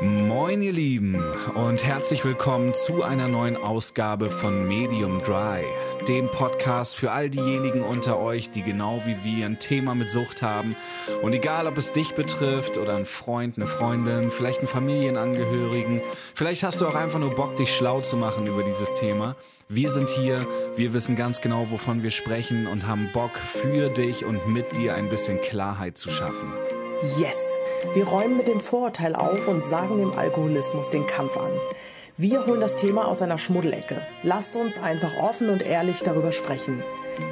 [0.00, 1.20] Moin ihr Lieben
[1.56, 5.64] und herzlich willkommen zu einer neuen Ausgabe von Medium Dry,
[6.06, 10.40] dem Podcast für all diejenigen unter euch, die genau wie wir ein Thema mit Sucht
[10.40, 10.76] haben.
[11.22, 16.00] Und egal, ob es dich betrifft oder ein Freund, eine Freundin, vielleicht einen Familienangehörigen,
[16.32, 19.34] vielleicht hast du auch einfach nur Bock, dich schlau zu machen über dieses Thema.
[19.68, 20.46] Wir sind hier,
[20.76, 24.94] wir wissen ganz genau, wovon wir sprechen und haben Bock für dich und mit dir
[24.94, 26.52] ein bisschen Klarheit zu schaffen.
[27.18, 27.58] Yes!
[27.94, 31.50] Wir räumen mit dem Vorurteil auf und sagen dem Alkoholismus den Kampf an.
[32.16, 34.02] Wir holen das Thema aus einer Schmuddelecke.
[34.24, 36.82] Lasst uns einfach offen und ehrlich darüber sprechen.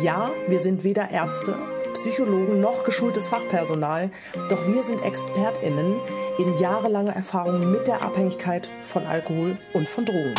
[0.01, 1.57] Ja, wir sind weder Ärzte,
[1.95, 4.11] Psychologen noch geschultes Fachpersonal,
[4.49, 5.97] doch wir sind ExpertInnen
[6.39, 10.35] in jahrelanger Erfahrung mit der Abhängigkeit von Alkohol und von Drogen.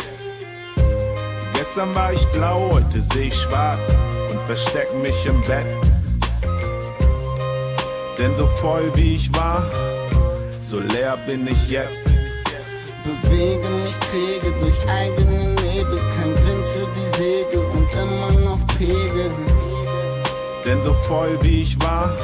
[1.54, 3.94] Gestern war ich blau, heute sehe ich schwarz
[4.30, 5.66] und versteck mich im Bett.
[8.18, 9.70] Denn so voll wie ich war,
[10.68, 12.04] so leer bin ich jetzt.
[13.02, 19.30] Bewege mich träge durch eigene Nebel, kein Wind für die Segel und immer noch Pegel.
[20.66, 22.14] Denn so voll wie ich war,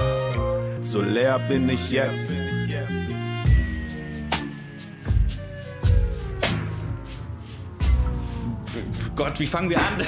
[0.83, 2.54] so leer bin ich jetzt.
[9.17, 9.97] Gott, wie fangen wir an?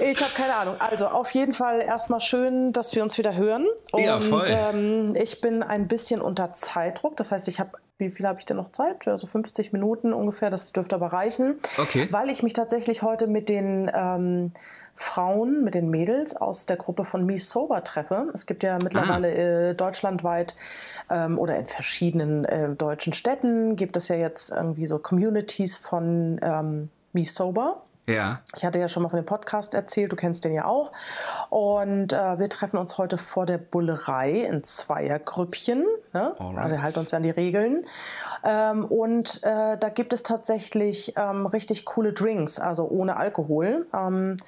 [0.00, 0.76] Ich habe keine Ahnung.
[0.78, 3.66] Also auf jeden Fall erstmal schön, dass wir uns wieder hören.
[3.92, 4.44] Und Ja, voll.
[4.48, 7.16] Ähm, ich bin ein bisschen unter Zeitdruck.
[7.16, 9.06] Das heißt, ich habe, wie viel habe ich denn noch Zeit?
[9.08, 10.50] Also 50 Minuten ungefähr.
[10.50, 11.58] Das dürfte aber reichen.
[11.78, 12.08] Okay.
[12.10, 14.52] Weil ich mich tatsächlich heute mit den ähm,
[15.00, 18.32] Frauen, mit den Mädels aus der Gruppe von Me Sober treffe.
[18.34, 20.56] Es gibt ja mittlerweile äh, deutschlandweit
[21.08, 26.40] ähm, oder in verschiedenen äh, deutschen Städten gibt es ja jetzt irgendwie so Communities von
[26.42, 27.82] ähm, Me Sober.
[28.08, 28.40] Ja.
[28.56, 30.92] Ich hatte ja schon mal von dem Podcast erzählt, du kennst den ja auch.
[31.50, 35.84] Und äh, wir treffen uns heute vor der Bullerei in Zweiergrüppchen.
[36.14, 36.34] Ne?
[36.38, 36.70] Alright.
[36.70, 37.84] Wir halten uns an die Regeln.
[38.44, 43.86] Ähm, und äh, da gibt es tatsächlich ähm, richtig coole Drinks, also ohne Alkohol.
[43.92, 44.38] Ähm,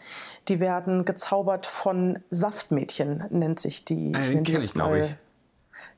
[0.48, 4.12] die werden gezaubert von Saftmädchen, nennt sich die.
[4.12, 5.16] Äh, den nenn die kenn jetzt ich, glaub mal- ich.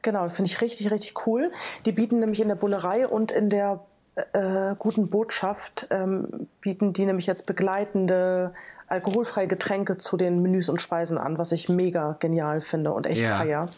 [0.02, 1.52] Genau, finde ich richtig, richtig cool.
[1.86, 3.84] Die bieten nämlich in der Bullerei und in der
[4.14, 8.52] äh, guten Botschaft, ähm, bieten die nämlich jetzt begleitende
[8.88, 13.22] alkoholfreie Getränke zu den Menüs und Speisen an, was ich mega genial finde und echt
[13.22, 13.38] Ja.
[13.38, 13.68] feier.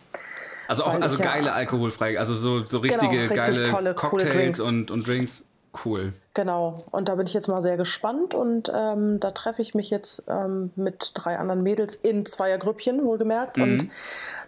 [0.67, 3.95] Also auch also ich ja- geile alkoholfrei, also so, so richtige Genau, richtig geile tolle,
[3.95, 4.61] Cocktails Drinks.
[4.61, 5.47] und, und Drinks.
[5.85, 6.13] Cool.
[6.35, 9.91] Genau, und da bin ich jetzt mal sehr gespannt und ähm, da treffe ich mich
[9.91, 13.57] jetzt ähm, mit drei anderen Mädels in Zweiergrüppchen, wohlgemerkt.
[13.57, 13.63] Mhm.
[13.63, 13.91] Und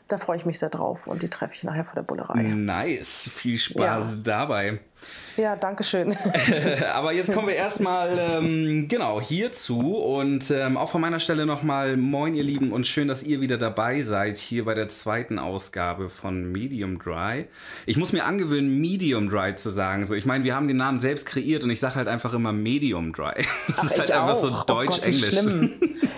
[0.09, 2.43] da freue ich mich sehr drauf und die treffe ich nachher vor der Bullerei.
[2.43, 3.77] Nice, viel Spaß
[4.13, 4.17] Ja.
[4.23, 4.79] dabei.
[5.37, 6.17] Ja, danke schön.
[6.95, 11.97] Aber jetzt kommen wir erstmal ähm, genau hierzu und ähm, auch von meiner Stelle nochmal
[11.99, 16.09] Moin ihr Lieben und schön, dass ihr wieder dabei seid hier bei der zweiten Ausgabe
[16.09, 17.47] von Medium Dry.
[17.85, 20.05] Ich muss mir angewöhnen, Medium Dry zu sagen.
[20.07, 22.53] So, ich meine, wir haben den Namen selbst kreiert und ich sage halt einfach immer
[22.53, 23.35] Medium Dry.
[23.69, 24.41] Das ist halt einfach auch.
[24.41, 25.29] so Oh Deutsch-Englisch.
[25.29, 25.73] schlimm.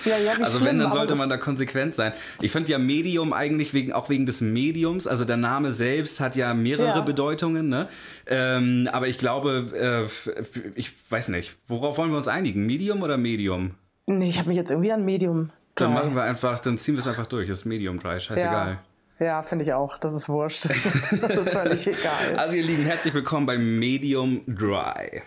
[0.05, 2.12] Ja, ja, Also schlimm, wenn, dann sollte man da konsequent sein.
[2.41, 6.37] Ich finde ja Medium eigentlich wegen, auch wegen des Mediums, also der Name selbst hat
[6.37, 7.00] ja mehrere Ja.
[7.00, 7.88] Bedeutungen, ne?
[8.31, 10.43] Ähm, aber ich glaube, äh,
[10.75, 12.66] ich weiß nicht, worauf wollen wir uns einigen?
[12.66, 13.75] Medium oder Medium?
[14.06, 15.50] Nee, ich habe mich jetzt irgendwie an Medium.
[15.75, 16.00] Dann Dry.
[16.03, 17.49] machen wir einfach, dann ziehen wir es einfach durch.
[17.49, 18.78] Das ist Medium Dry, scheißegal.
[19.19, 19.97] Ja, ja finde ich auch.
[19.99, 20.65] Das ist wurscht.
[21.22, 22.37] das ist völlig egal.
[22.37, 25.22] Also ihr Lieben, herzlich willkommen bei Medium Dry.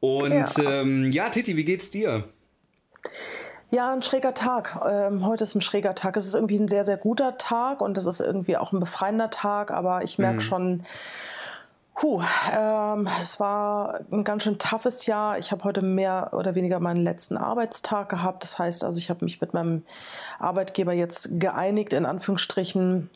[0.00, 0.80] Und Ja.
[0.80, 2.24] ähm, ja, Titi, wie geht's dir?
[3.70, 4.78] Ja, ein schräger Tag.
[4.86, 6.16] Ähm, heute ist ein schräger Tag.
[6.16, 9.30] Es ist irgendwie ein sehr, sehr guter Tag und es ist irgendwie auch ein befreiender
[9.30, 10.22] Tag, aber ich Mhm.
[10.24, 10.82] merke schon,
[11.94, 12.22] Puh,
[12.52, 15.38] ähm, es war ein ganz schön toughes Jahr.
[15.38, 18.42] Ich habe heute mehr oder weniger meinen letzten Arbeitstag gehabt.
[18.42, 19.84] Das heißt also, ich habe mich mit meinem
[20.38, 23.10] Arbeitgeber jetzt geeinigt, in Anführungsstrichen.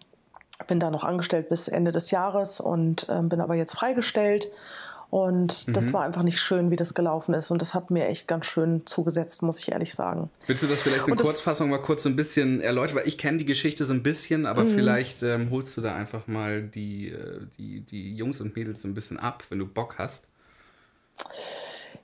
[0.69, 4.49] Bin da noch angestellt bis Ende des Jahres und ähm, bin aber jetzt freigestellt.
[5.09, 5.73] Und Mhm.
[5.73, 7.51] das war einfach nicht schön, wie das gelaufen ist.
[7.51, 10.31] Und das hat mir echt ganz schön zugesetzt, muss ich ehrlich sagen.
[10.47, 12.97] Willst du das vielleicht in das- Kurzfassung mal kurz so ein bisschen erläutern?
[12.97, 14.75] Weil ich kenne die Geschichte so ein bisschen, aber Mhm.
[14.75, 18.89] vielleicht ähm, holst du da einfach mal die, äh, die, die Jungs und Mädels so
[18.89, 20.25] ein bisschen ab, wenn du Bock hast.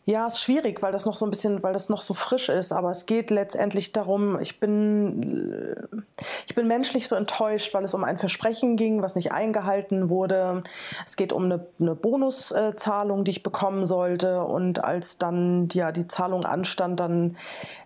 [0.05, 2.73] Ja, ist schwierig, weil das noch so ein bisschen, weil das noch so frisch ist.
[2.73, 6.05] Aber es geht letztendlich darum, ich bin,
[6.49, 10.63] ich bin menschlich so enttäuscht, weil es um ein Versprechen ging, was nicht eingehalten wurde.
[11.07, 14.43] Es geht um eine, eine Bonuszahlung, die ich bekommen sollte.
[14.43, 17.37] Und als dann ja die Zahlung anstand, dann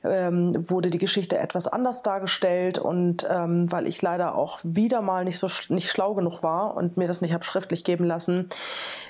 [0.03, 2.79] ähm, wurde die Geschichte etwas anders dargestellt.
[2.79, 6.97] Und ähm, weil ich leider auch wieder mal nicht so nicht schlau genug war und
[6.97, 8.47] mir das nicht habe schriftlich geben lassen.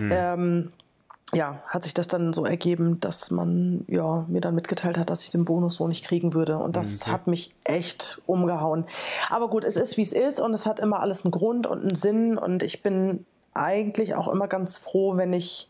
[0.01, 0.71] Ähm,
[1.35, 5.25] ja, hat sich das dann so ergeben, dass man ja, mir dann mitgeteilt hat, dass
[5.25, 6.59] ich den Bonus so nicht kriegen würde.
[6.59, 7.11] Und das okay.
[7.11, 8.87] hat mich echt umgehauen.
[9.29, 11.81] Aber gut, es ist, wie es ist und es hat immer alles einen Grund und
[11.81, 12.39] einen Sinn.
[12.39, 15.69] Und ich bin eigentlich auch immer ganz froh, wenn ich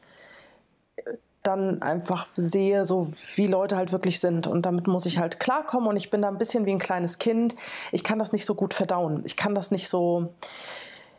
[1.43, 4.47] dann einfach sehe, so wie Leute halt wirklich sind.
[4.47, 5.88] Und damit muss ich halt klarkommen.
[5.88, 7.55] Und ich bin da ein bisschen wie ein kleines Kind.
[7.93, 9.23] Ich kann das nicht so gut verdauen.
[9.25, 10.35] Ich kann das nicht so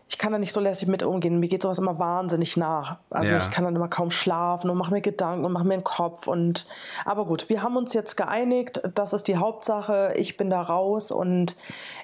[0.10, 1.40] ich kann da nicht so lässig mit umgehen.
[1.40, 2.98] Mir geht sowas immer wahnsinnig nach.
[3.10, 3.40] Also ja.
[3.40, 6.28] ich kann dann immer kaum schlafen und mache mir Gedanken und mache mir einen Kopf.
[6.28, 6.66] Und
[7.04, 8.82] aber gut, wir haben uns jetzt geeinigt.
[8.96, 10.14] Das ist die Hauptsache.
[10.16, 11.58] Ich bin da raus und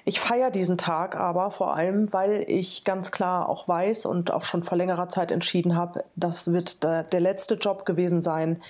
[0.04, 4.44] ich feiere diesen Tag aber vor allem, weil ich ganz klar auch weiß und auch
[4.44, 8.60] schon vor längerer Zeit entschieden habe, das wird der, der letzte Job gewesen sein,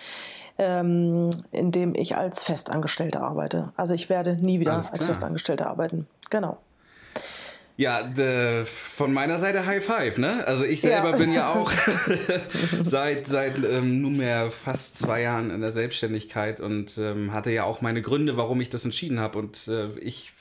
[0.58, 3.72] ähm, in dem ich als Festangestellte arbeite.
[3.76, 6.06] Also ich werde nie wieder als Festangestellte arbeiten.
[6.30, 6.58] Genau.
[7.76, 10.46] Ja, de, von meiner Seite High Five, ne?
[10.46, 11.16] Also ich selber ja.
[11.16, 11.72] bin ja auch
[12.84, 17.80] seit, seit ähm, nunmehr fast zwei Jahren in der Selbstständigkeit und ähm, hatte ja auch
[17.80, 19.40] meine Gründe, warum ich das entschieden habe.
[19.40, 20.32] Und äh, ich,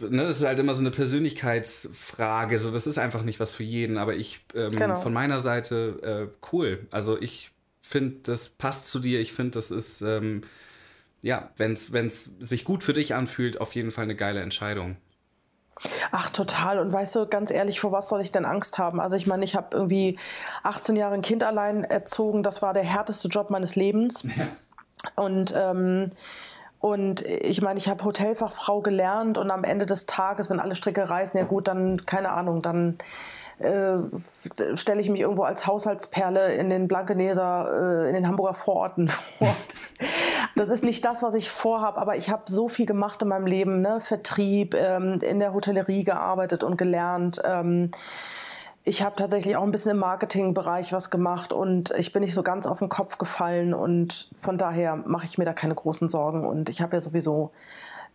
[0.00, 2.58] ne, es ist halt immer so eine Persönlichkeitsfrage.
[2.58, 3.96] So, das ist einfach nicht was für jeden.
[3.96, 5.00] Aber ich ähm, genau.
[5.00, 6.88] von meiner Seite äh, cool.
[6.90, 9.20] Also ich finde, das passt zu dir.
[9.20, 10.42] Ich finde, das ist ähm,
[11.22, 14.96] ja, wenn es sich gut für dich anfühlt, auf jeden Fall eine geile Entscheidung.
[16.10, 16.78] Ach, total.
[16.78, 19.00] Und weißt du, ganz ehrlich, vor was soll ich denn Angst haben?
[19.00, 20.18] Also ich meine, ich habe irgendwie
[20.62, 22.42] 18 Jahre ein Kind allein erzogen.
[22.42, 24.22] Das war der härteste Job meines Lebens.
[24.22, 24.48] Ja.
[25.14, 26.10] Und ähm,
[26.80, 31.10] und ich meine, ich habe Hotelfachfrau gelernt und am Ende des Tages, wenn alle Stricke
[31.10, 32.98] reißen, ja gut, dann keine Ahnung, dann
[33.58, 33.96] äh,
[34.76, 39.48] stelle ich mich irgendwo als Haushaltsperle in den Blankeneser, äh, in den Hamburger Vororten vor.
[40.58, 43.46] das ist nicht das, was ich vorhabe, aber ich habe so viel gemacht in meinem
[43.46, 44.00] Leben, ne?
[44.00, 47.40] Vertrieb, ähm, in der Hotellerie gearbeitet und gelernt.
[47.44, 47.90] Ähm,
[48.84, 52.42] ich habe tatsächlich auch ein bisschen im Marketingbereich was gemacht und ich bin nicht so
[52.42, 56.46] ganz auf den Kopf gefallen und von daher mache ich mir da keine großen Sorgen
[56.46, 57.50] und ich habe ja sowieso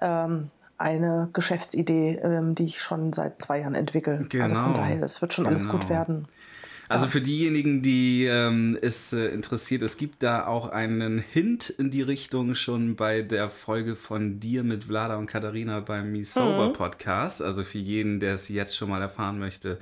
[0.01, 4.25] ähm, eine Geschäftsidee, ähm, die ich schon seit zwei Jahren entwickle.
[4.30, 4.44] Genau.
[4.44, 4.78] Also von genau.
[4.78, 5.54] daher, es wird schon genau.
[5.56, 5.94] alles gut genau.
[5.94, 6.28] werden.
[6.90, 11.92] Also für diejenigen, die ähm, es äh, interessiert, es gibt da auch einen Hint in
[11.92, 16.70] die Richtung schon bei der Folge von dir mit Vlada und Katharina beim Me Sober
[16.70, 16.74] mhm.
[16.74, 17.42] Podcast.
[17.42, 19.80] Also für jeden, der es jetzt schon mal erfahren möchte,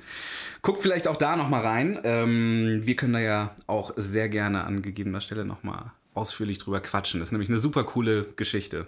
[0.62, 1.98] guckt vielleicht auch da nochmal rein.
[2.04, 7.20] Ähm, wir können da ja auch sehr gerne an gegebener Stelle nochmal ausführlich drüber quatschen.
[7.20, 8.86] Das ist nämlich eine super coole Geschichte.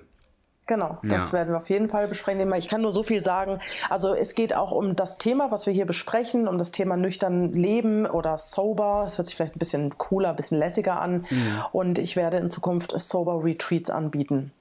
[0.67, 1.39] Genau, das ja.
[1.39, 2.51] werden wir auf jeden Fall besprechen.
[2.55, 3.59] Ich kann nur so viel sagen.
[3.91, 7.53] Also es geht auch um das Thema, was wir hier besprechen, um das Thema nüchtern
[7.53, 9.05] leben oder sober.
[9.07, 11.27] Es hört sich vielleicht ein bisschen cooler, ein bisschen lässiger an.
[11.29, 11.65] Mhm.
[11.73, 14.53] Und ich werde in Zukunft sober Retreats anbieten.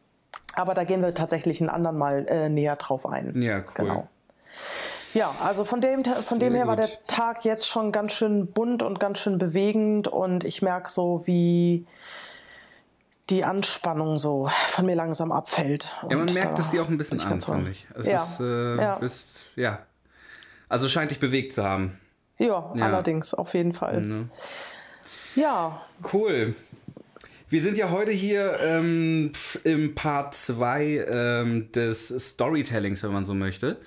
[0.55, 3.41] Aber da gehen wir tatsächlich ein anderen Mal äh, näher drauf ein.
[3.41, 3.63] Ja, cool.
[3.75, 4.07] Genau.
[5.13, 8.81] Ja, also von dem, von dem her war der Tag jetzt schon ganz schön bunt
[8.81, 11.85] und ganz schön bewegend und ich merke so, wie
[13.29, 15.95] die Anspannung so von mir langsam abfällt.
[16.09, 17.87] Ja, man merkt, da dass sie auch ein bisschen anfällig.
[17.97, 18.23] Es ja.
[18.23, 18.95] ist, äh, ja.
[18.95, 19.79] Bist, ja.
[20.67, 21.99] Also scheint dich bewegt zu haben.
[22.37, 22.85] Ja, ja.
[22.85, 24.01] allerdings, auf jeden Fall.
[24.01, 24.29] Mhm.
[25.35, 25.81] Ja.
[26.11, 26.55] Cool.
[27.49, 29.31] Wir sind ja heute hier ähm,
[29.63, 33.77] im Part 2 ähm, des Storytellings, wenn man so möchte.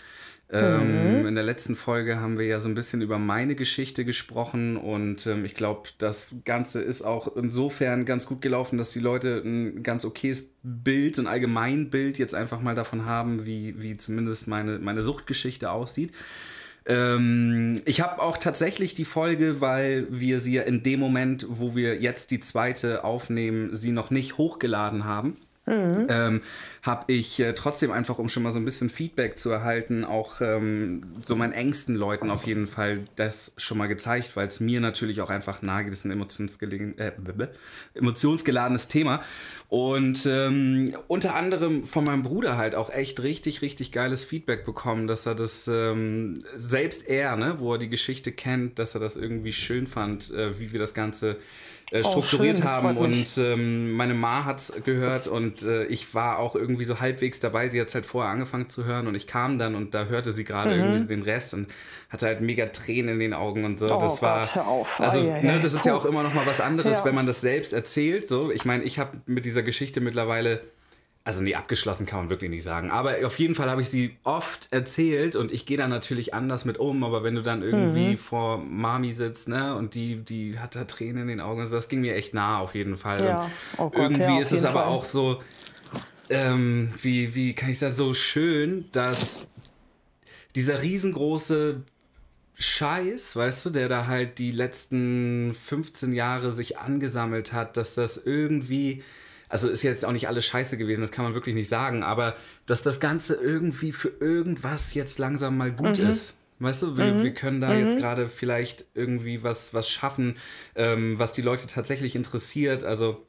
[0.49, 1.27] Ähm, mhm.
[1.27, 5.27] In der letzten Folge haben wir ja so ein bisschen über meine Geschichte gesprochen und
[5.27, 9.83] ähm, ich glaube, das Ganze ist auch insofern ganz gut gelaufen, dass die Leute ein
[9.83, 15.03] ganz okayes Bild, ein Allgemeinbild jetzt einfach mal davon haben, wie, wie zumindest meine, meine
[15.03, 16.13] Suchtgeschichte aussieht.
[16.87, 21.75] Ähm, ich habe auch tatsächlich die Folge, weil wir sie ja in dem Moment, wo
[21.75, 25.39] wir jetzt die zweite aufnehmen, sie noch nicht hochgeladen haben.
[25.67, 26.07] Mhm.
[26.09, 26.41] Ähm,
[26.83, 30.41] habe ich äh, trotzdem einfach, um schon mal so ein bisschen Feedback zu erhalten, auch
[30.41, 34.81] ähm, so meinen engsten Leuten auf jeden Fall das schon mal gezeigt, weil es mir
[34.81, 37.13] natürlich auch einfach nahe geht, ist ein äh,
[37.95, 39.23] emotionsgeladenes Thema.
[39.69, 45.09] Und ähm, unter anderem von meinem Bruder halt auch echt richtig, richtig geiles Feedback bekommen,
[45.09, 49.17] dass er das, ähm, selbst er, ne, wo er die Geschichte kennt, dass er das
[49.17, 51.39] irgendwie schön fand, äh, wie wir das Ganze
[51.93, 52.97] äh, strukturiert oh, schön, haben.
[52.97, 57.39] Und ähm, meine Ma hat es gehört und äh, ich war auch irgendwie so halbwegs
[57.39, 57.69] dabei.
[57.69, 60.43] Sie hat halt vorher angefangen zu hören und ich kam dann und da hörte sie
[60.43, 60.81] gerade mhm.
[60.81, 61.69] irgendwie so den Rest und
[62.11, 63.87] hatte halt mega Tränen in den Augen und so.
[63.87, 66.61] Oh, das war Gott, also oh, ne, das ist ja auch immer noch mal was
[66.61, 67.05] anderes, ja.
[67.05, 68.29] wenn man das selbst erzählt.
[68.29, 70.63] So, ich meine, ich habe mit dieser Geschichte mittlerweile
[71.27, 72.93] also nee, abgeschlossen kann man wirklich nicht sagen.
[72.93, 76.65] Aber auf jeden Fall habe ich sie oft erzählt und ich gehe da natürlich anders
[76.65, 77.03] mit um.
[77.03, 78.17] Aber wenn du dann irgendwie mhm.
[78.17, 81.89] vor Mami sitzt, ne, und die, die hat da Tränen in den Augen, also das
[81.89, 83.25] ging mir echt nah auf jeden Fall.
[83.25, 83.51] Ja.
[83.77, 84.89] Oh Gott, irgendwie ja, ist es aber Fall.
[84.89, 85.43] auch so,
[86.31, 89.49] ähm, wie, wie kann ich sagen, so schön, dass
[90.55, 91.83] dieser riesengroße
[92.57, 98.17] Scheiß, weißt du, der da halt die letzten 15 Jahre sich angesammelt hat, dass das
[98.17, 99.03] irgendwie,
[99.49, 102.35] also ist jetzt auch nicht alles scheiße gewesen, das kann man wirklich nicht sagen, aber
[102.67, 106.09] dass das Ganze irgendwie für irgendwas jetzt langsam mal gut mhm.
[106.09, 106.35] ist.
[106.59, 107.23] Weißt du, wir, mhm.
[107.23, 107.81] wir können da mhm.
[107.81, 110.37] jetzt gerade vielleicht irgendwie was, was schaffen,
[110.75, 112.83] ähm, was die Leute tatsächlich interessiert.
[112.83, 113.27] Also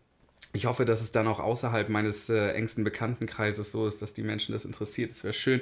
[0.54, 4.24] ich hoffe, dass es dann auch außerhalb meines äh, engsten Bekanntenkreises so ist, dass die
[4.24, 5.12] Menschen das interessiert.
[5.12, 5.62] Das wäre schön.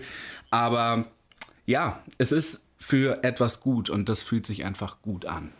[0.51, 1.05] Aber
[1.65, 5.51] ja, es ist für etwas gut und das fühlt sich einfach gut an.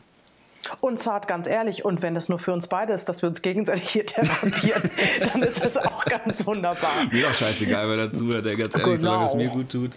[0.80, 3.42] Und zart, ganz ehrlich, und wenn das nur für uns beide ist, dass wir uns
[3.42, 4.90] gegenseitig hier therapieren,
[5.32, 6.92] dann ist das auch ganz wunderbar.
[7.12, 9.00] Mir auch scheißegal, wer dazu hört, der ganz ehrlich, genau.
[9.00, 9.92] solange es mir gut tut.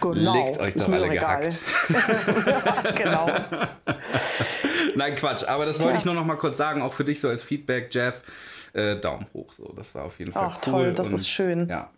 [0.00, 0.46] Genau.
[0.46, 1.58] Legt euch doch alle gehackt.
[2.96, 3.30] genau.
[4.94, 5.44] Nein, Quatsch.
[5.44, 5.98] Aber das wollte ja.
[5.98, 8.22] ich nur noch mal kurz sagen, auch für dich so als Feedback, Jeff.
[8.72, 9.52] Äh, Daumen hoch.
[9.52, 10.72] So, das war auf jeden Fall Ach, cool.
[10.72, 11.66] toll, das ist schön.
[11.68, 11.90] Ja.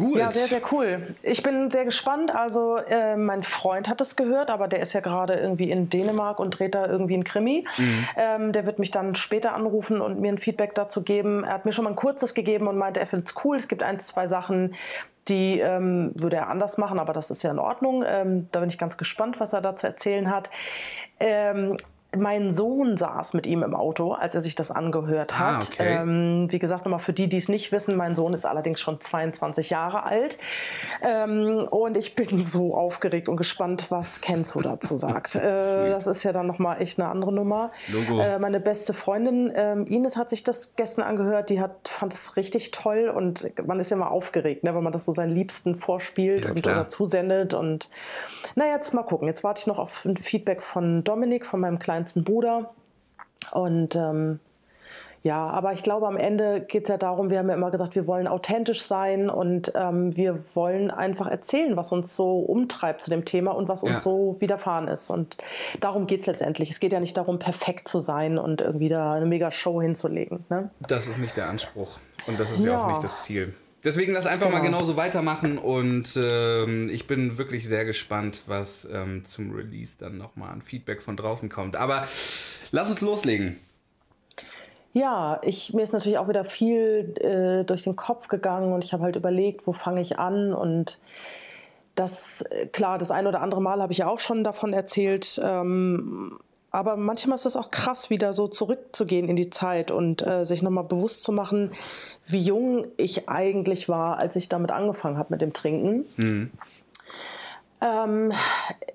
[0.00, 0.16] Gut.
[0.16, 1.14] Ja, sehr, sehr cool.
[1.22, 2.34] Ich bin sehr gespannt.
[2.34, 6.38] Also, äh, mein Freund hat es gehört, aber der ist ja gerade irgendwie in Dänemark
[6.38, 7.66] und dreht da irgendwie ein Krimi.
[7.76, 8.08] Mhm.
[8.16, 11.44] Ähm, der wird mich dann später anrufen und mir ein Feedback dazu geben.
[11.44, 13.56] Er hat mir schon mal ein kurzes gegeben und meinte, er findet es cool.
[13.56, 14.74] Es gibt ein, zwei Sachen,
[15.28, 18.02] die ähm, würde er anders machen, aber das ist ja in Ordnung.
[18.06, 20.48] Ähm, da bin ich ganz gespannt, was er da zu erzählen hat.
[21.20, 21.76] Ähm,
[22.16, 25.54] mein Sohn saß mit ihm im Auto, als er sich das angehört ah, hat.
[25.54, 25.96] Ah, okay.
[26.00, 29.00] ähm, wie gesagt, nochmal für die, die es nicht wissen, mein Sohn ist allerdings schon
[29.00, 30.38] 22 Jahre alt.
[31.02, 35.34] Ähm, und ich bin so aufgeregt und gespannt, was Kenzo dazu sagt.
[35.36, 37.70] äh, das ist ja dann nochmal echt eine andere Nummer.
[37.92, 41.48] Äh, meine beste Freundin ähm, Ines hat sich das gestern angehört.
[41.50, 44.92] Die hat, fand es richtig toll und man ist ja immer aufgeregt, ne, wenn man
[44.92, 47.54] das so seinen Liebsten vorspielt ja, und oder zusendet.
[47.54, 47.88] Und
[48.56, 49.28] naja, jetzt mal gucken.
[49.28, 52.70] Jetzt warte ich noch auf ein Feedback von Dominik, von meinem kleinen kleinsten Bruder.
[53.52, 54.40] Und ähm,
[55.22, 57.94] ja, aber ich glaube, am Ende geht es ja darum, wir haben ja immer gesagt,
[57.94, 63.10] wir wollen authentisch sein und ähm, wir wollen einfach erzählen, was uns so umtreibt zu
[63.10, 64.00] dem Thema und was uns ja.
[64.00, 65.10] so widerfahren ist.
[65.10, 65.36] Und
[65.80, 66.70] darum geht es letztendlich.
[66.70, 70.46] Es geht ja nicht darum, perfekt zu sein und irgendwie da eine mega Show hinzulegen.
[70.48, 70.70] Ne?
[70.88, 71.98] Das ist nicht der Anspruch.
[72.26, 73.54] Und das ist ja, ja auch nicht das Ziel.
[73.82, 74.58] Deswegen lass einfach genau.
[74.58, 80.18] mal genauso weitermachen und ähm, ich bin wirklich sehr gespannt, was ähm, zum Release dann
[80.18, 81.76] nochmal an Feedback von draußen kommt.
[81.76, 82.06] Aber
[82.72, 83.58] lass uns loslegen.
[84.92, 88.92] Ja, ich, mir ist natürlich auch wieder viel äh, durch den Kopf gegangen und ich
[88.92, 90.98] habe halt überlegt, wo fange ich an und
[91.94, 95.40] das, äh, klar, das ein oder andere Mal habe ich ja auch schon davon erzählt,
[95.42, 96.38] ähm,
[96.70, 100.62] aber manchmal ist es auch krass, wieder so zurückzugehen in die Zeit und äh, sich
[100.62, 101.72] nochmal bewusst zu machen,
[102.24, 106.06] wie jung ich eigentlich war, als ich damit angefangen habe mit dem Trinken.
[106.16, 106.50] Mhm.
[107.80, 108.32] Ähm,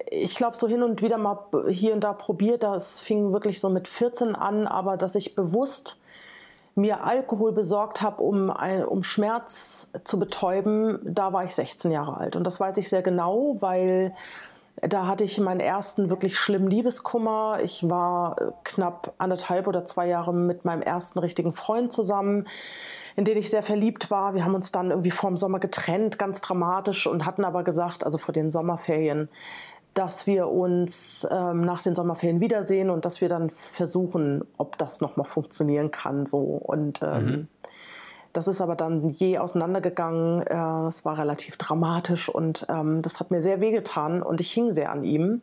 [0.09, 1.39] ich glaube, so hin und wieder mal
[1.69, 6.01] hier und da probiert, das fing wirklich so mit 14 an, aber dass ich bewusst
[6.75, 8.49] mir Alkohol besorgt habe, um,
[8.87, 12.35] um Schmerz zu betäuben, da war ich 16 Jahre alt.
[12.35, 14.13] Und das weiß ich sehr genau, weil
[14.81, 17.59] da hatte ich meinen ersten wirklich schlimmen Liebeskummer.
[17.63, 22.47] Ich war äh, knapp anderthalb oder zwei Jahre mit meinem ersten richtigen Freund zusammen,
[23.15, 24.35] in den ich sehr verliebt war.
[24.35, 28.03] Wir haben uns dann irgendwie vor dem Sommer getrennt, ganz dramatisch, und hatten aber gesagt,
[28.03, 29.29] also vor den Sommerferien,
[29.93, 34.99] dass wir uns ähm, nach den Sommerferien wiedersehen und dass wir dann versuchen, ob das
[34.99, 36.25] nochmal funktionieren kann.
[36.25, 36.39] So.
[36.39, 37.47] Und ähm, mhm.
[38.35, 40.41] Das ist aber dann je auseinandergegangen.
[40.41, 44.71] Äh, es war relativ dramatisch und ähm, das hat mir sehr wehgetan und ich hing
[44.71, 45.41] sehr an ihm.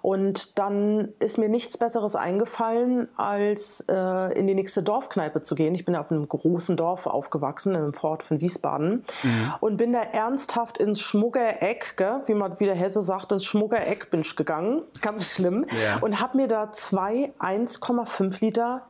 [0.00, 5.74] Und dann ist mir nichts Besseres eingefallen, als äh, in die nächste Dorfkneipe zu gehen.
[5.74, 9.04] Ich bin auf einem großen Dorf aufgewachsen, im Fort von Wiesbaden.
[9.24, 9.54] Mhm.
[9.58, 14.08] Und bin da ernsthaft ins Schmuggereck, gell, wie man wie der Hesse sagt, ins Schmuggereck
[14.10, 14.82] bin ich gegangen.
[15.00, 15.66] Ganz schlimm.
[15.82, 15.98] Ja.
[16.00, 18.82] Und habe mir da zwei 1,5 Liter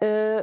[0.00, 0.42] äh,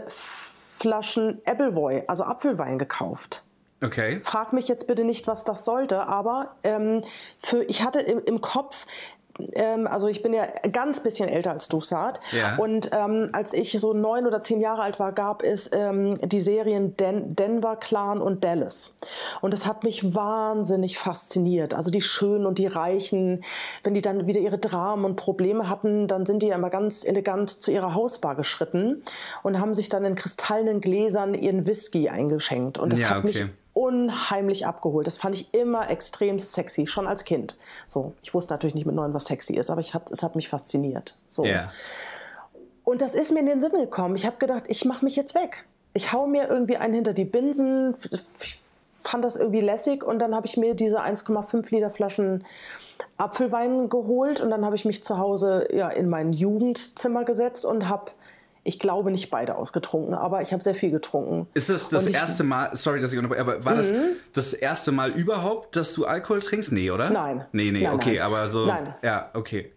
[0.77, 3.43] Flaschen Appleboy, also Apfelwein gekauft.
[3.84, 4.19] Okay.
[4.24, 7.01] Frag mich jetzt bitte nicht, was das sollte, aber ähm,
[7.39, 8.86] für, ich hatte im, im Kopf,
[9.53, 12.20] ähm, also ich bin ja ganz bisschen älter als du, Saad.
[12.32, 12.56] Ja.
[12.58, 16.41] Und ähm, als ich so neun oder zehn Jahre alt war, gab es ähm, die
[16.41, 18.98] Serien Den Denver Clan und Dallas.
[19.41, 21.74] Und das hat mich wahnsinnig fasziniert.
[21.74, 23.44] Also die Schönen und die Reichen,
[23.84, 27.06] wenn die dann wieder ihre Dramen und Probleme hatten, dann sind die ja immer ganz
[27.06, 29.03] elegant zu ihrer Hausbar geschritten
[29.44, 32.77] und haben sich dann in kristallenen Gläsern ihren Whisky eingeschenkt.
[32.77, 33.27] Und das ja, hat okay.
[33.27, 33.46] mich
[33.77, 35.05] unheimlich abgeholt.
[35.05, 37.57] Das fand ich immer extrem sexy, schon als Kind.
[37.86, 40.36] So, ich wusste natürlich nicht mit neun, was sexy ist, aber ich hat, es hat
[40.36, 41.15] mich fasziniert.
[41.29, 41.46] So.
[41.46, 41.72] Yeah.
[42.84, 44.15] Und das ist mir in den Sinn gekommen.
[44.15, 45.65] Ich habe gedacht, ich mache mich jetzt weg.
[45.93, 47.96] Ich hau mir irgendwie einen hinter die Binsen.
[48.41, 48.60] Ich
[49.03, 52.46] fand das irgendwie lässig und dann habe ich mir diese 1,5 Liter Flaschen
[53.17, 57.88] Apfelwein geholt und dann habe ich mich zu Hause ja, in mein Jugendzimmer gesetzt und
[57.88, 58.12] habe
[58.67, 61.47] Ich glaube nicht beide ausgetrunken, aber ich habe sehr viel getrunken.
[61.53, 63.93] Ist das das ich- erste Mal, sorry, dass ich unterbreche, aber war das
[64.33, 66.71] das erste Mal überhaupt, dass du Alkohol trinkst?
[66.74, 67.09] Nee, oder?
[67.09, 67.45] Nein.
[67.53, 68.21] Nee, nee, Nein, okay, nein.
[68.25, 68.65] aber so.
[68.65, 68.93] Nein.
[69.01, 69.71] Ja, okay.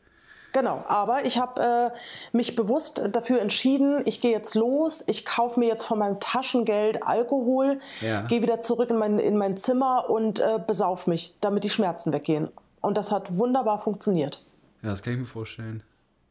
[0.52, 5.60] Genau, aber ich habe äh, mich bewusst dafür entschieden, ich gehe jetzt los, ich kaufe
[5.60, 8.22] mir jetzt von meinem Taschengeld Alkohol, Ja.
[8.22, 12.12] gehe wieder zurück in mein, in mein Zimmer und äh, besauf mich, damit die Schmerzen
[12.12, 12.48] weggehen.
[12.80, 14.44] Und das hat wunderbar funktioniert.
[14.82, 15.84] Ja, das kann ich mir vorstellen.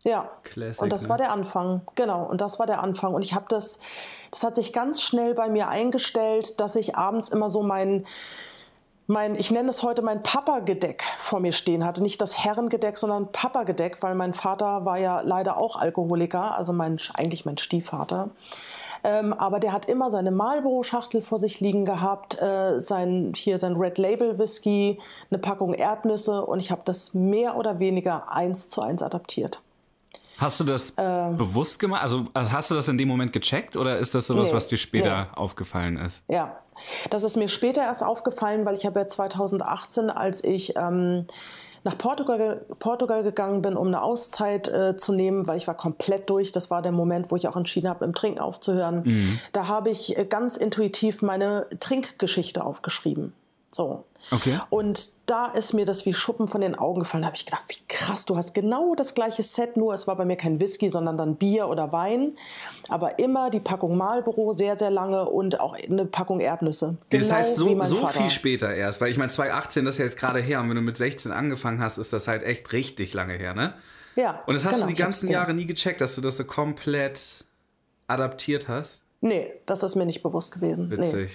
[0.03, 1.10] Ja, Classic, und das ne?
[1.10, 1.82] war der Anfang.
[1.96, 3.13] Genau, und das war der Anfang.
[3.13, 3.79] Und ich habe das,
[4.32, 8.06] das hat sich ganz schnell bei mir eingestellt, dass ich abends immer so mein,
[9.08, 12.01] mein ich nenne es heute mein Papagedeck vor mir stehen hatte.
[12.01, 16.98] Nicht das Herrengedeck, sondern Papagedeck, weil mein Vater war ja leider auch Alkoholiker, also mein,
[17.15, 18.29] eigentlich mein Stiefvater.
[19.03, 23.75] Ähm, aber der hat immer seine Marlboro-Schachtel vor sich liegen gehabt, äh, sein, hier sein
[23.75, 28.82] Red Label Whisky, eine Packung Erdnüsse und ich habe das mehr oder weniger eins zu
[28.82, 29.62] eins adaptiert.
[30.39, 31.38] Hast du das Ähm.
[31.38, 32.01] bewusst gemacht?
[32.03, 34.67] Also also hast du das in dem Moment gecheckt oder ist das sowas, Nee, was
[34.67, 36.24] dir später aufgefallen ist?
[36.27, 36.55] Ja,
[37.10, 41.25] das ist mir später erst aufgefallen, weil ich habe ja 2018, als ich ähm,
[41.84, 46.29] nach Portugal, Portugal gegangen bin, um eine Auszeit äh, zu nehmen, weil ich war komplett
[46.29, 46.51] durch.
[46.51, 49.39] Das war der Moment, wo ich auch entschieden habe, im Trinken aufzuhören.
[49.53, 53.34] Da habe ich äh, ganz intuitiv meine Trinkgeschichte aufgeschrieben.
[53.71, 54.03] So.
[54.31, 54.59] Okay.
[54.71, 57.21] Und da ist mir das wie Schuppen von den Augen gefallen.
[57.21, 60.15] Da habe ich gedacht, wie krass, du hast genau das gleiche Set, nur es war
[60.15, 62.35] bei mir kein Whisky, sondern dann Bier oder Wein.
[62.89, 66.97] Aber immer die Packung Marlboro sehr, sehr lange und auch eine Packung Erdnüsse.
[67.11, 68.21] das Genau heißt, wie so, so Vater.
[68.21, 70.75] viel später erst, weil ich meine, 2018, das ist ja jetzt gerade her und wenn
[70.75, 73.73] du mit 16 angefangen hast, ist das halt echt richtig lange her, ne?
[74.15, 75.29] Ja, Und das hast genau, du die ganzen.
[75.29, 77.45] Jahre nie gecheckt, dass du das so komplett
[78.07, 79.01] adaptiert hast?
[79.21, 80.89] Nee, das ist mir nicht bewusst gewesen.
[80.89, 80.97] Nee.
[80.97, 81.29] Witzig.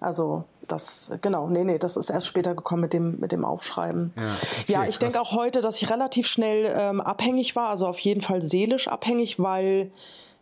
[0.00, 4.12] Also das, genau, nee, nee, das ist erst später gekommen mit dem, mit dem Aufschreiben.
[4.16, 7.86] Ja, okay, ja ich denke auch heute, dass ich relativ schnell ähm, abhängig war, also
[7.86, 9.90] auf jeden Fall seelisch abhängig, weil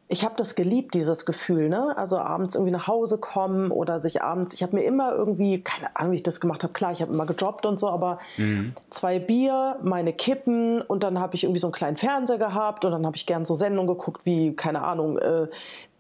[0.09, 1.97] ich habe das geliebt, dieses Gefühl, ne?
[1.97, 5.97] Also abends irgendwie nach Hause kommen oder sich abends, ich habe mir immer irgendwie, keine
[5.97, 8.75] Ahnung, wie ich das gemacht habe, klar, ich habe immer gejobbt und so, aber Mhm.
[8.91, 12.91] zwei Bier, meine Kippen und dann habe ich irgendwie so einen kleinen Fernseher gehabt und
[12.91, 15.47] dann habe ich gern so Sendungen geguckt wie, keine Ahnung, äh,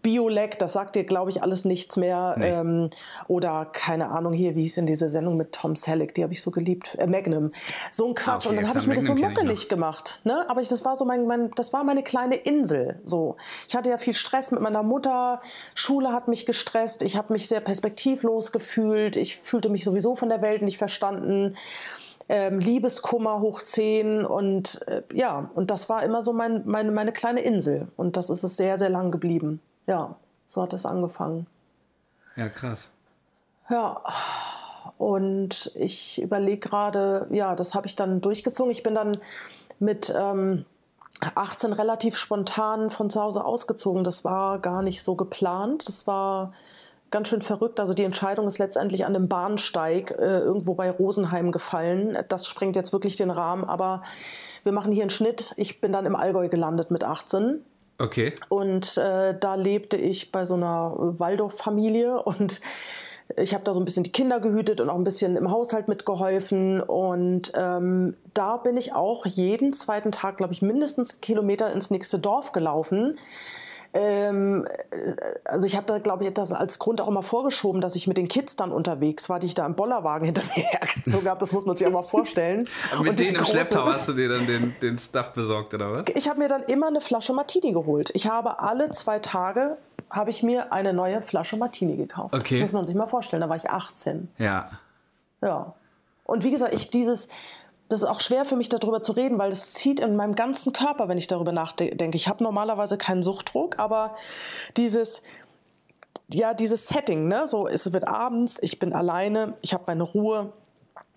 [0.03, 2.35] Biolek, das sagt dir, glaube ich, alles nichts mehr.
[2.37, 2.51] Nee.
[2.51, 2.91] Ähm,
[3.29, 6.43] oder keine Ahnung, hier, wie hieß denn diese Sendung mit Tom Selleck, die habe ich
[6.43, 6.97] so geliebt.
[6.99, 7.51] Äh, Magnum.
[7.91, 8.29] So ein Quatsch.
[8.29, 10.23] Ah, okay, und dann habe ich mir das so muckelig gemacht.
[10.25, 10.45] Ne?
[10.49, 13.01] Aber ich, das war so mein, mein, das war meine kleine Insel.
[13.05, 13.37] So.
[13.69, 15.41] Ich hatte ja viel Stress mit meiner Mutter.
[15.75, 17.03] Schule hat mich gestresst.
[17.03, 19.17] Ich habe mich sehr perspektivlos gefühlt.
[19.17, 21.57] Ich fühlte mich sowieso von der Welt nicht verstanden.
[22.29, 27.13] Ähm, Liebeskummer hoch 10 und äh, ja, und das war immer so mein, meine, meine
[27.13, 27.89] kleine Insel.
[27.97, 29.61] Und das ist es sehr, sehr lang geblieben.
[29.87, 31.47] Ja, so hat es angefangen.
[32.37, 32.91] Ja, krass.
[33.69, 34.01] Ja,
[34.99, 38.73] und ich überlege gerade, ja, das habe ich dann durchgezogen.
[38.73, 39.13] Ich bin dann
[39.79, 40.65] mit ähm,
[41.35, 44.05] 18 relativ spontan von zu Hause ausgezogen.
[44.05, 45.87] Das war gar nicht so geplant.
[45.89, 46.53] Das war
[47.11, 47.79] ganz schön verrückt.
[47.79, 52.19] Also die Entscheidung ist letztendlich an einem Bahnsteig äh, irgendwo bei Rosenheim gefallen.
[52.29, 53.65] Das sprengt jetzt wirklich den Rahmen.
[53.65, 54.03] Aber
[54.65, 55.55] wir machen hier einen Schnitt.
[55.57, 57.65] Ich bin dann im Allgäu gelandet mit 18.
[57.99, 58.33] Okay.
[58.49, 62.61] Und äh, da lebte ich bei so einer Waldorf-Familie und
[63.37, 65.89] ich habe da so ein bisschen die Kinder gehütet und auch ein bisschen im Haushalt
[65.89, 66.81] mitgeholfen.
[66.81, 71.91] Und ähm, da bin ich auch jeden zweiten Tag, glaube ich, mindestens einen Kilometer ins
[71.91, 73.19] nächste Dorf gelaufen.
[73.95, 77.95] Ähm, äh, also ich habe da, glaube ich, das als Grund auch immer vorgeschoben, dass
[77.95, 81.29] ich mit den Kids dann unterwegs war, die ich da im Bollerwagen hinter mir hergezogen
[81.29, 81.39] habe.
[81.39, 82.69] Das muss man sich auch mal vorstellen.
[82.93, 85.93] Und mit Und denen im Schlepptau hast du dir dann den, den Stuff besorgt, oder
[85.93, 86.05] was?
[86.15, 88.11] ich habe mir dann immer eine Flasche Martini geholt.
[88.15, 89.77] Ich habe alle zwei Tage
[90.11, 92.35] habe ich mir eine neue Flasche Martini gekauft.
[92.35, 92.61] Okay.
[92.61, 93.41] Das muss man sich mal vorstellen.
[93.41, 94.29] Da war ich 18.
[94.39, 94.71] Ja.
[95.41, 95.75] Ja.
[96.25, 97.29] Und wie gesagt, ich dieses,
[97.93, 100.73] das ist auch schwer für mich darüber zu reden, weil das zieht in meinem ganzen
[100.73, 102.17] Körper, wenn ich darüber nachdenke.
[102.17, 104.17] Ich habe normalerweise keinen Suchtdruck, aber
[104.79, 105.23] dieses,
[106.33, 110.55] ja, dieses Setting, ne, so es wird abends, ich bin alleine, ich habe meine Ruhe.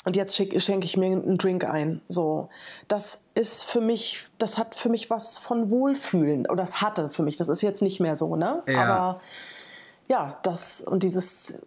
[0.03, 2.01] Und jetzt schenke ich mir einen Drink ein.
[2.07, 2.49] So,
[2.87, 6.45] das ist für mich, das hat für mich was von Wohlfühlen.
[6.45, 7.37] Oder das hatte für mich.
[7.37, 8.61] Das ist jetzt nicht mehr so, ne?
[8.67, 8.83] Ja.
[8.83, 9.21] Aber
[10.07, 11.63] ja, das und dieses,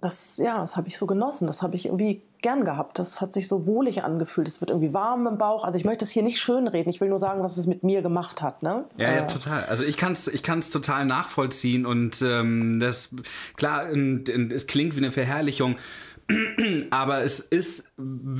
[0.00, 1.48] das, ja, das habe ich so genossen.
[1.48, 2.98] Das habe ich irgendwie gern gehabt.
[2.98, 4.48] Das hat sich so wohlig angefühlt.
[4.48, 5.64] Es wird irgendwie warm im Bauch.
[5.64, 6.90] Also ich möchte es hier nicht schönreden.
[6.90, 8.62] Ich will nur sagen, was es mit mir gemacht hat.
[8.62, 8.84] Ne?
[8.96, 9.64] Ja, ja, Äh, total.
[9.64, 13.10] Also ich kann es ich kann's total nachvollziehen und ähm, das,
[13.56, 15.76] klar, und es klingt wie eine Verherrlichung,
[16.90, 17.90] aber es ist,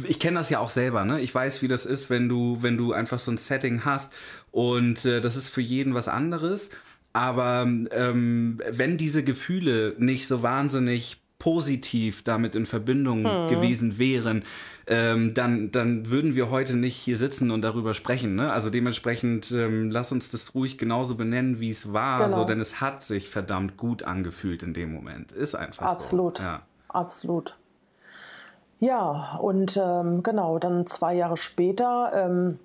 [0.07, 1.21] ich kenne das ja auch selber, ne?
[1.21, 4.13] Ich weiß, wie das ist, wenn du, wenn du einfach so ein Setting hast
[4.51, 6.71] und äh, das ist für jeden was anderes.
[7.13, 13.49] Aber ähm, wenn diese Gefühle nicht so wahnsinnig positiv damit in Verbindung hm.
[13.49, 14.45] gewesen wären,
[14.87, 18.37] ähm, dann, dann würden wir heute nicht hier sitzen und darüber sprechen.
[18.37, 18.53] Ne?
[18.53, 22.37] Also dementsprechend ähm, lass uns das ruhig genauso benennen, wie es war, genau.
[22.37, 25.33] so, denn es hat sich verdammt gut angefühlt in dem Moment.
[25.33, 26.39] Ist einfach Absolut.
[26.39, 26.45] so.
[26.45, 26.63] Ja.
[26.89, 27.57] Absolut.
[28.79, 32.59] Ja, und ähm, genau, dann zwei Jahre später, ähm,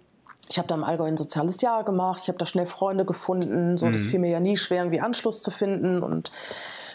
[0.49, 3.77] ich habe da im Allgäu ein soziales Jahr gemacht, ich habe da schnell Freunde gefunden,
[3.77, 3.93] so, mhm.
[3.93, 6.31] das fiel mir ja nie schwer, irgendwie Anschluss zu finden und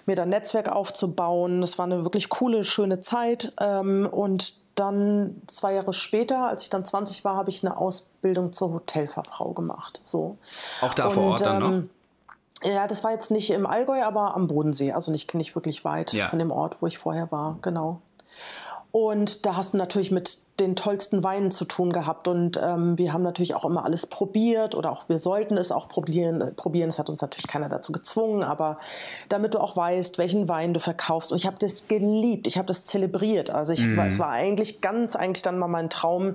[0.07, 1.61] mir dann Netzwerk aufzubauen.
[1.61, 3.53] Das war eine wirklich coole, schöne Zeit.
[3.61, 8.53] Ähm, und dann zwei Jahre später, als ich dann 20 war, habe ich eine Ausbildung
[8.53, 10.01] zur Hotelfachfrau gemacht.
[10.05, 10.39] So.
[10.81, 11.71] Auch da und, vor Ort dann noch?
[11.71, 11.91] Ähm,
[12.63, 14.93] ja, das war jetzt nicht im Allgäu, aber am Bodensee.
[14.93, 16.29] Also nicht, nicht wirklich weit ja.
[16.29, 17.59] von dem Ort, wo ich vorher war.
[17.63, 18.01] Genau.
[18.93, 22.29] Und da hast du natürlich mit den tollsten Weinen zu tun gehabt.
[22.29, 25.89] Und ähm, wir haben natürlich auch immer alles probiert oder auch wir sollten es auch
[25.89, 26.55] probieren.
[26.57, 26.89] probieren.
[26.89, 28.79] Es hat uns natürlich keiner dazu gezwungen, aber
[29.29, 31.33] damit du auch weißt, welchen Wein du verkaufst.
[31.33, 33.51] Und ich habe das geliebt, ich habe das zelebriert.
[33.51, 33.99] Also ich, mhm.
[34.01, 36.35] es war eigentlich ganz eigentlich dann mal mein Traum,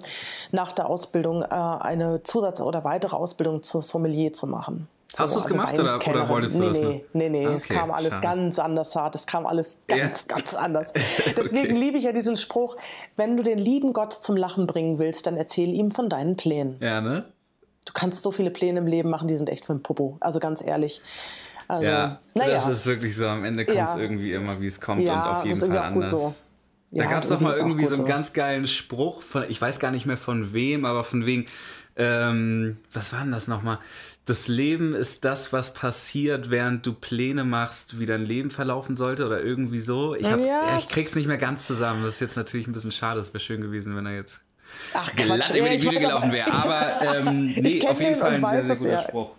[0.51, 4.87] nach der Ausbildung äh, eine Zusatz- oder weitere Ausbildung zur Sommelier zu machen.
[5.19, 6.79] Hast du es also gemacht oder, oder, wolltest du nee, das?
[6.79, 8.21] Nee, nee, nee, okay, es kam alles schade.
[8.21, 9.15] ganz anders hart.
[9.15, 10.35] Es kam alles ganz, ja.
[10.35, 10.93] ganz anders.
[11.37, 11.79] Deswegen okay.
[11.79, 12.75] liebe ich ja diesen Spruch,
[13.15, 16.77] wenn du den lieben Gott zum Lachen bringen willst, dann erzähl ihm von deinen Plänen.
[16.79, 17.25] Ja, ne?
[17.85, 20.17] Du kannst so viele Pläne im Leben machen, die sind echt für ein Popo.
[20.19, 21.01] Also ganz ehrlich.
[21.67, 22.53] Also, ja, naja.
[22.53, 23.27] das ist wirklich so.
[23.27, 23.97] Am Ende kommt es ja.
[23.97, 26.11] irgendwie immer, wie es kommt ja, und auf jeden Fall anders.
[26.11, 26.35] So.
[26.91, 28.07] Da ja, gab es doch mal irgendwie so einen so.
[28.07, 31.47] ganz geilen Spruch, von, ich weiß gar nicht mehr von wem, aber von wegen,
[31.97, 33.79] ähm, was war denn das nochmal?
[34.25, 39.25] Das Leben ist das, was passiert, während du Pläne machst, wie dein Leben verlaufen sollte
[39.25, 40.15] oder irgendwie so.
[40.15, 40.83] Ich, hab, yes.
[40.83, 42.03] ich krieg's nicht mehr ganz zusammen.
[42.03, 43.21] Das ist jetzt natürlich ein bisschen schade.
[43.21, 44.41] Es wäre schön gewesen, wenn er jetzt
[44.93, 46.51] Ach, glatt über die Bühne gelaufen wäre.
[46.51, 49.07] Aber ähm, nee, auf jeden Fall ein sehr, sehr guter.
[49.07, 49.29] Spruch.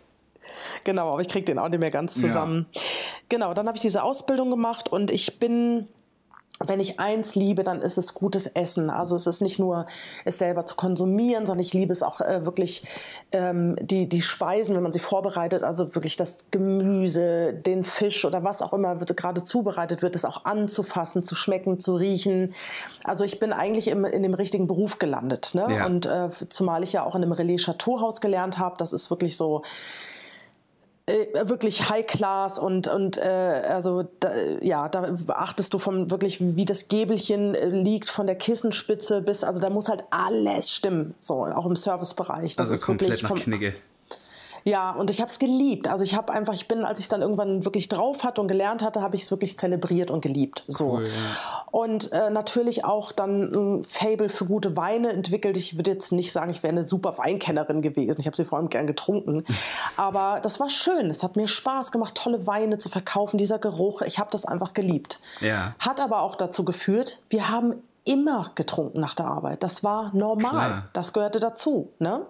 [0.85, 2.67] Genau, aber ich krieg den auch nicht mehr ganz zusammen.
[2.73, 2.81] Ja.
[3.29, 5.89] Genau, dann habe ich diese Ausbildung gemacht und ich bin
[6.65, 8.89] wenn ich eins liebe, dann ist es gutes Essen.
[8.89, 9.87] Also es ist nicht nur
[10.25, 12.83] es selber zu konsumieren, sondern ich liebe es auch äh, wirklich
[13.33, 18.43] ähm, die die Speisen, wenn man sie vorbereitet, also wirklich das Gemüse, den Fisch oder
[18.43, 22.55] was auch immer wird gerade zubereitet wird, es auch anzufassen, zu schmecken, zu riechen.
[23.05, 25.51] Also ich bin eigentlich im, in dem richtigen Beruf gelandet.
[25.55, 25.67] Ne?
[25.69, 25.87] Ja.
[25.87, 29.37] Und äh, zumal ich ja auch in einem Relais Chateauhaus gelernt habe, das ist wirklich
[29.37, 29.63] so
[31.07, 33.23] äh, wirklich High Class und und äh,
[33.69, 38.37] also da, ja da achtest du vom wirklich wie das Gäbelchen äh, liegt von der
[38.37, 42.57] Kissenspitze bis also da muss halt alles stimmen so auch im Servicebereich.
[42.57, 43.75] Das also ist komplett nach Knigge
[44.67, 45.87] ja, und ich habe es geliebt.
[45.87, 48.83] Also ich habe einfach, ich bin, als ich dann irgendwann wirklich drauf hatte und gelernt
[48.83, 50.65] hatte, habe ich es wirklich zelebriert und geliebt.
[50.67, 50.95] So.
[50.95, 51.65] Cool, ja.
[51.71, 55.57] Und äh, natürlich auch dann ein Fable für gute Weine entwickelt.
[55.57, 58.21] Ich würde jetzt nicht sagen, ich wäre eine super Weinkennerin gewesen.
[58.21, 59.45] Ich habe sie vor allem gern getrunken.
[59.97, 61.11] Aber das war schön.
[61.11, 63.39] Es hat mir Spaß gemacht, tolle Weine zu verkaufen.
[63.39, 65.21] Dieser Geruch, ich habe das einfach geliebt.
[65.41, 65.77] Ja.
[65.79, 69.63] Hat aber auch dazu geführt, wir haben immer getrunken nach der Arbeit.
[69.63, 70.51] Das war normal.
[70.51, 70.89] Klar.
[70.93, 71.93] Das gehörte dazu.
[72.01, 72.27] Ne?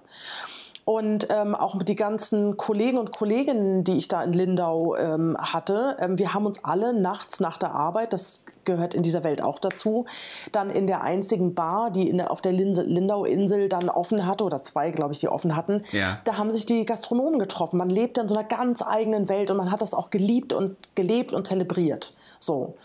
[0.88, 5.36] Und ähm, auch mit die ganzen Kollegen und Kolleginnen, die ich da in Lindau ähm,
[5.36, 9.42] hatte, ähm, wir haben uns alle nachts nach der Arbeit, das gehört in dieser Welt
[9.42, 10.06] auch dazu,
[10.52, 14.62] dann in der einzigen Bar, die in der, auf der Lindau-Insel dann offen hatte, oder
[14.62, 16.20] zwei, glaube ich, die offen hatten, ja.
[16.22, 17.78] da haben sich die Gastronomen getroffen.
[17.78, 20.76] Man lebt in so einer ganz eigenen Welt und man hat das auch geliebt und
[20.94, 22.14] gelebt und zelebriert.
[22.38, 22.76] So.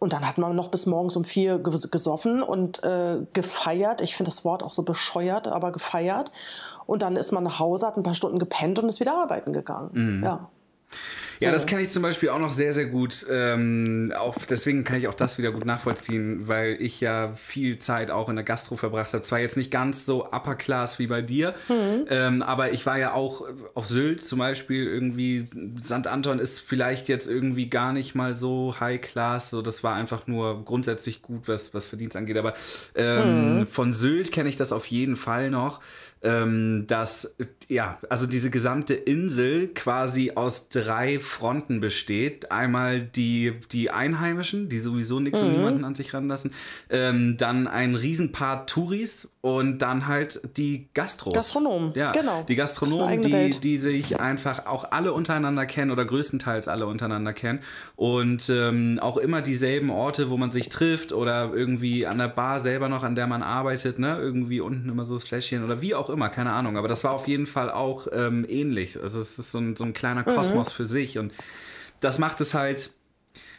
[0.00, 4.00] Und dann hat man noch bis morgens um vier gesoffen und äh, gefeiert.
[4.00, 6.32] Ich finde das Wort auch so bescheuert, aber gefeiert.
[6.86, 9.52] Und dann ist man nach Hause, hat ein paar Stunden gepennt und ist wieder arbeiten
[9.52, 9.90] gegangen.
[9.92, 10.24] Mhm.
[10.24, 10.48] Ja.
[11.40, 11.46] So.
[11.46, 13.24] Ja, das kenne ich zum Beispiel auch noch sehr, sehr gut.
[13.30, 18.10] Ähm, auch deswegen kann ich auch das wieder gut nachvollziehen, weil ich ja viel Zeit
[18.10, 19.22] auch in der Gastro verbracht habe.
[19.22, 22.04] Zwar jetzt nicht ganz so upper class wie bei dir, mhm.
[22.10, 25.46] ähm, aber ich war ja auch auf Sylt zum Beispiel irgendwie.
[25.82, 26.08] St.
[26.08, 29.48] Anton ist vielleicht jetzt irgendwie gar nicht mal so high class.
[29.48, 32.36] So, das war einfach nur grundsätzlich gut, was, was Verdienst angeht.
[32.36, 32.52] Aber
[32.94, 33.66] ähm, mhm.
[33.66, 35.80] von Sylt kenne ich das auf jeden Fall noch
[36.22, 37.34] ähm, dass
[37.68, 42.50] ja, also diese gesamte Insel quasi aus drei Fronten besteht.
[42.50, 45.48] Einmal die, die Einheimischen, die sowieso nichts mhm.
[45.48, 46.50] und niemanden an sich ranlassen.
[46.90, 51.32] Ähm, dann ein Riesenpaar Touris und dann halt die Gastros.
[51.32, 52.44] Gastronomen, ja, genau.
[52.46, 57.60] Die Gastronomen, die, die sich einfach auch alle untereinander kennen oder größtenteils alle untereinander kennen
[57.96, 62.60] und ähm, auch immer dieselben Orte, wo man sich trifft oder irgendwie an der Bar
[62.60, 64.18] selber noch, an der man arbeitet, ne?
[64.20, 66.76] irgendwie unten immer so das Fläschchen oder wie auch immer, keine Ahnung.
[66.76, 69.00] Aber das war auf jeden Fall auch ähm, ähnlich.
[69.00, 70.34] Also es ist so ein, so ein kleiner mhm.
[70.34, 70.76] Kosmos mhm.
[70.76, 71.32] für sich und
[72.00, 72.94] das macht es halt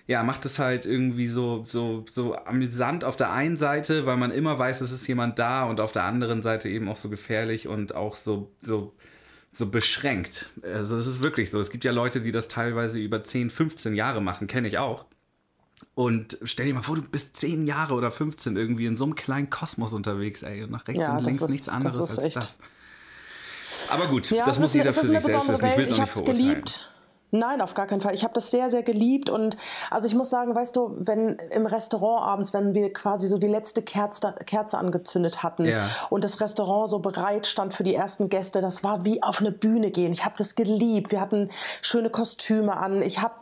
[0.07, 4.31] ja, macht es halt irgendwie so, so, so amüsant auf der einen Seite, weil man
[4.31, 7.67] immer weiß, es ist jemand da und auf der anderen Seite eben auch so gefährlich
[7.67, 8.93] und auch so, so,
[9.51, 10.49] so beschränkt.
[10.63, 11.59] Also es ist wirklich so.
[11.59, 15.05] Es gibt ja Leute, die das teilweise über 10, 15 Jahre machen, kenne ich auch.
[15.93, 19.15] Und stell dir mal vor, du bist zehn Jahre oder 15 irgendwie in so einem
[19.15, 22.27] kleinen Kosmos unterwegs, ey, und nach rechts Ja, und links ist- nichts anderes das als
[22.27, 22.59] echt- das.
[23.89, 25.65] Aber gut, Ja, das muss jeder für sich selbst wissen.
[25.65, 26.47] Ich will es auch habe nicht es verurteilen.
[26.49, 26.87] geliebt.
[27.33, 28.13] Nein, auf gar keinen Fall.
[28.13, 29.55] Ich habe das sehr, sehr geliebt und
[29.89, 33.47] also ich muss sagen, weißt du, wenn im Restaurant abends, wenn wir quasi so die
[33.47, 35.89] letzte Kerze, Kerze angezündet hatten Ja.
[36.09, 39.53] und das Restaurant so bereit stand für die ersten Gäste, das war wie auf eine
[39.53, 40.11] Bühne gehen.
[40.11, 41.11] Ich habe das geliebt.
[41.13, 41.49] Wir hatten
[41.81, 43.01] schöne Kostüme an.
[43.01, 43.35] Ich habe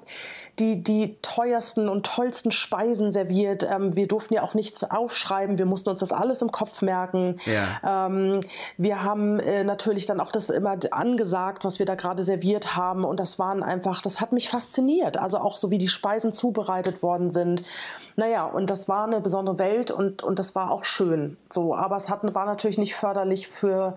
[0.60, 3.64] die, die teuersten und tollsten Speisen serviert.
[3.70, 5.58] Ähm, wir durften ja auch nichts aufschreiben.
[5.58, 7.38] Wir mussten uns das alles im Kopf merken.
[7.46, 8.08] Ja.
[8.08, 8.42] Ähm,
[8.78, 13.04] wir haben äh, natürlich dann auch das immer angesagt, was wir da gerade serviert haben.
[13.06, 15.18] Und das waren einfach, das hat mich fasziniert.
[15.18, 17.64] Also auch so, wie die Speisen zubereitet worden sind.
[18.16, 21.38] Naja, und das war eine besondere Welt und, und das war auch schön.
[21.50, 23.96] So, aber es hat, war natürlich nicht förderlich für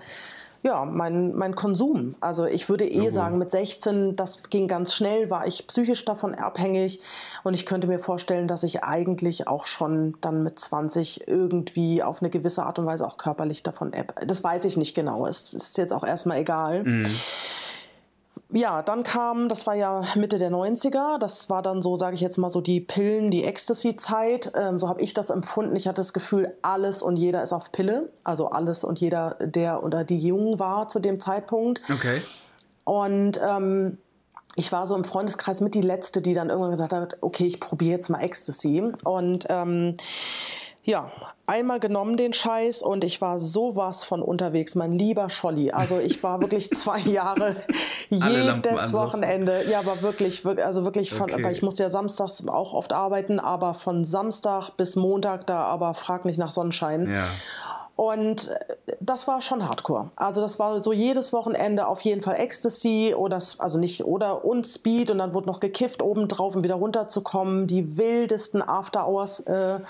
[0.65, 2.15] ja, mein, mein Konsum.
[2.21, 6.37] Also ich würde eh sagen, mit 16, das ging ganz schnell, war ich psychisch davon
[6.37, 7.01] abhängig.
[7.43, 12.23] Und ich könnte mir vorstellen, dass ich eigentlich auch schon dann mit 20 irgendwie auf
[12.23, 14.15] eine gewisse Art und Weise auch körperlich davon ab.
[14.25, 15.27] Das weiß ich nicht genau.
[15.27, 16.85] Es ist jetzt auch erstmal egal.
[18.55, 22.21] Ja, dann kam, das war ja Mitte der 90er, das war dann so, sage ich
[22.21, 25.75] jetzt mal so die Pillen, die Ecstasy-Zeit, ähm, so habe ich das empfunden.
[25.75, 29.83] Ich hatte das Gefühl, alles und jeder ist auf Pille, also alles und jeder, der
[29.83, 31.81] oder die jung war zu dem Zeitpunkt.
[31.91, 32.21] Okay.
[32.85, 33.97] Und ähm,
[34.57, 37.59] ich war so im Freundeskreis mit die Letzte, die dann irgendwann gesagt hat, okay, ich
[37.59, 38.93] probiere jetzt mal Ecstasy.
[39.05, 39.95] Und ähm,
[40.85, 41.11] ja,
[41.47, 45.73] einmal genommen den Scheiß und ich war sowas von unterwegs, mein lieber Scholli.
[45.73, 47.57] Also ich war wirklich zwei Jahre
[48.09, 48.93] jedes.
[48.93, 49.65] Wochenende.
[49.69, 51.45] Ja, aber wirklich, wirklich also wirklich von, Okay.
[51.45, 55.95] weil ich musste ja samstags auch oft arbeiten, aber von Samstag bis Montag da, aber
[55.95, 57.11] frag nicht nach Sonnenschein.
[57.11, 57.25] Ja.
[57.97, 60.11] Und äh, das war schon Hardcore.
[60.17, 64.67] Also das war so jedes Wochenende auf jeden Fall Ecstasy oder also nicht oder und
[64.67, 67.67] Speed und dann wurde noch gekifft obendrauf, um wieder runterzukommen.
[67.67, 69.81] Die wildesten After Hours äh,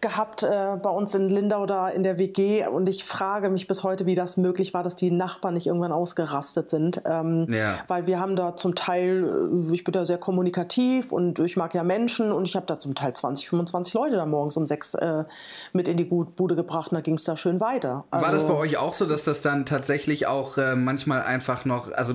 [0.00, 3.82] gehabt äh, bei uns in Lindau da in der WG und ich frage mich bis
[3.82, 7.02] heute, wie das möglich war, dass die Nachbarn nicht irgendwann ausgerastet sind.
[7.06, 7.76] Ähm, Ja.
[7.88, 9.28] Weil wir haben da zum Teil,
[9.70, 12.78] äh, ich bin da sehr kommunikativ und ich mag ja Menschen und ich habe da
[12.78, 15.24] zum Teil 20, 25 Leute da morgens um sechs äh,
[15.72, 18.04] mit in die Bude gebracht und da ging es da schön weiter.
[18.10, 21.64] War das Also- bei euch auch so, dass das dann tatsächlich auch äh, manchmal einfach
[21.64, 22.14] noch, also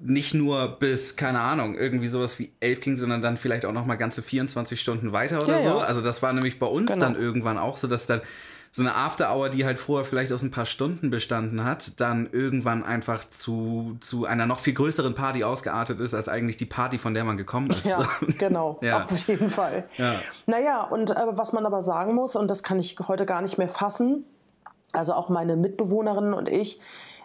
[0.00, 3.86] nicht nur bis, keine Ahnung, irgendwie sowas wie elf ging, sondern dann vielleicht auch noch
[3.86, 5.78] mal ganze 24 Stunden weiter oder Ja, so?
[5.78, 5.84] ja.
[5.84, 7.06] Also das war nämlich bei uns Genau.
[7.06, 8.20] dann irgendwann auch so, dass dann
[8.72, 12.84] so eine After-Hour, die halt vorher vielleicht aus ein paar Stunden bestanden hat, dann irgendwann
[12.84, 17.12] einfach zu, zu einer noch viel größeren Party ausgeartet ist, als eigentlich die Party, von
[17.12, 17.84] der man gekommen ist.
[17.84, 18.04] Ja,
[18.38, 19.04] genau, Ja.
[19.06, 19.88] auf jeden Fall.
[19.96, 20.14] Ja.
[20.46, 23.58] Naja, und äh, was man aber sagen muss, und das kann ich heute gar nicht
[23.58, 24.24] mehr fassen,
[24.92, 26.80] also auch meine Mitbewohnerinnen und ich,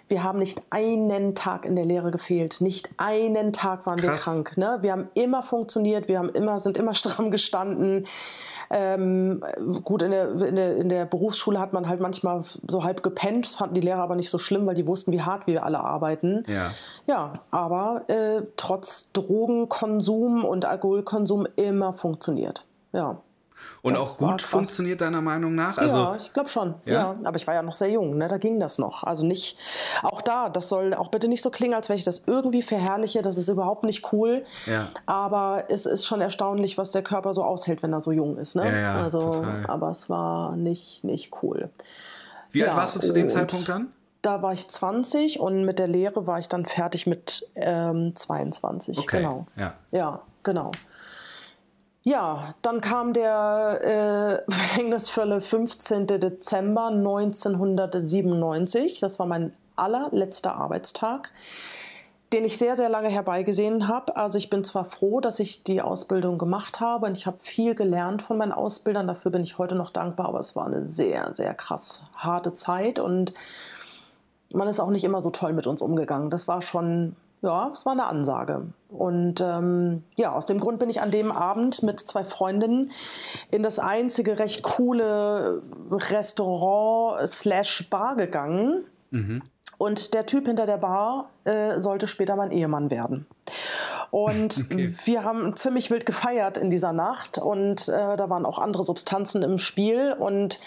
[0.07, 2.61] wir haben nicht einen Tag in der Lehre gefehlt.
[2.61, 4.23] Nicht einen Tag waren wir Krass.
[4.23, 4.57] krank.
[4.57, 4.77] Ne?
[4.81, 8.05] Wir haben immer funktioniert, wir haben immer, sind immer stramm gestanden.
[8.69, 9.43] Ähm,
[9.83, 13.45] gut, in der, in, der, in der Berufsschule hat man halt manchmal so halb gepennt.
[13.45, 15.79] Das fanden die Lehrer aber nicht so schlimm, weil die wussten, wie hart wir alle
[15.79, 16.43] arbeiten.
[16.47, 16.69] Ja.
[17.07, 22.65] Ja, aber äh, trotz Drogenkonsum und Alkoholkonsum immer funktioniert.
[22.93, 23.21] Ja.
[23.85, 25.77] Und Das auch gut funktioniert deiner Meinung nach?
[25.77, 26.73] Also, ja, ich glaube schon.
[26.85, 26.93] Ja?
[26.93, 27.15] Ja?
[27.23, 28.27] aber ich war ja noch sehr jung, ne?
[28.27, 29.03] da ging das noch.
[29.03, 29.59] Also nicht,
[30.01, 33.21] auch da, das soll auch bitte nicht so klingen, als wenn ich das irgendwie verherrliche.
[33.21, 34.43] Das ist überhaupt nicht cool.
[34.65, 34.87] Ja.
[35.05, 38.55] Aber es ist schon erstaunlich, was der Körper so aushält, wenn er so jung ist.
[38.55, 38.65] Ne?
[38.65, 39.67] Ja, ja, also, total.
[39.67, 41.69] aber es war nicht, nicht cool.
[42.49, 43.89] wie alt warst du zu dem Zeitpunkt dann?
[44.23, 48.97] Da war ich 20 und mit der Lehre war ich dann fertig mit ähm, 22.
[48.97, 49.45] Okay, Genau.
[49.55, 49.75] ja.
[49.91, 50.71] Ja, genau.
[52.07, 56.05] Ja, dann kam der äh, verhängnisvolle 15.
[56.05, 58.99] Dezember 1997.
[58.99, 61.31] Das war mein allerletzter Arbeitstag,
[62.31, 64.15] den ich sehr, sehr lange herbeigesehen habe.
[64.17, 67.73] Also ich bin zwar froh, dass ich die Ausbildung gemacht habe und ich habe viel
[67.73, 69.07] gelernt von meinen Ausbildern.
[69.07, 72.99] Dafür bin ich heute noch dankbar, aber es war eine sehr, sehr krass harte Zeit
[72.99, 73.33] und
[74.53, 76.29] man ist auch nicht immer so toll mit uns umgegangen.
[76.29, 78.67] Das war schon, ja, es war eine Ansage.
[78.89, 82.91] Und ähm, ja, aus dem Grund bin ich an dem Abend mit zwei Freundinnen
[83.51, 88.85] in das einzige recht coole Restaurant slash Bar gegangen.
[89.77, 93.25] Und der Typ hinter der Bar äh, sollte später mein Ehemann werden.
[94.11, 94.93] Und Okay.
[95.05, 99.41] wir haben ziemlich wild gefeiert in dieser Nacht und äh, da waren auch andere Substanzen
[99.43, 100.59] im Spiel und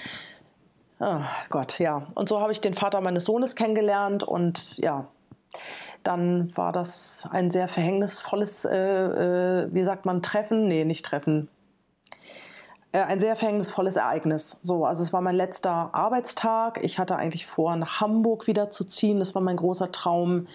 [1.00, 2.08] Ah, Gott, ja.
[2.14, 5.06] Und so habe ich den Vater meines Sohnes kennengelernt und ja,
[6.02, 10.66] dann war das ein sehr verhängnisvolles, äh, äh, wie sagt man, Treffen?
[10.66, 11.48] Nee, nicht Treffen.
[12.92, 14.58] Äh, ein sehr verhängnisvolles Ereignis.
[14.62, 16.82] So, also es war mein letzter Arbeitstag.
[16.82, 19.18] Ich hatte eigentlich vor, nach Hamburg wieder zu ziehen.
[19.18, 20.46] Das war mein großer Traum.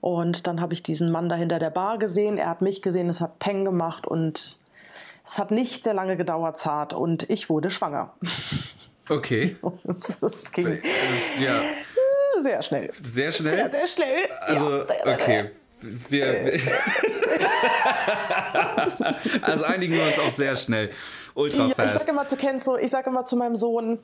[0.00, 2.38] Und dann habe ich diesen Mann da hinter der Bar gesehen.
[2.38, 4.58] Er hat mich gesehen, es hat Peng gemacht und
[5.24, 8.14] Es hat nicht sehr lange gedauert, zart, und ich wurde schwanger.
[9.08, 9.56] Okay.
[10.20, 10.78] Das ging
[11.40, 11.60] Ja,
[12.40, 12.90] sehr schnell.
[13.12, 13.52] sehr schnell.
[13.52, 14.28] Sehr, sehr schnell.
[14.40, 15.50] Also, ja, sehr, sehr okay.
[15.80, 16.26] Wir,
[19.42, 20.90] also einigen wir uns auch sehr schnell.
[21.34, 24.00] Ultra Ja, ich sage immer zu Kenzo, ich sage immer zu meinem Sohn,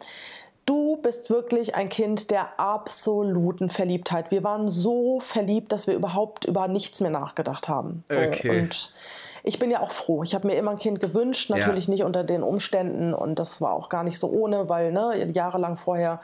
[0.67, 4.31] du bist wirklich ein Kind der absoluten Verliebtheit.
[4.31, 8.05] Wir waren so verliebt, dass wir überhaupt über nichts mehr nachgedacht haben.
[8.09, 8.61] So, Okay.
[8.61, 8.93] Und
[9.47, 10.23] ich bin ja auch froh.
[10.23, 11.91] Ich habe mir immer ein Kind gewünscht, natürlich Ja.
[11.93, 13.13] nicht unter den Umständen.
[13.13, 16.21] Und das war auch gar nicht so ohne, weil ne, jahrelang vorher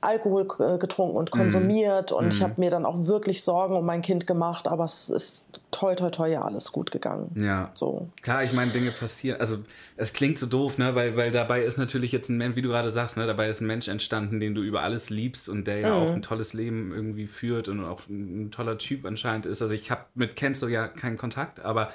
[0.00, 2.10] Alkohol äh, getrunken und konsumiert.
[2.10, 5.60] Und ich habe mir dann auch wirklich Sorgen um mein Kind gemacht, aber es ist
[5.74, 7.30] toi toi toi ja alles gut gegangen.
[7.38, 7.64] Ja.
[7.74, 8.08] So.
[8.22, 9.40] Klar, ich meine, Dinge passieren.
[9.40, 9.58] Also,
[9.96, 10.94] es klingt so doof, ne?
[10.94, 13.26] Weil, weil dabei ist natürlich jetzt ein Mensch, wie du gerade sagst, ne?
[13.26, 15.94] Dabei ist ein Mensch entstanden, den du über alles liebst und der ja Mhm.
[15.94, 19.62] auch ein tolles Leben irgendwie führt und auch ein, toller Typ anscheinend ist.
[19.62, 21.90] Also, ich habe mit Kenzo ja keinen Kontakt, aber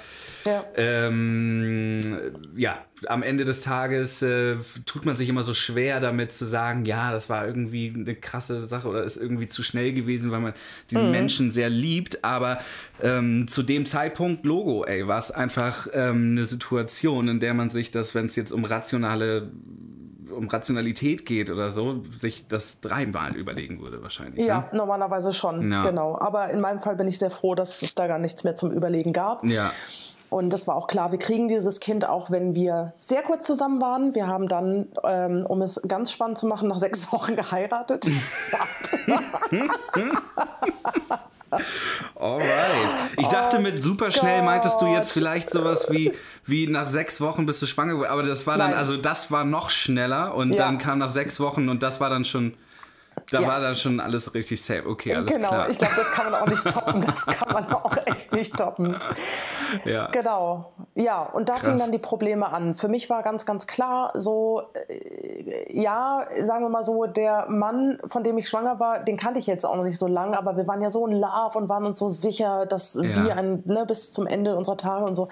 [0.46, 0.64] Ja.
[0.76, 2.16] ähm,
[2.56, 6.84] ja, am Ende des Tages äh, tut man sich immer so schwer damit zu sagen,
[6.84, 10.52] ja, das war irgendwie eine krasse Sache oder ist irgendwie zu schnell gewesen, weil man
[10.90, 11.10] diesen Mhm.
[11.10, 12.24] Menschen sehr liebt.
[12.24, 12.58] Aber
[13.02, 17.70] ähm, zu dem Zeitpunkt, Logo, ey, war es einfach ähm, eine Situation, in der man
[17.70, 19.50] sich das, wenn es jetzt um rationale
[20.30, 24.46] um Rationalität geht oder so, sich das dreimal überlegen würde wahrscheinlich.
[24.46, 25.82] Ja, normalerweise schon, Ja.
[25.82, 26.16] genau.
[26.18, 28.70] Aber in meinem Fall bin ich sehr froh, dass es da gar nichts mehr zum
[28.70, 29.42] Überlegen gab.
[29.42, 29.54] Ne?
[29.54, 29.72] Ja.
[30.28, 33.80] Und das war auch klar, wir kriegen dieses Kind auch, wenn wir sehr kurz zusammen
[33.80, 34.14] waren.
[34.14, 38.06] Wir haben dann, ähm, um es ganz spannend zu machen, nach sechs Wochen geheiratet.
[42.14, 42.42] Alright.
[43.18, 46.12] Ich dachte, mit super schnell meintest du jetzt vielleicht sowas wie,
[46.46, 48.10] wie nach sechs Wochen bist du schwanger, geworden.
[48.10, 48.78] aber das war dann, Nein.
[48.78, 50.58] also das war noch schneller und Ja.
[50.58, 52.54] dann kam nach sechs Wochen und das war dann schon,
[53.30, 53.48] da Ja.
[53.48, 54.86] war dann schon alles richtig safe.
[54.88, 55.68] Okay, alles genau, klar.
[55.70, 57.00] ich glaube, das kann man auch nicht toppen.
[57.00, 58.96] Das kann man auch echt nicht toppen.
[59.84, 60.08] ja.
[60.12, 61.64] Genau, ja, und da Krass.
[61.64, 62.74] fingen dann die Probleme an.
[62.74, 67.98] Für mich war ganz, ganz klar, so, äh, ja, sagen wir mal so, der Mann,
[68.06, 70.56] von dem ich schwanger war, den kannte ich jetzt auch noch nicht so lange, aber
[70.56, 73.24] wir waren ja so in Love und waren uns so sicher, dass Ja.
[73.24, 75.28] wir ein, ne, bis zum Ende unserer Tage und so.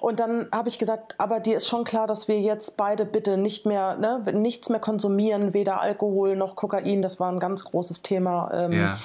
[0.00, 3.36] Und dann habe ich gesagt, aber dir ist schon klar, dass wir jetzt beide bitte
[3.36, 8.02] nicht mehr, ne, nichts mehr konsumieren, weder Alkohol noch Kokain, das war ein ganz großes
[8.02, 8.50] Thema.
[8.52, 8.98] Ähm, ja.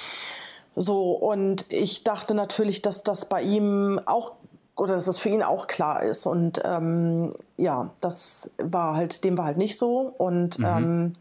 [0.74, 4.32] so, und ich dachte natürlich, dass das bei ihm auch
[4.76, 6.24] oder dass das für ihn auch klar ist.
[6.24, 10.14] Und ähm, ja, das war halt, dem war halt nicht so.
[10.18, 11.12] Und ähm,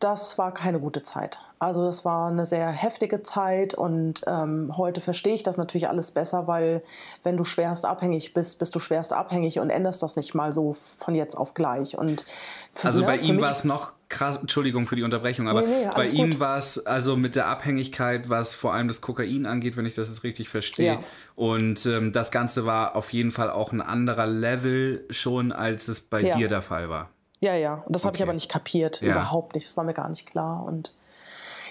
[0.00, 1.38] das war keine gute Zeit.
[1.64, 6.10] Also das war eine sehr heftige Zeit und ähm, heute verstehe ich das natürlich alles
[6.10, 6.82] besser, weil
[7.22, 10.72] wenn du schwerst abhängig bist, bist du schwerst abhängig und änderst das nicht mal so
[10.74, 11.96] von jetzt auf gleich.
[11.96, 12.24] Und
[12.72, 15.84] für, Also ne, bei ihm war es noch krass, Entschuldigung für die Unterbrechung, aber Nee,
[15.86, 19.76] nee, bei ihm war es also mit der Abhängigkeit, was vor allem das Kokain angeht,
[19.76, 20.92] wenn ich das jetzt richtig verstehe.
[20.94, 21.00] Ja.
[21.34, 26.00] Und ähm, das Ganze war auf jeden Fall auch ein anderer Level schon, als es
[26.00, 26.36] bei Ja.
[26.36, 27.08] dir der Fall war.
[27.40, 27.82] Ja, ja.
[27.86, 28.28] Und das habe ich Okay.
[28.28, 29.00] aber nicht kapiert.
[29.00, 29.12] Ja.
[29.12, 29.66] Überhaupt nicht.
[29.66, 30.62] Das war mir gar nicht klar.
[30.64, 30.94] Und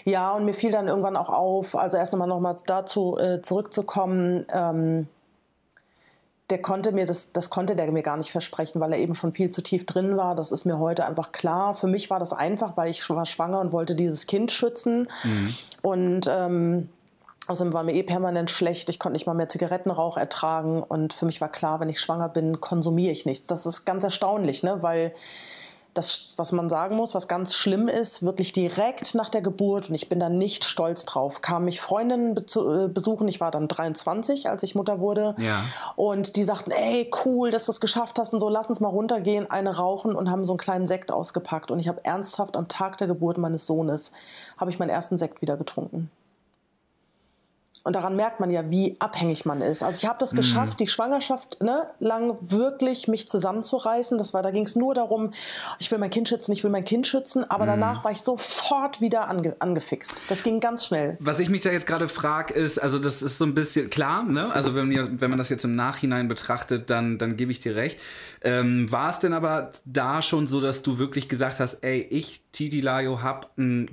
[0.06, 3.42] ja, und mir fiel dann irgendwann auch auf, also erst nochmal noch mal dazu äh,
[3.42, 5.08] zurückzukommen, ähm,
[6.50, 9.34] der konnte mir das, das konnte der mir gar nicht versprechen, weil er eben schon
[9.34, 10.36] viel zu tief drin war.
[10.36, 11.74] Das ist mir heute einfach klar.
[11.74, 15.10] Für mich war das einfach, weil ich war schwanger und wollte dieses Kind schützen.
[15.82, 16.89] Und ähm,
[17.46, 18.88] Außerdem war mir eh permanent schlecht.
[18.88, 20.82] Ich konnte nicht mal mehr Zigarettenrauch ertragen.
[20.82, 23.48] Und für mich war klar, wenn ich schwanger bin, konsumiere ich nichts.
[23.48, 24.82] Das ist ganz erstaunlich, ne?
[24.82, 25.13] weil
[25.94, 29.96] das, was man sagen muss, was ganz schlimm ist, wirklich direkt nach der Geburt, und
[29.96, 33.28] ich bin da nicht stolz drauf, kamen mich Freundinnen äh, besuchen.
[33.28, 35.36] Ich war dann 23, als ich Mutter wurde.
[35.38, 35.64] Ja.
[35.96, 38.90] Und die sagten, ey, cool, dass du es geschafft hast und so, lass uns mal
[38.90, 41.70] runtergehen, eine rauchen und haben so einen kleinen Sekt ausgepackt.
[41.72, 44.14] Und ich habe ernsthaft am Tag der Geburt meines Sohnes,
[44.58, 46.10] habe ich meinen ersten Sekt wieder getrunken.
[47.86, 49.84] Und daran merkt man ja, wie abhängig man ist.
[49.84, 50.19] Also ich habe Mhm.
[50.19, 54.17] das geschafft, die Schwangerschaft ne, lang wirklich mich zusammenzureißen.
[54.17, 55.32] Das war, da ging es nur darum,
[55.80, 57.39] ich will mein Kind schützen, ich will mein Kind schützen.
[57.41, 57.48] Mhm.
[57.50, 60.22] Aber danach war ich sofort wieder ange angefixt.
[60.30, 61.17] Das ging ganz schnell.
[61.19, 64.24] Was ich mich da jetzt gerade frage, ist, also das ist so ein bisschen klar,
[64.24, 64.50] ne?
[64.54, 67.76] Also wenn, ihr, wenn man das jetzt im Nachhinein betrachtet, dann, dann gebe ich dir
[67.76, 68.00] recht.
[68.43, 72.43] Ähm, war es denn aber da schon so, dass du wirklich gesagt hast, ey, ich,
[72.54, 73.89] Titi Layo, hab ein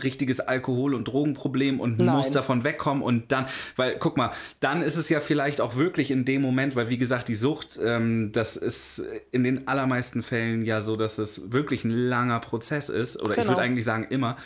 [0.00, 2.16] richtiges Alkohol- und Drogenproblem und Nein.
[2.16, 6.10] muss davon wegkommen und dann, weil guck mal, dann ist es ja vielleicht auch wirklich
[6.10, 10.62] in dem Moment, weil wie gesagt, die Sucht, ähm, das ist in den allermeisten Fällen
[10.64, 13.50] ja so, dass es wirklich ein langer Prozess ist oder ich Genau.
[13.50, 14.36] würde eigentlich sagen immer.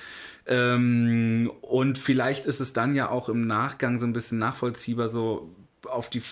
[0.46, 5.50] Ähm, und vielleicht ist es dann ja auch im Nachgang so ein bisschen nachvollziehbar, so
[5.88, 6.22] auf die,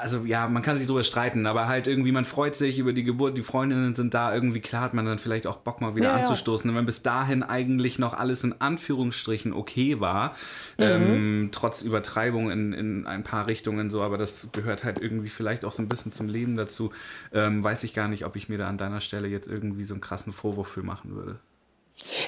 [0.00, 3.04] also ja, man kann sich drüber streiten, aber halt irgendwie, man freut sich über die
[3.04, 6.06] Geburt, die Freundinnen sind da, irgendwie klar hat man dann vielleicht auch Bock mal wieder
[6.08, 6.68] Ja, anzustoßen.
[6.70, 10.34] Und wenn bis dahin eigentlich noch alles in Anführungsstrichen okay war,
[10.78, 15.64] ähm, trotz Übertreibung in, in ein paar Richtungen so, aber das gehört halt irgendwie vielleicht
[15.64, 16.92] auch so ein bisschen zum Leben dazu,
[17.32, 19.94] ähm, weiß ich gar nicht, ob ich mir da an deiner Stelle jetzt irgendwie so
[19.94, 21.38] einen krassen Vorwurf für machen würde.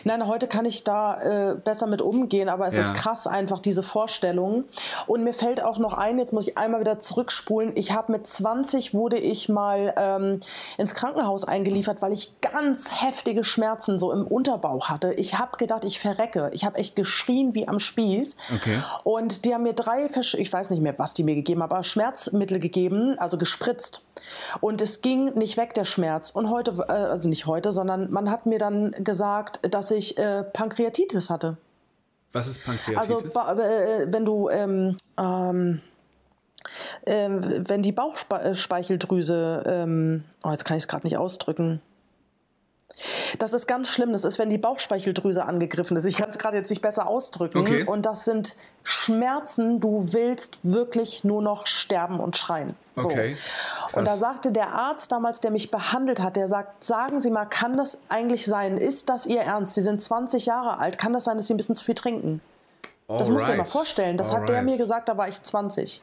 [0.04, 2.80] Nein, heute kann ich da äh, besser mit umgehen, aber es Ja.
[2.80, 4.64] ist krass einfach, diese Vorstellung.
[5.06, 8.26] Und mir fällt auch noch ein, jetzt muss ich einmal wieder zurückspulen, ich habe mit
[8.26, 10.40] 20 wurde ich mal ähm,
[10.76, 15.12] ins Krankenhaus eingeliefert, weil ich ganz heftige Schmerzen so im Unterbauch hatte.
[15.14, 16.50] Ich habe gedacht, ich verrecke.
[16.52, 18.36] Ich habe echt geschrien wie am Spieß.
[18.54, 18.78] Okay.
[19.04, 21.70] Und die haben mir drei, Versch ich weiß nicht mehr, was die mir gegeben haben,
[21.72, 24.08] aber Schmerzmittel gegeben, also gespritzt.
[24.60, 26.30] Und es ging nicht weg, der Schmerz.
[26.30, 30.42] Und heute, äh, also nicht heute, sondern man hat mir dann gesagt, dass ich äh,
[30.42, 31.56] Pankreatitis hatte.
[32.32, 32.98] Was ist Pankreatitis?
[32.98, 35.80] Also äh, wenn du ähm, ähm,
[37.06, 41.80] ähm, wenn die Bauchspeicheldrüse, ähm, oh, jetzt kann ich es gerade nicht ausdrücken.
[43.38, 44.12] Das ist ganz schlimm.
[44.12, 46.04] Das ist, wenn die Bauchspeicheldrüse angegriffen ist.
[46.04, 47.58] Ich kann es gerade jetzt nicht besser ausdrücken.
[47.58, 47.84] Okay.
[47.84, 49.80] Und das sind Schmerzen.
[49.80, 52.74] Du willst wirklich nur noch sterben und schreien.
[52.96, 53.08] So.
[53.08, 53.36] Okay,
[53.92, 57.44] Und da sagte der Arzt damals, der mich behandelt hat, der sagt, sagen Sie mal,
[57.46, 58.76] kann das eigentlich sein?
[58.76, 59.74] Ist das Ihr Ernst?
[59.74, 60.98] Sie sind 20 Jahre alt.
[60.98, 62.40] Kann das sein, dass Sie ein bisschen zu viel trinken?
[63.08, 63.72] Das musst du dir mal Alright.
[63.72, 64.16] vorstellen.
[64.16, 64.72] Das hat der Alright.
[64.72, 66.02] mir gesagt, da war ich 20.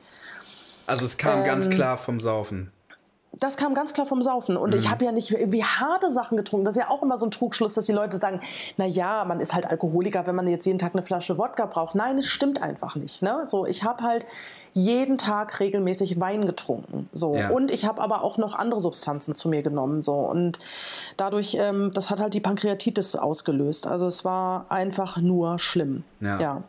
[0.88, 2.72] Also es kam ganz ähm, klar vom Saufen.
[3.40, 4.58] Das kam ganz klar vom Saufen.
[4.58, 4.80] Und Mhm.
[4.80, 6.66] ich habe ja nicht wie harte Sachen getrunken.
[6.66, 8.40] Das ist ja auch immer so ein Trugschluss, dass die Leute sagen,
[8.78, 11.96] na ja, man ist halt Alkoholiker, wenn man jetzt jeden Tag eine Flasche Wodka braucht.
[11.96, 13.22] Nein, das stimmt einfach nicht.
[13.22, 13.42] Ne?
[13.46, 14.26] So, ich habe halt
[14.74, 17.10] jeden Tag regelmäßig Wein getrunken.
[17.12, 17.36] So.
[17.36, 17.50] Ja.
[17.50, 20.02] Und ich habe aber auch noch andere Substanzen zu mir genommen.
[20.02, 20.14] So.
[20.14, 20.60] Und
[21.18, 23.88] dadurch, ähm, das hat halt die Pankreatitis ausgelöst.
[23.88, 26.04] Also es war einfach nur schlimm.
[26.20, 26.40] Ja.
[26.40, 26.64] ja.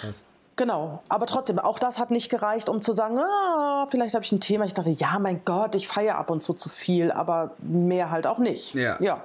[0.00, 0.24] Krass.
[0.56, 4.30] Genau, aber trotzdem, auch das hat nicht gereicht, um zu sagen, ah, vielleicht habe ich
[4.30, 4.64] ein Thema.
[4.64, 8.26] Ich dachte, ja, mein Gott, ich feiere ab und zu zu viel, aber mehr halt
[8.26, 8.74] auch nicht.
[8.74, 8.94] Ja.
[9.00, 9.20] ja.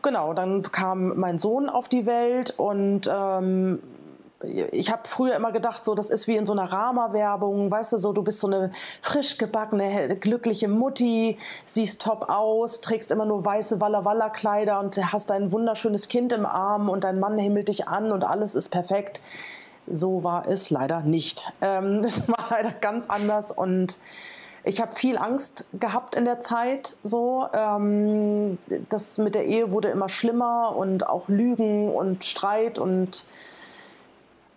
[0.00, 3.82] Genau, dann kam mein Sohn auf die Welt und ähm,
[4.70, 7.98] ich habe früher immer gedacht, so das ist wie in so einer Rama-Werbung, weißt du,
[7.98, 13.44] so du bist so eine frisch gebackene, glückliche Mutti, siehst top aus, trägst immer nur
[13.44, 17.68] weiße Walla Walla Kleider und hast ein wunderschönes Kind im Arm und dein Mann himmelt
[17.68, 19.20] dich an und alles ist perfekt.
[19.88, 21.52] So war es leider nicht.
[21.60, 23.98] Ähm, das war leider ganz anders und
[24.64, 26.96] ich habe viel Angst gehabt in der Zeit.
[27.04, 28.58] So, ähm,
[28.88, 33.26] das mit der Ehe wurde immer schlimmer und auch Lügen und Streit und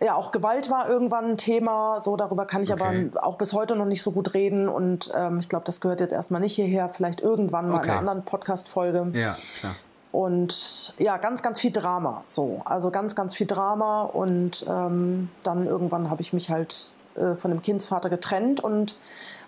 [0.01, 1.99] ja, auch Gewalt war irgendwann ein Thema.
[1.99, 3.09] So, darüber kann ich Okay.
[3.13, 4.69] aber auch bis heute noch nicht so gut reden.
[4.69, 6.87] Und ähm, ich glaube, das gehört jetzt erstmal nicht hierher.
[6.89, 9.11] Vielleicht irgendwann mal in einer anderen Podcast-Folge.
[9.13, 9.75] Ja, klar.
[10.11, 12.23] Und ja, ganz, ganz viel Drama.
[12.27, 14.03] So, also ganz, ganz viel Drama.
[14.03, 18.95] Und ähm, dann irgendwann habe ich mich halt äh, von dem Kindsvater getrennt und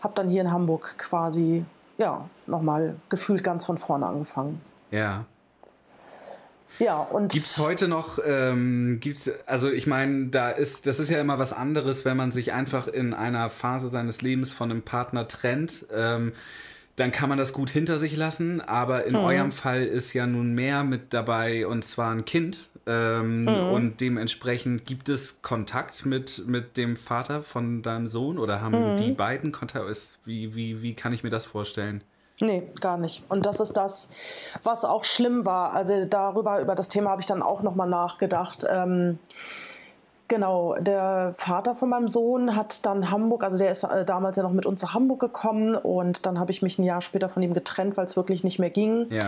[0.01, 1.66] habe dann hier in Hamburg quasi,
[1.97, 4.62] ja, nochmal gefühlt ganz von vorne angefangen.
[4.91, 5.26] Ja.
[6.80, 11.20] Ja, und Gibt's heute noch, ähm, gibt's, also ich meine, da ist, das ist ja
[11.20, 15.28] immer was anderes, wenn man sich einfach in einer Phase seines Lebens von einem Partner
[15.28, 15.86] trennt.
[15.93, 16.34] Ähm,
[17.02, 19.08] dann kann man das gut hinter sich lassen, aber Mhm.
[19.08, 22.70] in eurem Fall ist ja nun mehr mit dabei und zwar ein Kind.
[22.88, 23.70] Ähm, Mhm.
[23.72, 28.62] Und dementsprechend gibt es Kontakt mit, mit dem Vater von deinem Sohn oder Mhm.
[28.62, 29.88] haben die beiden Kontakt?
[29.89, 32.04] Ist, wie, wie, wie kann ich mir das vorstellen?
[32.39, 33.24] Nee, gar nicht.
[33.30, 34.10] Und das ist das,
[34.64, 35.74] was auch schlimm war.
[35.74, 38.66] Also darüber, über das Thema habe ich dann auch nochmal nachgedacht.
[38.68, 39.20] Ähm,
[40.32, 44.44] genau, der Vater von meinem Sohn hat dann Hamburg, also der ist äh, damals ja
[44.44, 47.44] noch mit uns nach Hamburg gekommen und dann habe ich mich ein Jahr später von
[47.44, 49.08] ihm getrennt, weil es wirklich nicht mehr ging.
[49.10, 49.26] Ja.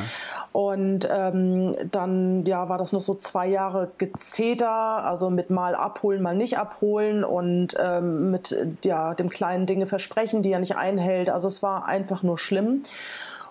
[0.54, 6.22] Und ähm, dann ja, war das noch so zwei Jahre Gezeter, also mit mal abholen,
[6.22, 11.30] mal nicht abholen und ähm, mit ja, dem kleinen Dinge versprechen, die er nicht einhält.
[11.30, 12.84] Also es war einfach nur schlimm.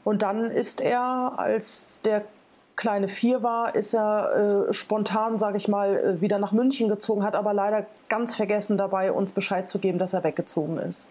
[0.05, 2.23] Und dann ist er, als der
[2.77, 7.23] kleine vier war, ist er äh, spontan, sage ich mal, äh, wieder nach München gezogen,
[7.23, 11.09] hat aber leider ganz vergessen dabei, uns Bescheid zu geben, dass er weggezogen ist.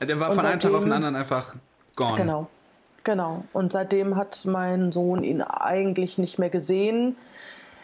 [0.00, 1.54] Der war Und von einem Tag auf den seitdem- anderen einfach
[1.96, 2.16] gone.
[2.16, 2.46] Genau,
[3.04, 3.44] genau.
[3.52, 7.16] Und seitdem hat mein Sohn ihn eigentlich nicht mehr gesehen.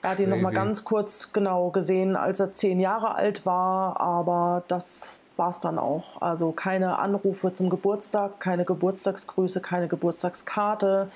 [0.02, 0.54] Er hat ihn noch mal Crazy.
[0.56, 6.20] ganz kurz genau gesehen, als er zehn Jahre alt war, aber das war's dann auch.
[6.20, 11.08] Also keine Anrufe zum Geburtstag, keine Geburtstagsgrüße, keine Geburtstagskarte,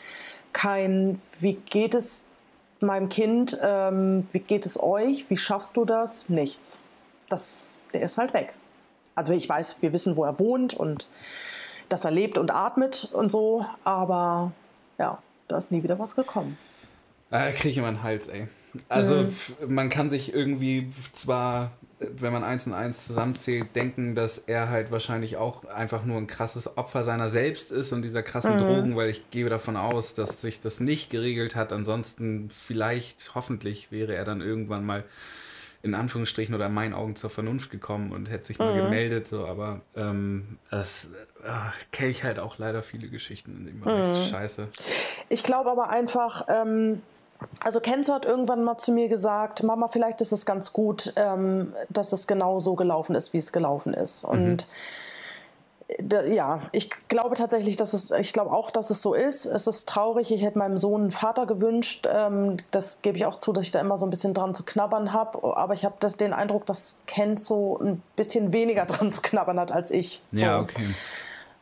[0.57, 2.30] kein Wie geht es
[2.80, 6.30] meinem Kind, ähm, wie geht es euch, wie schaffst du das?
[6.30, 6.80] Nichts.
[7.28, 8.54] Das, der ist halt weg.
[9.14, 11.09] Also ich weiß, wir wissen, wo er wohnt und
[11.90, 14.52] dass er lebt und atmet und so, aber
[14.98, 16.57] ja, da ist nie wieder was gekommen.
[17.30, 18.48] Ah, kriege ich immer einen Hals, ey.
[18.88, 19.30] Also Mhm.
[19.68, 24.90] man kann sich irgendwie zwar wenn man eins und eins zusammenzählt, denken, dass er halt
[24.90, 28.59] wahrscheinlich auch einfach nur ein krasses Opfer seiner selbst ist und dieser krassen mhm.
[28.59, 31.72] Drogen, weil ich gehe davon aus, dass sich das nicht geregelt hat.
[31.72, 35.05] Ansonsten vielleicht, hoffentlich wäre er dann irgendwann mal
[35.82, 38.84] in Anführungsstrichen oder in meinen Augen zur Vernunft gekommen und hätte sich mal mhm.
[38.84, 41.11] gemeldet, so, aber ähm, das
[41.44, 41.49] äh,
[41.92, 44.18] kenne ich halt auch leider viele Geschichten in dem Bereich.
[44.18, 44.30] Mhm.
[44.30, 44.68] Scheiße.
[45.28, 47.03] Ich glaube aber einfach, ähm,
[47.62, 51.72] also Kenzo hat irgendwann mal zu mir gesagt, Mama, vielleicht ist es ganz gut, ähm,
[51.89, 54.24] dass es genau so gelaufen ist, wie es gelaufen ist.
[54.24, 54.30] Mhm.
[54.30, 54.66] Und
[56.28, 59.47] ja, ich glaube tatsächlich, dass es, ich glaube auch, dass es so ist.
[59.47, 60.32] Es ist traurig.
[60.32, 62.09] Ich hätte meinem Sohn einen Vater gewünscht.
[62.12, 64.64] Ähm, das gebe ich auch zu, dass ich da immer so ein bisschen dran zu
[64.64, 65.57] knabbern habe.
[65.57, 69.91] Aber ich habe den Eindruck, dass Kenzo ein bisschen weniger dran zu knabbern hat als
[69.91, 70.22] ich.
[70.32, 70.45] So.
[70.45, 70.82] Ja, okay.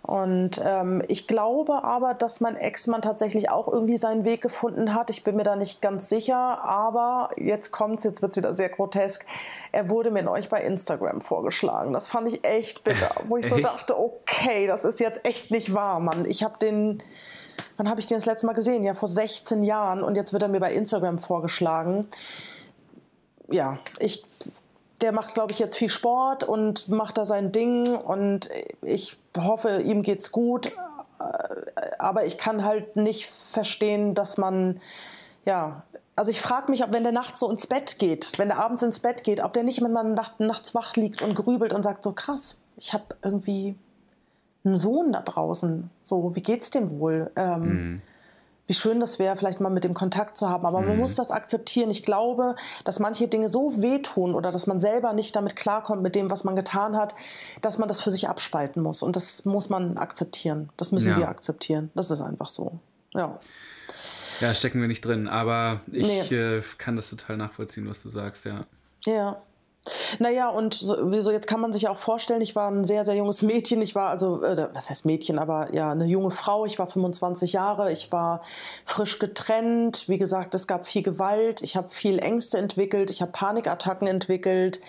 [0.07, 5.09] Und ähm, ich glaube aber, dass mein Ex-Mann tatsächlich auch irgendwie seinen Weg gefunden hat.
[5.09, 9.25] Ich bin mir da nicht ganz sicher, aber jetzt kommt's, jetzt wird's wieder sehr grotesk.
[9.73, 11.95] Er wurde mir neulich bei Instagram vorgeschlagen.
[11.95, 15.73] Das fand ich echt bitter, wo ich so dachte, okay, das ist jetzt echt nicht
[15.73, 16.27] wahr, Mann.
[16.27, 17.03] Ich habe den,
[17.79, 18.83] wann habe ich den das letzte Mal gesehen?
[18.83, 22.09] Ja, vor 16 Jahren und jetzt wird er mir bei Instagram vorgeschlagen.
[23.49, 24.23] Ja, ich
[25.01, 28.49] der macht, glaube ich, jetzt viel Sport und macht da sein Ding und
[28.81, 30.73] ich hoffe, ihm geht's gut.
[31.99, 34.81] Aber ich kann halt nicht verstehen, dass man,
[35.45, 35.83] ja,
[36.17, 38.83] also ich frage mich, ob wenn der nachts so ins Bett geht, wenn der abends
[38.83, 41.83] ins Bett geht, ob der nicht, wenn man nacht, nachts wach liegt und grübelt und
[41.83, 43.77] sagt so krass, ich habe irgendwie
[44.65, 45.91] einen Sohn da draußen.
[46.03, 47.31] So, wie geht's dem wohl?
[47.37, 48.03] Ähm, mhm
[48.67, 50.65] wie schön das wäre, vielleicht mal mit dem Kontakt zu haben.
[50.65, 50.89] Aber mhm.
[50.89, 51.91] man muss das akzeptieren.
[51.91, 56.15] Ich glaube, dass manche Dinge so wehtun oder dass man selber nicht damit klarkommt mit
[56.15, 57.15] dem, was man getan hat,
[57.61, 59.03] dass man das für sich abspalten muss.
[59.03, 60.71] Und das muss man akzeptieren.
[60.77, 61.19] Das müssen ja.
[61.19, 61.91] wir akzeptieren.
[61.95, 62.79] Das ist einfach so.
[63.13, 63.39] Ja.
[64.41, 65.29] Ja, stecken wir nicht drin.
[65.29, 66.37] Aber ich nee.
[66.37, 68.67] äh, kann das total nachvollziehen, was du sagst, ja.
[69.05, 69.43] Ja.
[70.19, 73.43] Naja, und so, jetzt kann man sich auch vorstellen, ich war ein sehr, sehr junges
[73.43, 73.83] Mädchen.
[73.83, 76.65] Ich war also, äh, was heißt Mädchen, aber ja, eine junge Frau.
[76.65, 77.93] Ich war 25 Jahre.
[77.93, 78.41] Ich war
[78.87, 80.09] frisch getrennt.
[80.09, 81.63] Wie gesagt, es gab viel Gewalt.
[81.63, 83.11] Ich habe viel Ängste entwickelt.
[83.11, 84.81] Ich habe Panikattacken entwickelt.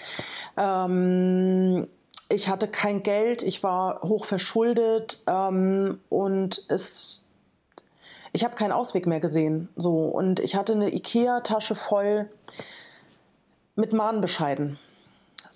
[0.56, 1.88] Ähm,
[2.30, 3.44] ich hatte kein Geld.
[3.44, 5.20] Ich war hoch verschuldet.
[5.28, 7.22] Ähm, und es
[8.32, 9.70] ich habe keinen Ausweg mehr gesehen.
[9.78, 12.30] So und ich hatte eine Ikea-Tasche voll
[13.76, 14.78] mit Mahnbescheiden.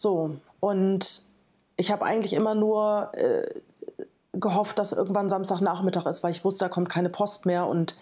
[0.02, 1.22] So, und
[1.78, 3.43] ich habe eigentlich immer nur äh,
[4.34, 7.68] gehofft, dass irgendwann Samstagnachmittag ist, weil ich wusste, da kommt keine Post mehr.
[7.68, 7.95] Und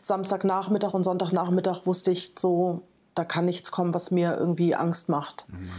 [0.00, 2.82] Samstagnachmittag und Sonntagnachmittag wusste ich so,
[3.14, 5.46] da kann nichts kommen, was mir irgendwie Angst macht.
[5.48, 5.70] Mhm.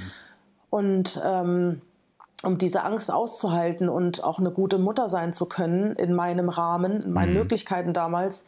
[0.69, 1.81] Und ähm,
[2.43, 7.03] um diese Angst auszuhalten und auch eine gute Mutter sein zu können in meinem Rahmen,
[7.03, 7.39] in meinen mhm.
[7.39, 8.45] Möglichkeiten damals,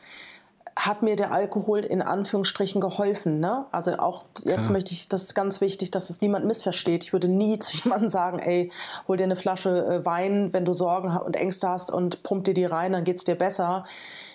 [0.78, 3.40] hat mir der Alkohol in Anführungsstrichen geholfen.
[3.40, 3.66] Ne?
[3.72, 4.72] Also auch jetzt ja.
[4.72, 7.04] möchte ich, das ist ganz wichtig, dass es niemand missversteht.
[7.04, 8.72] Ich würde nie zu jemandem sagen, ey,
[9.08, 12.54] hol dir eine Flasche äh, Wein, wenn du Sorgen und Ängste hast und pump dir
[12.54, 13.86] die rein, dann geht's dir besser.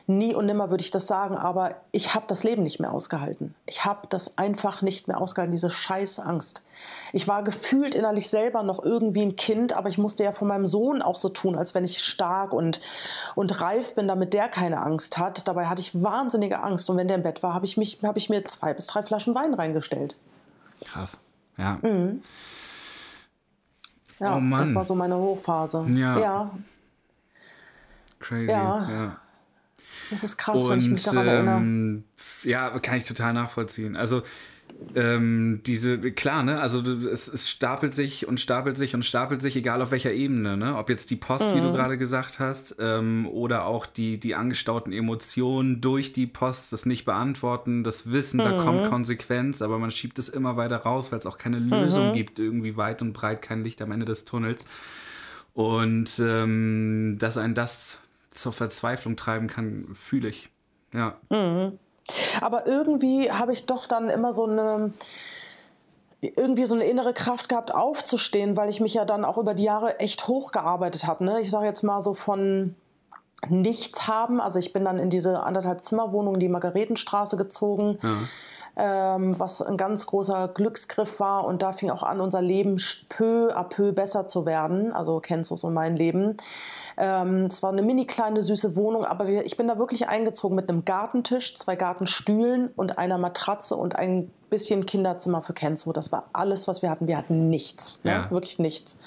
[0.08, 3.54] Nie und nimmer würde ich das sagen, aber ich habe das Leben nicht mehr ausgehalten.
[3.66, 6.66] Ich habe das einfach nicht mehr ausgehalten, diese Scheißangst.
[7.12, 10.66] Ich war gefühlt innerlich selber noch irgendwie ein Kind, aber ich musste ja von meinem
[10.66, 12.80] Sohn auch so tun, als wenn ich stark und,
[13.36, 15.46] und reif bin, damit der keine Angst hat.
[15.46, 16.02] Dabei hatte ich
[16.32, 18.86] wahnsinnige Angst und wenn der im Bett war, habe ich, hab ich mir zwei bis
[18.86, 20.16] drei Flaschen Wein reingestellt.
[20.84, 21.18] Krass,
[21.58, 21.78] ja.
[21.82, 22.22] Mhm.
[24.18, 24.60] Ja, oh Mann.
[24.60, 25.86] das war so meine Hochphase.
[25.90, 26.18] Ja.
[26.18, 26.50] ja.
[28.20, 28.88] Crazy, ja.
[28.88, 29.16] ja.
[30.10, 32.02] Das ist krass, und, wenn ich mich daran ähm, erinnere.
[32.44, 33.96] Ja, kann ich total nachvollziehen.
[33.96, 34.22] Also
[34.94, 39.56] ähm, diese, klar, ne, also es, es, stapelt sich und stapelt sich und stapelt sich,
[39.56, 40.76] egal auf welcher Ebene, ne?
[40.76, 41.56] Ob jetzt die Post, mhm.
[41.56, 41.74] wie du mhm.
[41.74, 47.04] gerade gesagt hast, ähm, oder auch die, die angestauten Emotionen durch die Post, das nicht
[47.04, 48.44] beantworten, das Wissen, mhm.
[48.44, 52.10] da kommt Konsequenz, aber man schiebt es immer weiter raus, weil es auch keine Lösung
[52.10, 52.14] mhm.
[52.14, 54.64] gibt, irgendwie weit und breit kein Licht am Ende des Tunnels.
[55.54, 57.98] Und ähm, dass ein das
[58.30, 60.48] zur Verzweiflung treiben kann, fühle ich.
[60.92, 61.18] Ja.
[61.30, 61.78] Mhm.
[62.40, 64.92] Aber irgendwie habe ich doch dann immer so eine
[66.20, 69.64] irgendwie so eine innere Kraft gehabt, aufzustehen, weil ich mich ja dann auch über die
[69.64, 71.24] Jahre echt hochgearbeitet habe.
[71.24, 71.40] Ne?
[71.40, 72.76] Ich sage jetzt mal so von
[73.48, 74.40] nichts haben.
[74.40, 77.98] Also ich bin dann in diese anderthalb Zimmerwohnung, die Margaretenstraße gezogen.
[78.02, 78.16] Ja
[78.76, 81.44] ähm, was ein ganz großer Glücksgriff war.
[81.44, 82.76] Und da fing auch an, unser Leben
[83.08, 84.92] peu à peu besser zu werden.
[84.92, 85.20] Also
[85.50, 86.36] du so mein Leben.
[86.96, 90.56] Ähm, es war eine mini kleine süße Wohnung, aber wir, ich bin da wirklich eingezogen
[90.56, 95.92] mit einem Gartentisch, zwei Gartenstühlen und einer Matratze und ein bisschen Kinderzimmer für Kenzo.
[95.92, 97.08] Das war alles, was wir hatten.
[97.08, 98.12] Wir hatten nichts, ne?
[98.12, 98.30] ja.
[98.30, 99.00] wirklich nichts.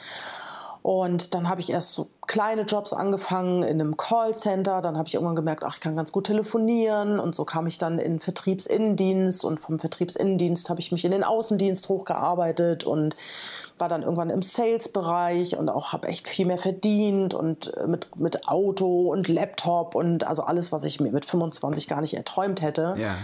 [0.85, 4.81] Und dann habe ich erst so kleine Jobs angefangen in einem Callcenter.
[4.81, 7.19] Dann habe ich irgendwann gemerkt, ach, ich kann ganz gut telefonieren.
[7.19, 9.43] Und so kam ich dann in Vertriebsinnendienst.
[9.45, 13.15] Und vom Vertriebsinnendienst habe ich mich in den Außendienst hochgearbeitet und
[13.79, 18.15] war dann irgendwann im Sales-Bereich und auch habe echt viel mehr verdient und äh, mit,
[18.15, 22.61] mit Auto und Laptop und also alles, was ich mir mit 25 gar nicht erträumt
[22.61, 22.95] hätte.
[22.99, 23.15] Ja.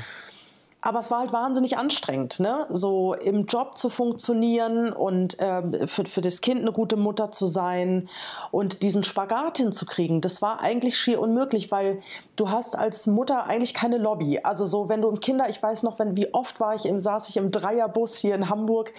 [0.84, 2.66] Aber es war halt wahnsinnig anstrengend, ne?
[2.70, 7.46] so im Job zu funktionieren und äh, für, für das Kind eine gute Mutter zu
[7.46, 8.10] sein
[8.50, 10.22] und diesen Spagat hinzukriegen.
[10.22, 12.00] Das war eigentlich schier unmöglich, weil
[12.36, 14.40] du hast als Mutter eigentlich keine Lobby.
[14.44, 17.00] Also so, wenn du im Kinder, ich weiß noch, wenn, wie oft war ich im,
[17.00, 18.92] saß ich im Dreierbus hier in Hamburg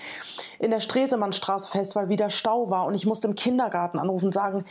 [0.61, 4.35] in der Stresemannstraße fest, weil wieder Stau war und ich musste im Kindergarten anrufen und
[4.35, 4.65] sagen,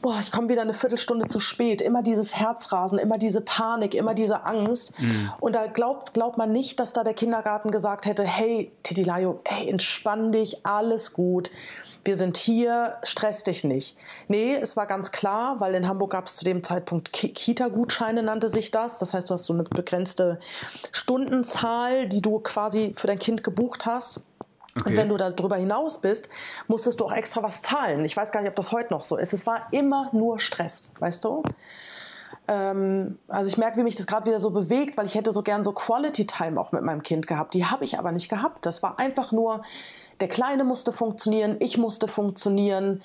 [0.00, 1.82] boah, ich komme wieder eine Viertelstunde zu spät.
[1.82, 5.00] Immer dieses Herzrasen, immer diese Panik, immer diese Angst.
[5.00, 5.32] Mhm.
[5.40, 9.68] Und da glaubt, glaubt man nicht, dass da der Kindergarten gesagt hätte, hey, Titilayo, hey,
[9.68, 11.50] entspann dich, alles gut.
[12.04, 13.96] Wir sind hier, stress dich nicht.
[14.26, 18.48] Nee, es war ganz klar, weil in Hamburg gab es zu dem Zeitpunkt Kita-Gutscheine, nannte
[18.48, 18.98] sich das.
[18.98, 20.40] Das heißt, du hast so eine begrenzte
[20.90, 24.22] Stundenzahl, die du quasi für dein Kind gebucht hast.
[24.78, 24.90] Okay.
[24.90, 26.28] Und wenn du darüber hinaus bist,
[26.66, 28.04] musstest du auch extra was zahlen.
[28.04, 29.32] Ich weiß gar nicht, ob das heute noch so ist.
[29.32, 31.42] Es war immer nur Stress, weißt du?
[32.48, 35.42] Ähm, also ich merke, wie mich das gerade wieder so bewegt, weil ich hätte so
[35.42, 37.54] gern so Quality Time auch mit meinem Kind gehabt.
[37.54, 38.66] Die habe ich aber nicht gehabt.
[38.66, 39.62] Das war einfach nur,
[40.20, 43.02] der Kleine musste funktionieren, ich musste funktionieren.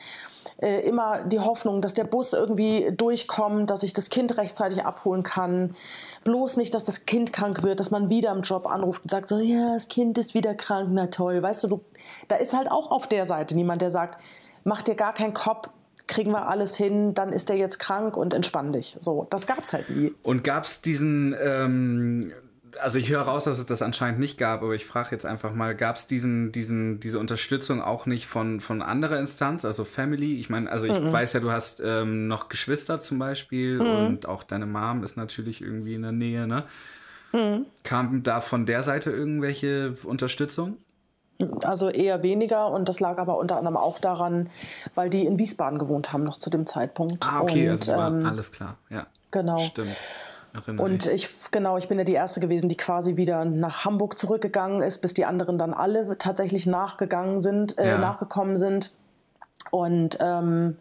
[0.59, 5.21] Äh, immer die Hoffnung, dass der Bus irgendwie durchkommt, dass ich das Kind rechtzeitig abholen
[5.21, 5.75] kann.
[6.23, 9.27] Bloß nicht, dass das Kind krank wird, dass man wieder im Job anruft und sagt
[9.27, 11.43] so, ja, das Kind ist wieder krank, na toll.
[11.43, 11.81] Weißt du, du
[12.27, 14.19] da ist halt auch auf der Seite niemand, der sagt,
[14.63, 15.69] mach dir gar keinen Kopf,
[16.07, 18.97] kriegen wir alles hin, dann ist der jetzt krank und entspann dich.
[18.99, 20.13] So, das gab's halt nie.
[20.23, 22.31] Und gab's diesen, ähm,
[22.79, 25.53] also ich höre raus, dass es das anscheinend nicht gab, aber ich frage jetzt einfach
[25.53, 30.39] mal, gab es diesen, diesen, diese Unterstützung auch nicht von, von anderer Instanz, also Family?
[30.39, 31.11] Ich meine, also ich mhm.
[31.11, 34.07] weiß ja, du hast ähm, noch Geschwister zum Beispiel mhm.
[34.07, 36.63] und auch deine Mom ist natürlich irgendwie in der Nähe, ne?
[37.33, 37.65] Mhm.
[37.83, 40.77] Kam da von der Seite irgendwelche Unterstützung?
[41.63, 44.49] Also eher weniger und das lag aber unter anderem auch daran,
[44.95, 47.27] weil die in Wiesbaden gewohnt haben noch zu dem Zeitpunkt.
[47.27, 49.05] Ah, okay, und, also ähm, alles klar, ja.
[49.31, 49.59] Genau.
[49.59, 49.95] Stimmt.
[50.65, 54.81] Und ich, genau, ich bin ja die erste gewesen, die quasi wieder nach Hamburg zurückgegangen
[54.81, 57.97] ist, bis die anderen dann alle tatsächlich nachgegangen sind, äh, ja.
[57.99, 58.91] nachgekommen sind.
[59.69, 60.77] Und ähm,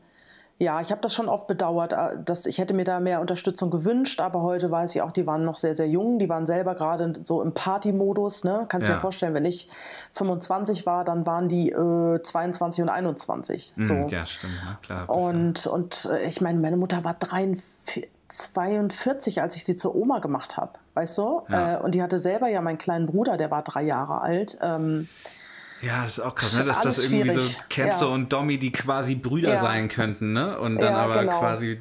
[0.58, 3.70] ja, ich habe das schon oft bedauert, äh, dass ich hätte mir da mehr Unterstützung
[3.70, 6.74] gewünscht, aber heute weiß ich auch, die waren noch sehr, sehr jung, die waren selber
[6.74, 8.44] gerade so im Party-Modus.
[8.44, 8.64] Ne?
[8.68, 8.96] Kannst du ja.
[8.96, 9.68] dir vorstellen, wenn ich
[10.12, 13.74] 25 war, dann waren die äh, 22 und 21.
[13.76, 13.94] Mhm, so.
[14.08, 15.10] Ja, stimmt, na klar.
[15.10, 20.20] Und, und äh, ich meine, meine Mutter war 43, 42, als ich sie zur Oma
[20.20, 21.42] gemacht habe, weißt du?
[21.48, 21.74] Ja.
[21.74, 24.58] Äh, und die hatte selber ja meinen kleinen Bruder, der war drei Jahre alt.
[24.62, 25.08] Ähm,
[25.82, 26.64] ja, das ist auch krass, ne?
[26.64, 27.56] dass das irgendwie schwierig.
[27.56, 28.14] so Kenzo ja.
[28.14, 29.60] und Domi, die quasi Brüder ja.
[29.60, 30.58] sein könnten, ne?
[30.58, 31.38] Und dann ja, aber genau.
[31.38, 31.80] quasi,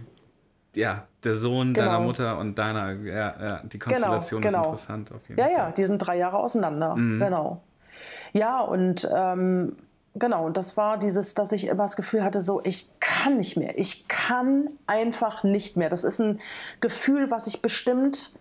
[0.76, 1.88] ja, der Sohn genau.
[1.88, 5.46] deiner Mutter und deiner, ja, ja die genau, Konstellation genau, ist interessant auf jeden ja,
[5.46, 5.54] Fall.
[5.54, 7.20] Ja, ja, die sind drei Jahre auseinander, mhm.
[7.20, 7.62] genau.
[8.34, 9.78] Ja, und ähm,
[10.14, 13.56] genau, und das war dieses, dass ich immer das Gefühl hatte, so, ich kann nicht
[13.56, 15.90] mehr, ich kann einfach nicht mehr.
[15.90, 16.40] Das ist ein
[16.82, 18.38] Gefühl, was ich bestimmt,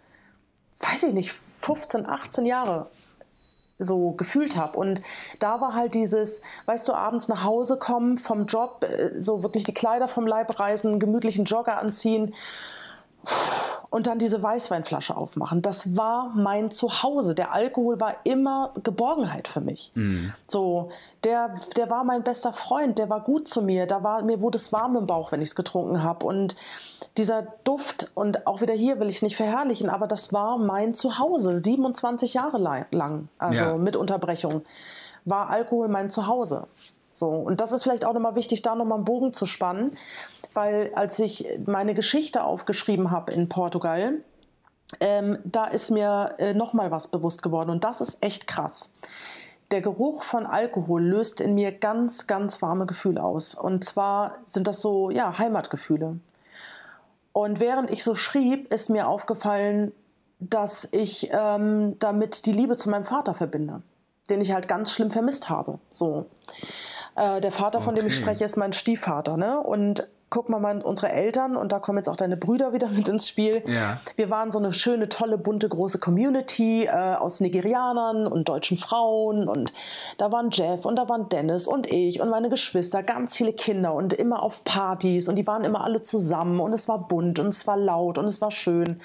[0.81, 2.91] weiß ich nicht, 15, 18 Jahre
[3.79, 4.79] so gefühlt habe.
[4.79, 5.03] Und
[5.39, 9.65] da war halt dieses, weißt du, abends nach Hause kommen vom Job, äh, so wirklich
[9.65, 12.35] die Kleider vom Leib reißen, gemütlichen Jogger anziehen
[13.95, 15.63] und dann diese Weißweinflasche aufmachen.
[15.63, 17.37] Das war mein Zuhause.
[17.37, 19.93] Der Alkohol war immer Geborgenheit für mich.
[19.95, 20.33] Mhm.
[20.49, 20.91] So,
[21.23, 23.87] der, der war mein bester Freund, der war gut zu mir.
[23.87, 26.27] Da war, mir wurde es warm im Bauch, wenn ich es getrunken habe.
[26.27, 26.57] Und
[27.19, 30.93] dieser Duft, und auch wieder hier will ich es nicht verherrlichen, aber das war mein
[30.93, 32.59] Zuhause, 27 Jahre
[32.91, 33.77] lang, also ja.
[33.77, 34.63] mit Unterbrechung,
[35.25, 36.67] war Alkohol mein Zuhause.
[37.13, 39.97] So, und das ist vielleicht auch nochmal wichtig, da nochmal einen Bogen zu spannen
[40.55, 44.15] weil als ich meine Geschichte aufgeschrieben habe in Portugal,
[45.01, 48.93] ähm, da ist mir äh, noch mal was bewusst geworden und das ist echt krass.
[49.71, 53.55] Der Geruch von Alkohol löst in mir ganz, ganz warme Gefühle aus.
[53.55, 56.21] Und zwar sind das so, ja, Heimatgefühle.
[57.33, 59.93] Und während ich so schrieb, ist mir aufgefallen,
[60.39, 63.83] dass ich ähm, damit die Liebe zu meinem Vater verbinde,
[64.31, 65.79] den ich halt ganz schlimm vermisst habe.
[65.91, 66.27] So.
[67.17, 69.37] Äh, der Vater, von dem ich spreche, ist mein Stiefvater.
[69.37, 69.59] Ne?
[69.59, 73.09] Und guck mal mal unsere Eltern und da kommen jetzt auch deine Brüder wieder mit
[73.09, 73.63] ins Spiel.
[73.69, 74.01] Ja.
[74.17, 79.49] Wir waren so eine schöne, tolle, bunte, große Community äh, aus Nigerianern und deutschen Frauen
[79.49, 79.73] und
[80.19, 83.95] da waren Jeff und da waren Dennis und ich und meine Geschwister, ganz viele Kinder
[83.95, 87.49] und immer auf Partys und die waren immer alle zusammen und es war bunt und
[87.49, 89.01] es war laut und es war schön.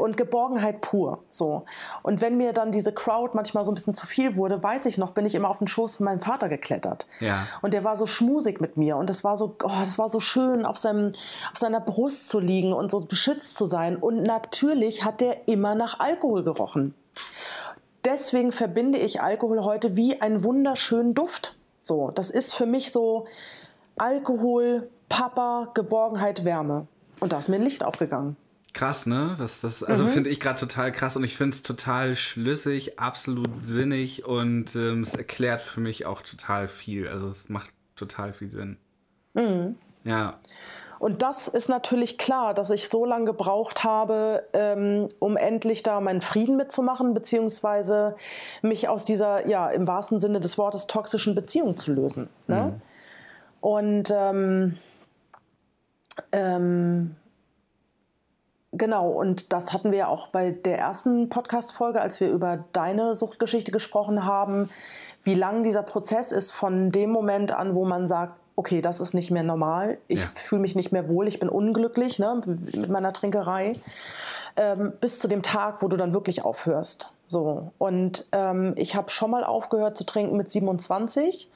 [0.00, 1.22] Und Geborgenheit pur.
[1.30, 1.64] So.
[2.02, 4.98] Und wenn mir dann diese Crowd manchmal so ein bisschen zu viel wurde, weiß ich
[4.98, 7.06] noch, bin ich immer auf den Schoß von meinem Vater geklettert.
[7.20, 7.46] Ja.
[7.62, 10.20] Und der war so schmusig mit mir und das war so, oh, das war so
[10.20, 11.12] schön, auf, seinem,
[11.52, 13.96] auf seiner Brust zu liegen und so beschützt zu sein.
[13.96, 16.94] Und natürlich hat der immer nach Alkohol gerochen.
[18.04, 21.56] Deswegen verbinde ich Alkohol heute wie einen wunderschönen Duft.
[21.82, 23.26] So, das ist für mich so
[23.96, 26.86] Alkohol, Papa, Geborgenheit, Wärme.
[27.20, 28.36] Und da ist mir ein Licht aufgegangen.
[28.72, 29.34] Krass, ne?
[29.38, 30.08] Was das, also Mhm.
[30.08, 35.02] finde ich gerade total krass und ich finde es total schlüssig, absolut sinnig und ähm,
[35.02, 37.08] es erklärt für mich auch total viel.
[37.08, 38.76] Also es macht total viel Sinn.
[39.34, 39.76] Mhm.
[40.04, 40.38] Ja.
[40.98, 46.00] Und das ist natürlich klar, dass ich so lange gebraucht habe, ähm, um endlich da
[46.00, 48.16] meinen Frieden mitzumachen, beziehungsweise
[48.60, 52.28] mich aus dieser, ja, im wahrsten Sinne des Wortes toxischen Beziehung zu lösen.
[52.48, 52.80] Ne?
[53.62, 54.76] Und ähm,
[56.32, 57.16] ähm,
[58.72, 63.14] genau, und das hatten wir ja auch bei der ersten Podcast-Folge, als wir über deine
[63.14, 64.70] Suchtgeschichte gesprochen haben,
[65.22, 69.14] wie lang dieser Prozess ist von dem Moment an, wo man sagt, okay, das ist
[69.14, 70.28] nicht mehr normal, ich Ja.
[70.34, 72.40] fühle mich nicht mehr wohl, ich bin unglücklich ne,
[72.74, 73.72] mit meiner Trinkerei,
[74.60, 77.14] ähm, bis zu dem Tag, wo du dann wirklich aufhörst.
[77.26, 77.72] So.
[77.78, 81.50] Und ähm, ich habe schon mal aufgehört zu trinken mit 27,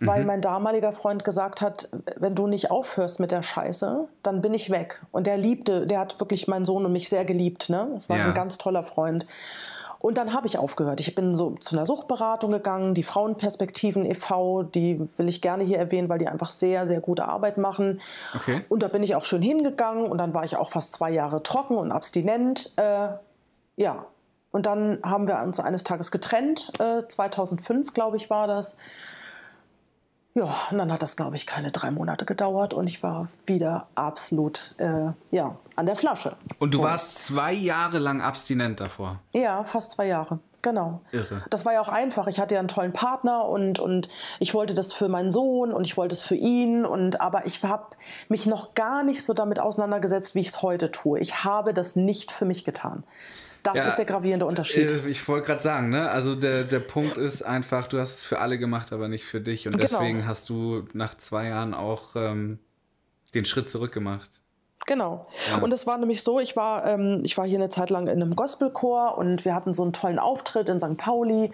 [0.00, 4.54] weil mein damaliger Freund gesagt hat, wenn du nicht aufhörst mit der Scheiße, dann bin
[4.54, 5.02] ich weg.
[5.12, 7.68] Und der liebte, der hat wirklich meinen Sohn und mich sehr geliebt.
[7.68, 7.88] Ne?
[7.96, 8.26] Es war Ja.
[8.26, 9.26] ein ganz toller Freund.
[10.06, 11.00] Und dann habe ich aufgehört.
[11.00, 15.78] Ich bin so zu einer Suchtberatung gegangen, die Frauenperspektiven e.V., die will ich gerne hier
[15.78, 18.00] erwähnen, weil die einfach sehr, sehr gute Arbeit machen.
[18.32, 18.64] Okay.
[18.68, 21.42] Und da bin ich auch schön hingegangen und dann war ich auch fast zwei Jahre
[21.42, 22.72] trocken und abstinent.
[22.76, 23.08] Äh,
[23.74, 24.06] ja,
[24.52, 26.70] und dann haben wir uns eines Tages getrennt.
[26.78, 28.76] Äh, 2005, glaube ich, war das.
[30.36, 33.88] Ja, und dann hat das, glaube ich, keine drei Monate gedauert und ich war wieder
[33.94, 36.36] absolut äh, ja, an der Flasche.
[36.58, 36.84] Und du So.
[36.84, 39.18] warst zwei Jahre lang abstinent davor.
[39.34, 40.38] Ja, fast zwei Jahre.
[40.60, 41.00] Genau.
[41.12, 41.42] Irre.
[41.48, 42.26] Das war ja auch einfach.
[42.26, 44.08] Ich hatte ja einen tollen Partner und, und
[44.40, 46.84] ich wollte das für meinen Sohn und ich wollte es für ihn.
[46.84, 47.86] Und, aber ich habe
[48.28, 51.18] mich noch gar nicht so damit auseinandergesetzt, wie ich es heute tue.
[51.20, 53.04] Ich habe das nicht für mich getan.
[53.66, 54.90] Das Ja, ist der gravierende Unterschied.
[54.90, 56.08] Äh, Ich wollte gerade sagen, ne?
[56.10, 59.40] Also der, der Punkt ist einfach, du hast es für alle gemacht, aber nicht für
[59.40, 59.66] dich.
[59.66, 59.88] Und Genau.
[59.88, 62.58] deswegen hast du nach zwei Jahren auch ähm,
[63.34, 64.30] den Schritt zurück gemacht.
[64.86, 65.24] Genau.
[65.50, 65.58] Ja.
[65.62, 68.22] Und es war nämlich so, ich war, ähm, ich war hier eine Zeit lang in
[68.22, 70.96] einem Gospelchor und wir hatten so einen tollen Auftritt in St.
[70.96, 71.50] Pauli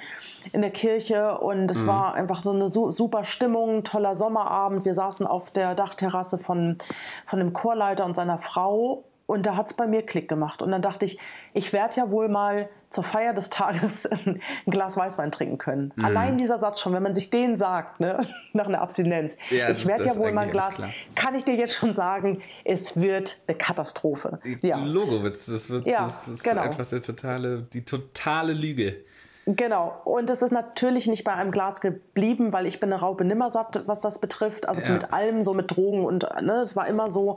[0.53, 4.85] in der Kirche und es war einfach so eine su super Stimmung, toller Sommerabend.
[4.85, 6.77] Wir saßen auf der Dachterrasse von,
[7.25, 10.63] von dem Chorleiter und seiner Frau und da hat es bei mir Klick gemacht.
[10.63, 11.19] Und dann dachte ich,
[11.55, 15.95] ich werde ja wohl mal zur Feier des Tages ein Glas Weißwein trinken können.
[16.03, 18.21] Allein dieser Satz schon, wenn man sich den sagt, ne,
[18.53, 19.39] nach einer Abstinenz.
[19.51, 20.77] Ja, ich werde das ja wohl mal ein Glas,
[21.15, 24.39] kann ich dir jetzt schon sagen, es wird eine Katastrophe.
[24.61, 26.63] Ja, Logowitz, das wird Ja, das ist genau.
[26.63, 29.05] einfach der totale, die totale Lüge.
[29.47, 30.01] Genau.
[30.05, 33.83] Und es ist natürlich nicht bei einem Glas geblieben, weil ich bin eine Raupe nimmersatt,
[33.87, 34.69] was das betrifft.
[34.69, 34.91] Also Ja.
[34.91, 37.37] mit allem, so mit Drogen und ne, es war immer so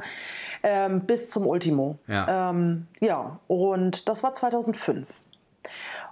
[0.64, 1.97] ähm, bis zum Ultimo.
[2.08, 2.49] Ja.
[2.51, 5.22] Ähm, ja, und das war 2005.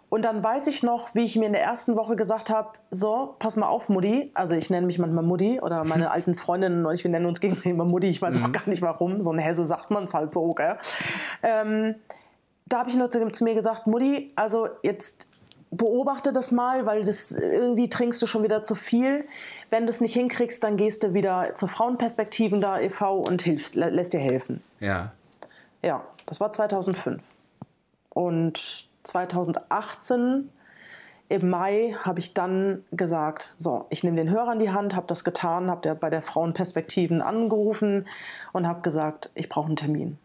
[0.10, 3.34] Und dann weiß ich noch, wie ich mir in der ersten Woche gesagt habe, so,
[3.40, 4.30] pass mal auf, Mutti.
[4.36, 7.40] Also ich nenne mich manchmal Mutti oder meine alten Freundinnen und ich, wir nennen uns
[7.40, 8.08] gegenseitig immer Mutti.
[8.10, 9.22] Ich weiß auch gar nicht warum.
[9.22, 10.78] So ein Hesse sagt man es halt so, gell?
[11.42, 11.96] Ähm,
[12.68, 15.26] da habe ich nur zu, zu mir gesagt, Mutti, also jetzt
[15.76, 19.26] beobachte das mal, weil das irgendwie trinkst du schon wieder zu viel.
[19.70, 23.18] Wenn du es nicht hinkriegst, dann gehst du wieder zur Frauenperspektiven da e.V.
[23.20, 24.62] und hilfst, lä- lässt dir helfen.
[24.80, 25.12] Ja.
[25.84, 27.22] Ja, das war 2005.
[28.14, 30.50] Und 2018
[31.30, 35.08] im Mai habe ich dann gesagt, so, ich nehme den Hörer in die Hand, habe
[35.08, 38.08] das getan, habe bei der Frauenperspektiven angerufen
[38.52, 40.18] und habe gesagt, ich brauche einen Termin.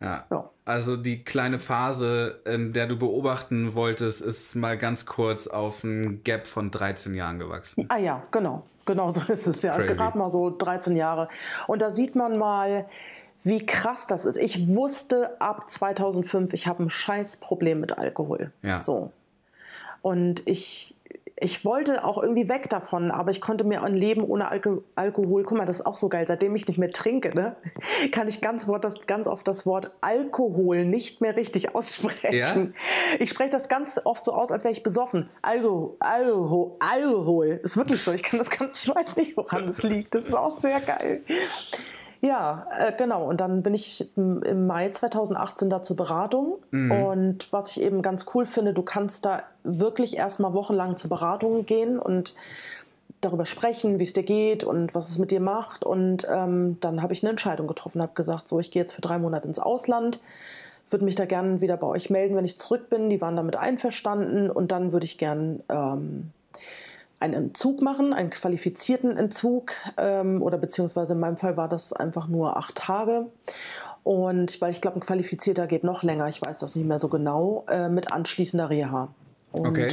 [0.00, 0.24] Ja.
[0.30, 0.50] Ja.
[0.66, 6.24] Also die kleine Phase, in der du beobachten wolltest, ist mal ganz kurz auf ein
[6.24, 7.86] Gap von 13 Jahren gewachsen.
[7.88, 8.64] Ah ja, genau.
[8.84, 9.76] Genau so ist es ja.
[9.78, 11.28] Gerade mal so 13 Jahre.
[11.68, 12.86] Und da sieht man mal,
[13.44, 14.38] wie krass das ist.
[14.38, 18.50] Ich wusste ab 2005, ich habe ein scheiß Problem mit Alkohol.
[18.62, 18.80] Ja.
[18.80, 19.12] So.
[20.02, 20.95] Und ich,
[21.38, 25.44] ich wollte auch irgendwie weg davon, aber ich konnte mir ein Leben ohne Alko Alkohol,
[25.44, 27.56] guck mal, das ist auch so geil, seitdem ich nicht mehr trinke, ne,
[28.12, 32.74] kann ich ganz, Wort, das, ganz oft das Wort Alkohol nicht mehr richtig aussprechen.
[33.18, 35.28] Ich spreche das ganz oft so aus, als wäre ich besoffen.
[35.42, 37.60] Alkohol, Alkohol, Alkohol.
[37.62, 38.12] Ist wirklich so.
[38.12, 40.14] Ich kann das ganz, ich weiß nicht, woran das liegt.
[40.14, 41.22] Das ist auch sehr geil.
[42.20, 43.28] Ja, äh, genau.
[43.28, 46.58] Und dann bin ich im, Mai 2018 da zur Beratung.
[46.72, 51.66] Und was ich eben ganz cool finde, du kannst da wirklich erstmal wochenlang zur Beratung
[51.66, 52.34] gehen und
[53.20, 55.84] darüber sprechen, wie es dir geht und was es mit dir macht.
[55.84, 59.00] Und ähm, dann habe ich eine Entscheidung getroffen, habe gesagt, so, ich gehe jetzt für
[59.00, 60.20] drei Monate ins Ausland,
[60.88, 63.10] würde mich da gerne wieder bei euch melden, wenn ich zurück bin.
[63.10, 66.30] Die waren damit einverstanden und dann würde ich gern ähm,
[67.18, 72.28] einen Entzug machen, einen qualifizierten Entzug ähm, oder beziehungsweise in meinem Fall war das einfach
[72.28, 73.26] nur acht Tage.
[74.04, 77.08] Und weil ich glaube, ein qualifizierter geht noch länger, ich weiß das nicht mehr so
[77.08, 79.08] genau, äh, mit anschließender Reha.
[79.52, 79.88] Und Okay.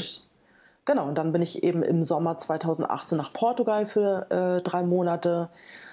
[0.86, 5.50] Genau, und dann bin ich eben im Sommer 2018 nach Portugal für äh, drei Monate,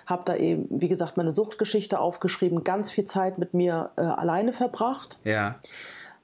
[0.07, 4.53] habe da eben, wie gesagt, meine Suchtgeschichte aufgeschrieben, ganz viel Zeit mit mir äh, alleine
[4.53, 5.61] verbracht Ja.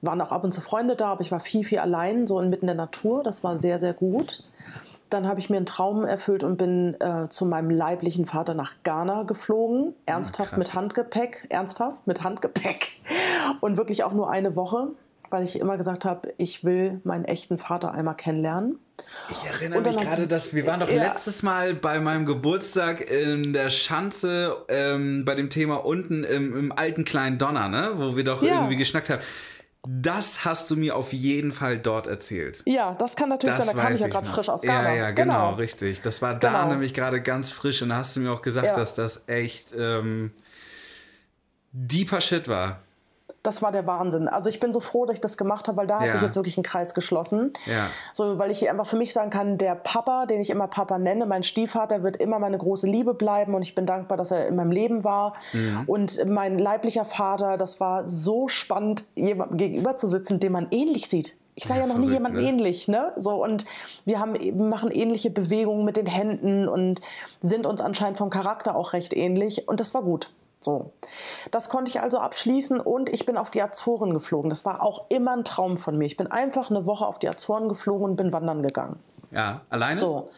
[0.03, 2.67] waren auch ab und zu Freunde da, aber ich war viel, viel allein, so inmitten
[2.67, 3.23] der Natur.
[3.23, 4.43] Das war sehr, sehr gut.
[5.09, 8.73] Dann habe ich mir einen Traum erfüllt und bin äh, zu meinem leiblichen Vater nach
[8.83, 9.95] Ghana geflogen.
[10.05, 10.59] Ernsthaft krass.
[10.59, 11.47] mit Handgepäck.
[11.51, 12.89] Ernsthaft mit Handgepäck.
[13.61, 14.89] Und wirklich auch nur eine Woche,
[15.31, 18.79] weil ich immer gesagt habe, ich will meinen echten Vater einmal kennenlernen.
[19.31, 21.03] Ich erinnere mich gerade, dass wir waren doch Ja.
[21.05, 26.73] letztes Mal bei meinem Geburtstag in der Schanze ähm, bei dem Thema unten im, im
[26.73, 27.91] alten kleinen Donner, ne?
[27.95, 28.55] Wo wir doch Ja.
[28.55, 29.21] irgendwie geschnackt haben.
[29.89, 32.63] Das hast du mir auf jeden Fall dort erzählt.
[32.67, 34.91] Ja, das kann natürlich sein, da kam ich ja gerade frisch aus Ghana.
[34.91, 36.03] Ja, ja, genau, richtig.
[36.03, 36.73] Das war da Genau.
[36.73, 38.77] nämlich gerade ganz frisch und da hast du mir auch gesagt, Ja.
[38.77, 40.33] dass das echt ähm,
[41.73, 42.81] deeper Shit war.
[43.43, 44.27] Das war der Wahnsinn.
[44.29, 46.13] Also ich bin so froh, dass ich das gemacht habe, weil da hat Ja.
[46.13, 47.53] sich jetzt wirklich ein Kreis geschlossen.
[47.67, 47.87] Ja.
[48.13, 51.27] So, weil ich einfach für mich sagen kann, der Papa, den ich immer Papa nenne,
[51.27, 54.57] mein Stiefvater, wird immer meine große Liebe bleiben und ich bin dankbar, dass er in
[54.57, 55.33] meinem Leben war.
[55.53, 55.85] Mhm.
[55.87, 61.09] Und mein leiblicher Vater, das war so spannend, jemandem gegenüber zu sitzen, den man ähnlich
[61.09, 61.37] sieht.
[61.55, 62.49] Ich sah ja, Ja, noch nie jemanden ne?
[62.49, 63.13] ähnlich, ne?
[63.17, 63.65] So und
[64.05, 67.01] wir haben wir machen ähnliche Bewegungen mit den Händen und
[67.41, 70.31] sind uns anscheinend vom Charakter auch recht ähnlich und das war gut.
[70.67, 70.91] So,
[71.53, 74.51] das konnte ich also abschließen und ich bin auf die Azoren geflogen.
[74.51, 76.07] Das war auch immer ein Traum von mir.
[76.07, 78.99] Ich bin einfach eine Woche auf die Azoren geflogen und bin wandern gegangen.
[79.31, 79.95] Ja, alleine?
[79.95, 80.29] So,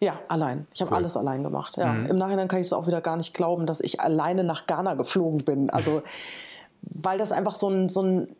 [0.00, 0.66] ja, allein.
[0.74, 0.96] Ich habe Cool.
[0.96, 1.76] alles allein gemacht.
[1.76, 1.94] Ja.
[1.94, 4.94] Im Nachhinein kann ich es auch wieder gar nicht glauben, dass ich alleine nach Ghana
[4.94, 5.70] geflogen bin.
[5.70, 6.02] Also,
[6.82, 8.34] weil das einfach so ein, so ein,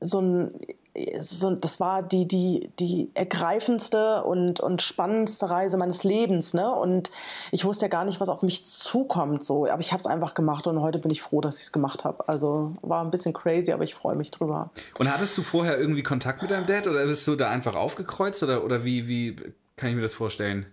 [0.00, 0.52] so ein,
[0.94, 6.52] das war die, die, die ergreifendste und, und spannendste Reise meines Lebens.
[6.54, 6.70] Ne?
[6.70, 7.10] Und
[7.52, 9.44] ich wusste ja gar nicht, was auf mich zukommt.
[9.44, 9.66] So.
[9.66, 12.04] Aber ich habe es einfach gemacht und heute bin ich froh, dass ich es gemacht
[12.04, 12.28] habe.
[12.28, 14.70] Also war ein bisschen crazy, aber ich freue mich drüber.
[14.98, 18.42] Und hattest du vorher irgendwie Kontakt mit deinem Dad oder bist du da einfach aufgekreuzt
[18.42, 19.36] oder, oder wie, wie
[19.76, 20.66] kann ich mir das vorstellen?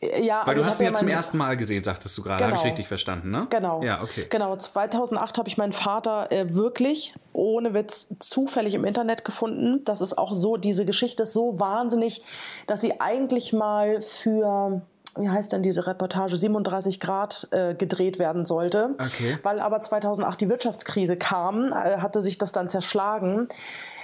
[0.00, 2.44] Ja, Weil also du hast ihn ja ja zum ersten Mal gesehen, sagtest du gerade.
[2.44, 2.68] Habe ich Genau.
[2.68, 3.46] richtig verstanden, ne?
[3.50, 3.82] Genau.
[3.82, 4.26] Ja, okay.
[4.30, 9.82] Genau, 2008 habe ich meinen Vater äh, wirklich, ohne Witz, zufällig im Internet gefunden.
[9.84, 12.22] Das ist auch so, diese Geschichte ist so wahnsinnig,
[12.66, 14.80] dass sie eigentlich mal für,
[15.16, 18.94] wie heißt denn diese Reportage, 37 Grad äh, gedreht werden sollte.
[18.94, 19.36] Okay.
[19.42, 23.48] Weil aber 2008 die Wirtschaftskrise kam, äh, hatte sich das dann zerschlagen.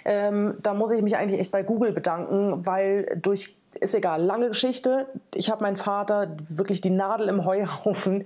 [0.04, 4.48] Ähm, da muss ich mich eigentlich echt bei Google bedanken, weil durch ist egal, lange
[4.48, 5.06] Geschichte.
[5.34, 8.24] Ich habe meinen Vater wirklich die Nadel im Heuhaufen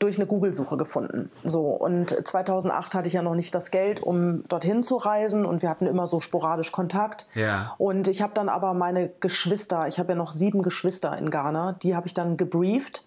[0.00, 1.30] durch eine Google-Suche gefunden.
[1.44, 5.60] So, und 2008 hatte ich ja noch nicht das Geld, um dorthin zu reisen und
[5.60, 7.26] wir hatten immer so sporadisch Kontakt.
[7.34, 7.74] Ja.
[7.76, 11.72] Und ich habe dann aber meine Geschwister, ich habe ja noch sieben Geschwister in Ghana,
[11.72, 13.04] die habe ich dann gebrieft,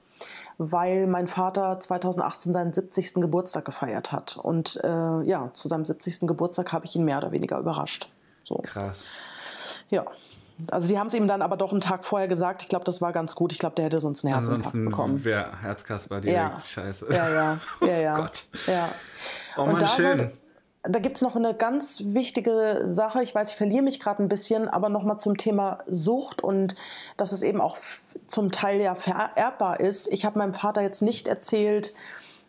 [0.60, 3.16] weil mein Vater 2018 seinen 70.
[3.16, 4.38] Geburtstag gefeiert hat.
[4.38, 6.28] Und äh, ja, zu seinem 70.
[6.28, 8.08] Geburtstag habe ich ihn mehr oder weniger überrascht.
[8.44, 8.58] So.
[8.58, 9.08] Krass.
[9.90, 10.06] Ja.
[10.72, 12.62] Also sie haben es ihm dann aber doch einen Tag vorher gesagt.
[12.64, 13.52] Ich glaube, das war ganz gut.
[13.54, 15.24] Ich glaube, der hätte sonst einen Herzinfarkt Ansonsten bekommen.
[15.26, 16.60] wäre Herzkasper direkt Ja.
[16.60, 17.08] scheiße.
[17.12, 18.14] Ja, ja, ja, ja.
[18.16, 18.44] Oh Gott.
[18.68, 18.90] Ja.
[19.58, 20.06] Oh Mann, da schön.
[20.20, 20.32] sollte-
[20.86, 23.24] da gibt es noch eine ganz wichtige Sache.
[23.24, 26.76] Ich weiß, ich verliere mich gerade ein bisschen, aber nochmal zum Thema Sucht und
[27.16, 27.78] dass es eben auch
[28.28, 30.12] zum Teil ja vererbbar ist.
[30.12, 31.94] Ich habe meinem Vater jetzt nicht erzählt,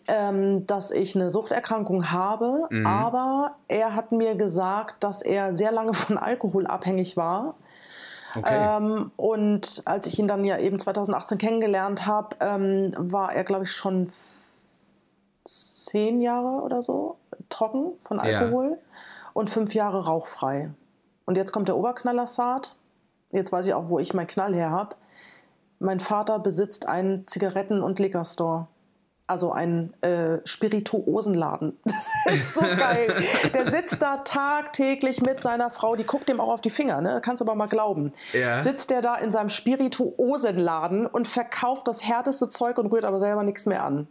[0.09, 2.85] ähm, dass ich eine Suchterkrankung habe, Mhm.
[2.87, 7.55] aber er hat mir gesagt, dass er sehr lange von Alkohol abhängig war.
[8.37, 8.77] Okay.
[8.77, 13.65] Ähm, und als ich ihn dann ja eben 2018 kennengelernt habe, ähm, war er, glaube
[13.65, 14.11] ich, schon
[15.45, 17.17] zehn Jahre oder so
[17.49, 18.41] trocken von Ja.
[18.41, 18.79] Alkohol
[19.33, 20.71] und fünf Jahre rauchfrei.
[21.27, 22.77] Und jetzt kommt der Oberknaller Saat.
[23.31, 24.97] Jetzt weiß ich auch, wo ich meinen Knall her habe.
[25.79, 28.69] Mein Vater besitzt einen Zigaretten- und Liquor-Store.
[29.27, 31.79] Also einen äh, Spirituosenladen.
[32.27, 33.15] Das ist so geil.
[33.55, 37.21] Der sitzt da tagtäglich mit seiner Frau, die guckt ihm auch auf die Finger, ne?
[37.23, 38.11] Kannst du aber mal glauben.
[38.33, 38.59] Ja.
[38.59, 43.43] Sitzt der da in seinem Spirituosenladen und verkauft das härteste Zeug und rührt aber selber
[43.43, 44.09] nichts mehr an.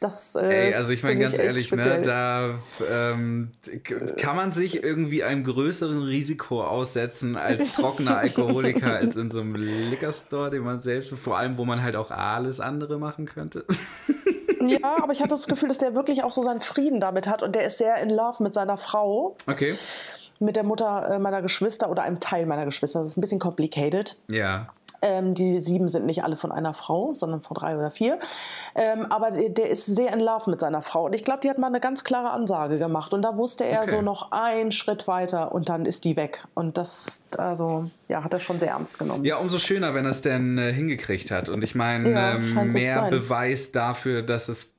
[0.00, 2.58] Das, äh, Ey, also ich meine ganz echt ehrlich, ne, da
[2.90, 3.52] ähm,
[4.18, 9.54] kann man sich irgendwie einem größeren Risiko aussetzen als trockener Alkoholiker als in so einem
[9.54, 13.64] Liquor-Store, den man selbst, vor allem wo man halt auch alles andere machen könnte.
[14.80, 17.42] Ja, aber ich hatte das Gefühl, dass der wirklich auch so seinen Frieden damit hat
[17.42, 19.76] und der ist sehr in love mit seiner Frau, Okay.
[20.38, 22.98] mit der Mutter äh, meiner Geschwister oder einem Teil meiner Geschwister.
[23.00, 24.16] Das ist ein bisschen complicated.
[24.28, 24.68] Ja.
[25.02, 28.18] Ähm, die sieben sind nicht alle von einer Frau, sondern von drei oder vier.
[28.74, 31.06] Ähm, aber der, der, ist sehr in Love mit seiner Frau.
[31.06, 33.12] Und ich glaube, die hat mal eine ganz klare Ansage gemacht.
[33.12, 33.90] Und da wusste er okay.
[33.90, 36.46] so noch einen Schritt weiter und dann ist die weg.
[36.54, 39.24] Und das, also, ja, hat er schon sehr ernst genommen.
[39.24, 41.48] Ja, umso schöner, wenn er es denn äh, hingekriegt hat.
[41.48, 44.75] Und ich meine, ja, ähm, mehr so Beweis dafür, dass es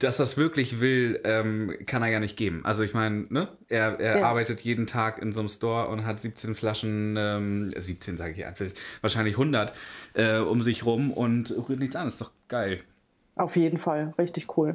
[0.00, 2.64] dass das wirklich will, ähm, kann er ja nicht geben.
[2.64, 3.48] Also ich meine, ne?
[3.68, 4.26] er, er ja.
[4.26, 8.44] arbeitet jeden Tag in so einem Store und hat 17 Flaschen, ähm, 17 sage ich
[8.44, 8.66] einfach,
[9.00, 9.72] wahrscheinlich 100
[10.14, 12.08] äh, um sich rum und rührt nichts an.
[12.08, 12.80] Ist doch geil.
[13.36, 14.74] Auf jeden Fall, richtig cool.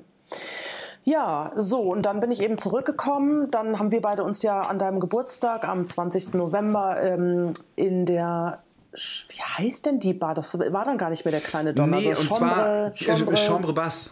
[1.03, 3.51] Ja, so, und dann bin ich eben zurückgekommen.
[3.51, 6.35] Dann haben wir beide uns ja an deinem Geburtstag am 20.
[6.35, 8.61] November ähm, in der
[9.27, 10.33] wie heißt denn die Bar?
[10.33, 11.97] Das war dann gar nicht mehr der kleine Donner.
[11.97, 14.11] Nee, so und Chambre, zwar Chambre, Chambre Bass.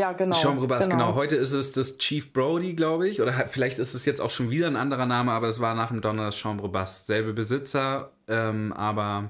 [0.00, 0.34] Ja, genau.
[0.34, 1.08] Chambre Bass, genau.
[1.08, 1.14] genau.
[1.14, 3.20] Heute ist es das Chief Brody, glaube ich.
[3.20, 5.88] Oder vielleicht ist es jetzt auch schon wieder ein anderer Name, aber es war nach
[5.88, 7.06] dem Donner das Chambre Bass.
[7.06, 9.28] Selbe Besitzer, ähm, aber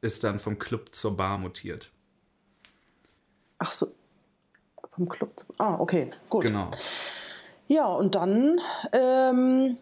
[0.00, 1.90] ist dann vom Club zur Bar mutiert.
[3.58, 3.88] Ach so.
[4.94, 6.44] Vom Club zur Ah, okay, gut.
[6.46, 6.70] Genau.
[7.68, 8.58] Ja, und dann
[8.94, 9.76] ähm,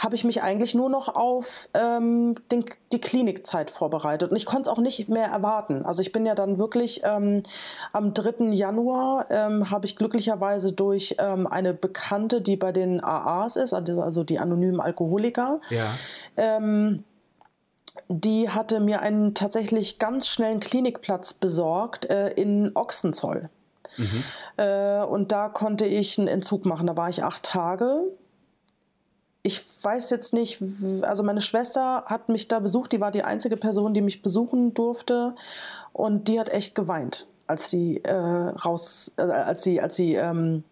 [0.00, 4.30] habe ich mich eigentlich nur noch auf ähm, den, die Klinikzeit vorbereitet.
[4.30, 5.84] Und ich konnte es auch nicht mehr erwarten.
[5.84, 7.42] Also ich bin ja dann wirklich ähm,
[7.92, 8.46] am 3.
[8.52, 14.00] Januar ähm, habe ich glücklicherweise durch ähm, eine Bekannte, die bei den AAs ist, also,
[14.00, 15.86] also die anonymen Alkoholiker, ja.
[16.38, 17.04] Ähm,
[18.08, 23.50] die hatte mir einen tatsächlich ganz schnellen Klinikplatz besorgt äh, in Ochsenzoll.
[23.96, 24.24] Mhm.
[24.56, 26.86] Äh, und da konnte ich einen Entzug machen.
[26.86, 28.04] Da war ich acht Tage
[29.42, 30.62] ich weiß jetzt nicht,
[31.02, 34.74] also meine Schwester hat mich da besucht, die war die einzige Person, die mich besuchen
[34.74, 35.34] durfte
[35.92, 40.64] und die hat echt geweint, als sie äh, raus, äh, als sie, als sie ähm,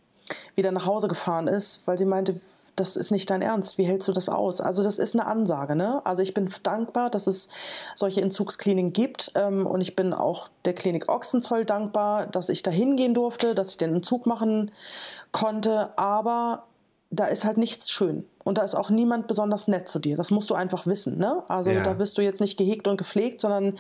[0.55, 2.39] wieder nach Hause gefahren ist, weil sie meinte,
[2.77, 4.61] das ist nicht dein Ernst, wie hältst du das aus?
[4.61, 6.01] Also das ist eine Ansage, ne?
[6.05, 7.49] Also ich bin dankbar, dass es
[7.95, 12.71] solche Entzugskliniken gibt ähm, und ich bin auch der Klinik Ochsenzoll dankbar, dass ich da
[12.71, 14.71] hingehen durfte, dass ich den Entzug machen
[15.33, 16.65] konnte, aber
[17.11, 18.25] da ist halt nichts schön.
[18.49, 20.17] Und da ist auch niemand besonders nett zu dir.
[20.17, 21.19] Das musst du einfach wissen.
[21.19, 21.43] Ne?
[21.49, 21.83] Also ja.
[21.83, 23.75] da wirst du jetzt nicht gehegt und gepflegt, sondern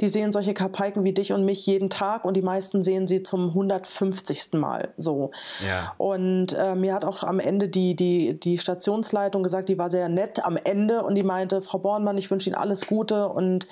[0.00, 3.22] die sehen solche Karpeiken wie dich und mich jeden Tag und die meisten sehen sie
[3.22, 4.54] zum 150.
[4.54, 5.30] Mal so.
[5.68, 5.92] Ja.
[5.98, 10.08] Und äh, mir hat auch am Ende die, die, die Stationsleitung gesagt, die war sehr
[10.08, 13.66] nett am Ende und die meinte, Frau Bornmann, ich wünsche Ihnen alles Gute und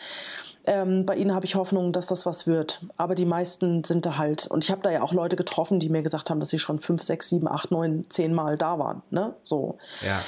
[0.66, 2.84] ähm, bei ihnen habe ich Hoffnung, dass das was wird.
[2.96, 4.46] Aber die meisten sind da halt.
[4.46, 6.78] Und ich habe da ja auch Leute getroffen, die mir gesagt haben, dass sie schon
[6.78, 9.02] fünf, sechs, sieben, acht, neun, zehn Mal da waren.
[9.10, 9.34] Ne?
[9.42, 9.78] So.
[10.04, 10.20] Ja.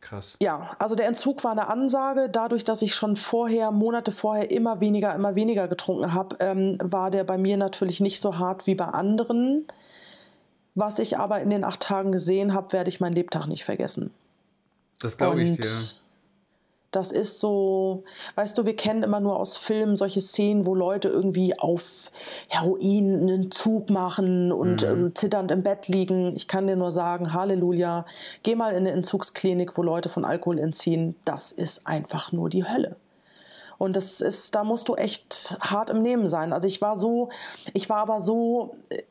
[0.00, 0.36] Krass.
[0.40, 2.28] Ja, also der Entzug war eine Ansage.
[2.30, 7.10] Dadurch, dass ich schon vorher, Monate vorher immer weniger, immer weniger getrunken habe, ähm, war
[7.10, 9.66] der bei mir natürlich nicht so hart wie bei anderen.
[10.76, 14.12] Was ich aber in den acht Tagen gesehen habe, werde ich meinen Lebtag nicht vergessen.
[15.00, 15.68] Das glaube ich dir.
[16.90, 18.04] Das ist so,
[18.36, 22.10] weißt du, wir kennen immer nur aus Filmen solche Szenen, wo Leute irgendwie auf
[22.48, 24.88] Heroin einen Zug machen und mhm.
[24.88, 26.34] ähm, zitternd im Bett liegen.
[26.36, 28.06] Ich kann dir nur sagen, Halleluja,
[28.42, 31.16] geh mal in eine Entzugsklinik, wo Leute von Alkohol entziehen.
[31.24, 32.96] Das ist einfach nur die Hölle.
[33.78, 36.52] Und das ist, da musst du echt hart im Nehmen sein.
[36.52, 37.28] Also ich war so,
[37.74, 39.02] ich war aber so, äh,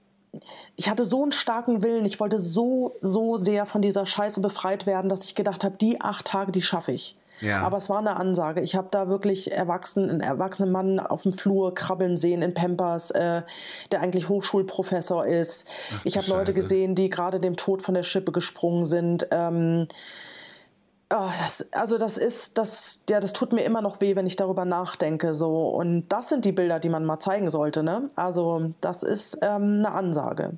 [0.76, 4.86] ich hatte so einen starken Willen, ich wollte so, so sehr von dieser Scheiße befreit
[4.86, 7.16] werden, dass ich gedacht habe, die acht Tage, die schaffe ich.
[7.42, 7.62] Ja.
[7.62, 8.62] Aber es war eine Ansage.
[8.62, 13.12] Ich habe da wirklich erwachsen, einen erwachsenen Mann auf dem Flur krabbeln sehen in Pampers,
[13.12, 13.42] äh,
[13.92, 15.68] der eigentlich Hochschulprofessor ist.
[15.94, 19.28] Ach, ich habe Leute gesehen, die gerade dem Tod von der Schippe gesprungen sind.
[19.32, 19.88] Ähm,
[21.14, 24.38] Oh, das, also das ist, das, ja, das tut mir immer noch weh, wenn ich
[24.38, 25.36] darüber nachdenke.
[25.36, 25.70] So.
[25.70, 27.84] Und das sind die Bilder, die man mal zeigen sollte.
[27.84, 28.10] Ne?
[28.16, 30.54] Also das ist ähm, eine Ansage.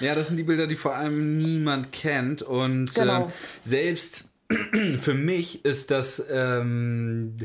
[0.00, 2.40] Ja, das sind die Bilder, die vor allem niemand kennt.
[2.40, 3.26] Und genau.
[3.26, 3.28] äh,
[3.60, 4.24] selbst
[4.98, 7.36] für mich ist das, ähm,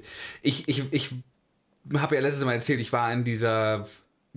[0.42, 1.10] ich, ich, ich
[1.96, 3.88] habe ja letztes Mal erzählt, ich war in dieser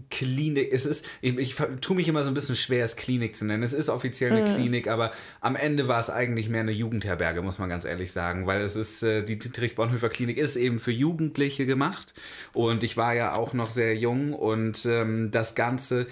[0.09, 3.45] Klinik, es ist, ich, ich tue mich immer so ein bisschen schwer, es Klinik zu
[3.45, 3.63] nennen.
[3.63, 4.55] Es ist offiziell eine mhm.
[4.55, 5.11] Klinik, aber
[5.43, 8.75] am Ende war es eigentlich mehr eine Jugendherberge, muss man ganz ehrlich sagen, weil es
[8.75, 12.15] ist, äh, die Dietrich Bonhoeffer Klinik ist eben für Jugendliche gemacht
[12.55, 16.07] und ich war ja auch noch sehr jung und ähm, das Ganze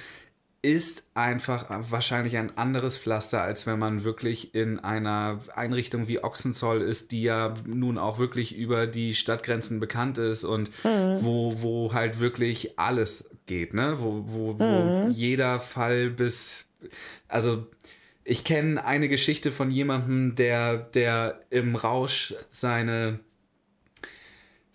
[0.63, 6.83] ist einfach wahrscheinlich ein anderes Pflaster, als wenn man wirklich in einer Einrichtung wie Ochsenzoll
[6.83, 11.19] ist, die ja nun auch wirklich über die Stadtgrenzen bekannt ist und mhm.
[11.23, 13.97] wo, wo halt wirklich alles geht, ne?
[14.01, 15.11] Wo, wo, wo mhm.
[15.13, 16.69] jeder Fall bis,
[17.27, 17.67] also
[18.23, 23.21] ich kenne eine Geschichte von jemandem, der, der im Rausch seine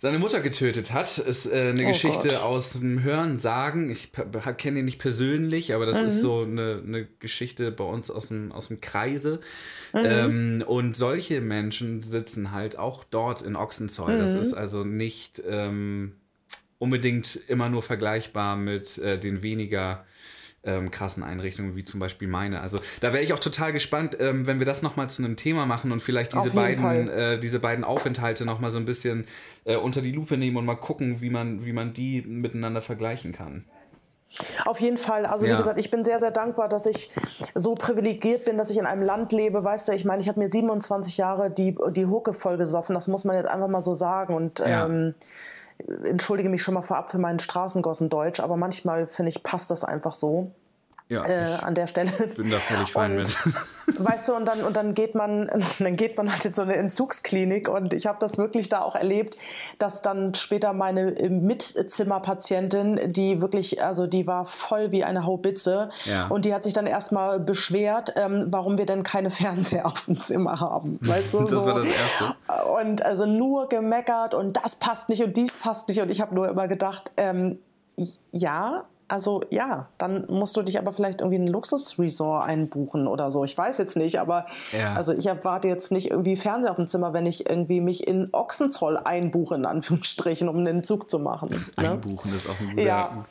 [0.06, 1.18] seine Mutter getötet hat.
[1.18, 2.42] Ist äh, eine oh Geschichte Gott.
[2.42, 3.90] aus dem Hören, Sagen.
[3.90, 4.12] Ich
[4.58, 6.08] kenne ihn nicht persönlich, aber das mhm.
[6.08, 9.40] ist so eine, eine, Geschichte bei uns aus dem, aus dem Kreise.
[9.94, 10.00] Mhm.
[10.04, 14.16] Ähm, und solche Menschen sitzen halt auch dort in Ochsenzoll.
[14.16, 14.20] Mhm.
[14.20, 15.42] Das ist also nicht.
[15.50, 16.14] Ähm,
[16.78, 20.06] unbedingt immer nur vergleichbar mit äh, den weniger
[20.66, 22.62] ähm, krassen Einrichtungen, wie zum Beispiel meine.
[22.62, 25.66] Also da wäre ich auch total gespannt, ähm, wenn wir das nochmal zu einem Thema
[25.66, 29.26] machen und vielleicht diese beiden, äh, diese beiden Aufenthalte nochmal so ein bisschen
[29.64, 33.32] äh, unter die Lupe nehmen und mal gucken, wie man, wie man die miteinander vergleichen
[33.32, 33.66] kann.
[34.66, 35.26] Auf jeden Fall.
[35.26, 35.58] Also wie ja.
[35.58, 37.12] gesagt, ich bin sehr, sehr dankbar, dass ich
[37.54, 39.64] so privilegiert bin, dass ich in einem Land lebe.
[39.64, 42.96] Weißt du, ich meine, ich habe mir 27 Jahre die, die Hucke voll gesoffen.
[42.96, 44.34] Das muss man jetzt einfach mal so sagen.
[44.34, 44.86] Und ja.
[44.86, 45.14] ähm,
[46.04, 50.14] entschuldige mich schon mal vorab für meinen Straßengossendeutsch, aber manchmal finde ich, passt das einfach
[50.14, 50.52] so.
[51.08, 52.12] Ja, äh, an der Stelle.
[52.36, 53.38] Bin da völlig fein mit.
[54.00, 55.48] Weißt du, und dann, und dann geht man,
[55.80, 58.96] dann geht man halt in so eine Entzugsklinik und ich habe das wirklich da auch
[58.96, 59.38] erlebt,
[59.78, 66.26] dass dann später meine Mitzimmerpatientin, die wirklich, also die war voll wie eine Haubitze ja.
[66.28, 70.18] und die hat sich dann erstmal beschwert, ähm, warum wir denn keine Fernseher auf dem
[70.18, 70.98] Zimmer haben.
[71.02, 71.66] Weißt du, das so.
[71.68, 72.36] war das Erste.
[72.80, 76.34] Und also nur gemeckert und das passt nicht und dies passt nicht und ich habe
[76.34, 77.60] nur immer gedacht, ähm,
[78.32, 83.44] ja, also ja, dann musst du dich aber vielleicht irgendwie ein Luxusresort einbuchen oder so.
[83.44, 84.46] Ich weiß jetzt nicht, aber
[84.78, 84.94] ja.
[84.94, 88.30] also ich erwarte jetzt nicht irgendwie Fernseher auf dem Zimmer, wenn ich irgendwie mich in
[88.32, 91.50] Ochsenzoll einbuche, in Anführungsstrichen, um einen Zug zu machen.
[91.50, 91.92] Das ne?
[91.92, 92.84] Einbuchen ist auch ein guter.
[92.84, 93.26] Ja.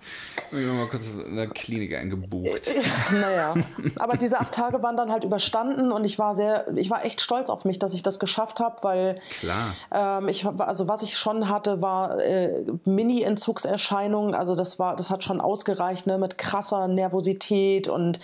[0.53, 2.71] Ich mal kurz in der Klinik eingebucht.
[3.13, 3.55] naja,
[3.99, 7.21] aber diese acht Tage waren dann halt überstanden und ich war sehr, ich war echt
[7.21, 9.75] stolz auf mich, dass ich das geschafft habe, weil Klar.
[9.93, 14.35] Ähm, ich also was ich schon hatte, war äh, Mini-Entzugserscheinungen.
[14.35, 18.19] Also das war, das hat schon aus ausgereicht, ne, mit krasser Nervosität und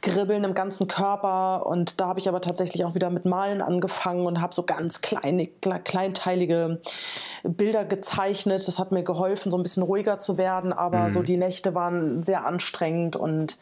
[0.00, 1.66] Kribbeln im ganzen Körper.
[1.66, 5.02] Und da habe ich aber tatsächlich auch wieder mit Malen angefangen und habe so ganz
[5.02, 6.80] kleine, kleinteilige
[7.42, 8.66] Bilder gezeichnet.
[8.66, 10.72] Das hat mir geholfen, so ein bisschen ruhiger zu werden.
[10.72, 11.10] Aber mhm.
[11.10, 13.58] so die Nächte waren sehr anstrengend und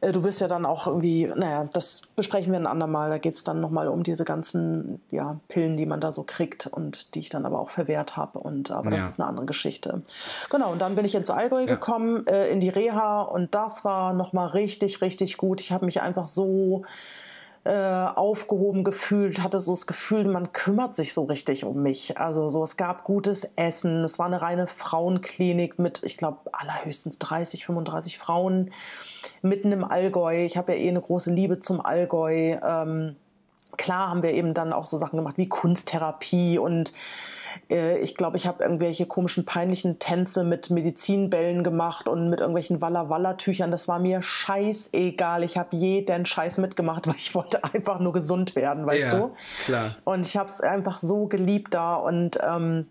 [0.00, 3.10] du wirst ja dann auch irgendwie, naja, das besprechen wir ein andermal.
[3.10, 6.66] Da geht es dann nochmal um diese ganzen ja, Pillen, die man da so kriegt
[6.66, 8.38] und die ich dann aber auch verwehrt habe.
[8.38, 9.08] Und aber das ja.
[9.08, 10.02] ist eine andere Geschichte.
[10.50, 11.66] Genau, und dann bin ich ins Allgäu ja.
[11.66, 15.60] gekommen, äh, in die Reha und das war nochmal richtig, richtig gut.
[15.60, 16.84] Ich habe mich einfach so
[17.68, 22.16] äh, aufgehoben gefühlt, hatte so das Gefühl, man kümmert sich so richtig um mich.
[22.16, 27.18] Also so, es gab gutes Essen, es war eine reine Frauenklinik mit, ich glaube, allerhöchstens
[27.18, 28.70] 30, 35 Frauen
[29.42, 30.46] mitten im Allgäu.
[30.46, 32.56] Ich habe ja eh eine große Liebe zum Allgäu.
[32.62, 33.16] Ähm,
[33.76, 36.94] klar haben wir eben dann auch so Sachen gemacht wie Kunsttherapie und
[37.70, 42.80] äh, ich glaube, ich habe irgendwelche komischen, peinlichen Tänze mit Medizinbällen gemacht und mit irgendwelchen
[42.80, 43.70] Walla-Walla-Tüchern.
[43.70, 45.44] Das war mir scheißegal.
[45.44, 49.30] Ich habe jeden Scheiß mitgemacht, weil ich wollte einfach nur gesund werden, weißt ja, du?
[49.66, 49.96] Klar.
[50.04, 52.86] Und ich habe es einfach so geliebt da und ähm,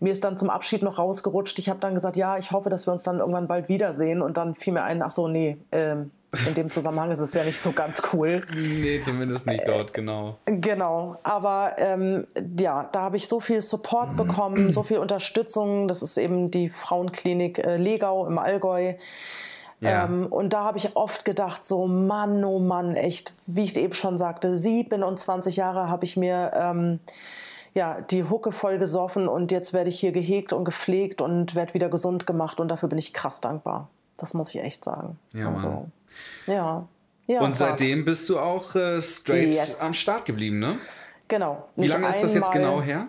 [0.00, 1.58] mir ist dann zum Abschied noch rausgerutscht.
[1.58, 4.22] Ich habe dann gesagt, ja, ich hoffe, dass wir uns dann irgendwann bald wiedersehen.
[4.22, 6.10] Und dann fiel mir ein, ach so, nee, ähm,
[6.46, 8.40] in dem Zusammenhang ist es ja nicht so ganz cool.
[8.54, 10.38] Nee, zumindest nicht dort, genau.
[10.46, 12.26] Genau, aber ähm,
[12.58, 15.88] ja, da habe ich so viel Support bekommen, so viel Unterstützung.
[15.88, 18.94] Das ist eben die Frauenklinik äh, Legau im Allgäu.
[19.80, 20.04] Ja.
[20.04, 23.76] Ähm, und da habe ich oft gedacht, so Mann, oh Mann, echt, wie ich es
[23.76, 27.00] eben schon sagte, 27 Jahre habe ich mir ähm,
[27.74, 31.74] ja, die Hucke voll gesoffen und jetzt werde ich hier gehegt und gepflegt und werde
[31.74, 33.88] wieder gesund gemacht und dafür bin ich krass dankbar.
[34.16, 35.18] Das muss ich echt sagen.
[35.32, 35.88] Ja, also,
[36.46, 36.86] ja.
[37.26, 37.40] ja.
[37.40, 39.80] und seitdem bist du auch äh, straight yes.
[39.82, 40.76] am Start geblieben, ne?
[41.28, 41.68] Genau.
[41.76, 43.08] Wie lange ist das jetzt genau her?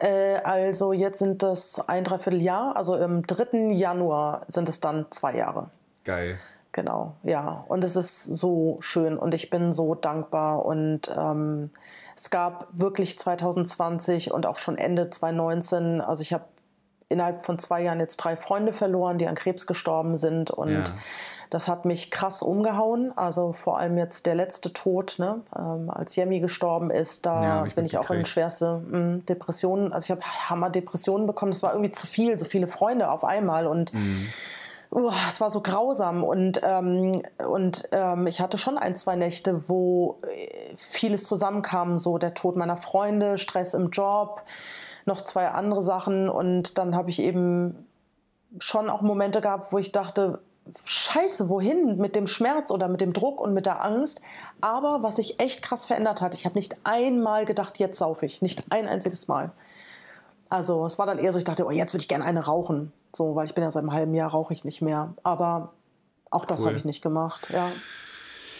[0.00, 3.72] Äh, also jetzt sind das ein Dreivierteljahr, also im 3.
[3.74, 5.70] Januar sind es dann zwei Jahre.
[6.04, 6.38] Geil.
[6.72, 7.64] Genau, ja.
[7.68, 11.70] Und es ist so schön und ich bin so dankbar und ähm,
[12.16, 16.44] es gab wirklich 2020 und auch schon Ende 2019, also ich habe
[17.08, 20.84] innerhalb von zwei Jahren jetzt drei Freunde verloren, die an Krebs gestorben sind und ja.
[21.50, 23.12] Das hat mich krass umgehauen.
[23.16, 25.40] Also vor allem jetzt der letzte Tod, ne?
[25.56, 29.92] ähm, als Yemi gestorben ist, da ja, bin ich auch in schwerste mh, hm, Depressionen.
[29.92, 31.52] Also ich habe Hammer-Depressionen bekommen.
[31.52, 34.28] Das war irgendwie zu viel, so viele Freunde auf einmal und mhm
[35.28, 40.18] es war so grausam und, ähm, und ähm, ich hatte schon ein, zwei Nächte, wo
[40.22, 44.42] äh, vieles zusammenkam, so der Tod meiner Freunde, Stress im Job,
[45.04, 47.86] noch zwei andere Sachen und dann habe ich eben
[48.58, 50.38] schon auch Momente gehabt, wo ich dachte,
[50.86, 54.22] Scheiße, wohin mit dem Schmerz oder mit dem Druck und mit der Angst.
[54.60, 58.40] Aber was sich echt krass verändert hat, ich habe nicht einmal gedacht, jetzt saufe ich,
[58.40, 59.52] nicht ein einziges Mal.
[60.48, 62.92] Also es war dann eher so, ich dachte, oh, jetzt würde ich gerne eine rauchen.
[63.14, 65.14] So, weil ich bin ja seit einem halben Jahr rauche ich nicht mehr.
[65.22, 65.72] Aber
[66.30, 66.68] auch das cool.
[66.68, 67.68] habe ich nicht gemacht, ja.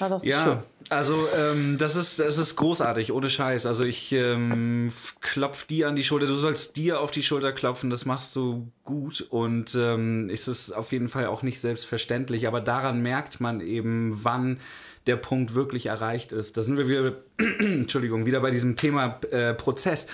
[0.01, 0.59] Ja, das ja schön.
[0.91, 3.67] also ähm, das ist das ist großartig, ohne Scheiß.
[3.67, 6.27] Also ich ähm, klopf dir an die Schulter.
[6.27, 7.91] Du sollst dir auf die Schulter klopfen.
[7.91, 12.49] Das machst du gut und ähm, ist es auf jeden Fall auch nicht selbstverständlich.
[12.49, 14.59] Aber daran merkt man eben, wann
[15.07, 16.57] der Punkt wirklich erreicht ist.
[16.57, 17.17] Da sind wir wieder,
[17.59, 20.07] Entschuldigung, wieder bei diesem Thema äh, Prozess.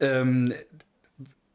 [0.00, 0.54] Ähm,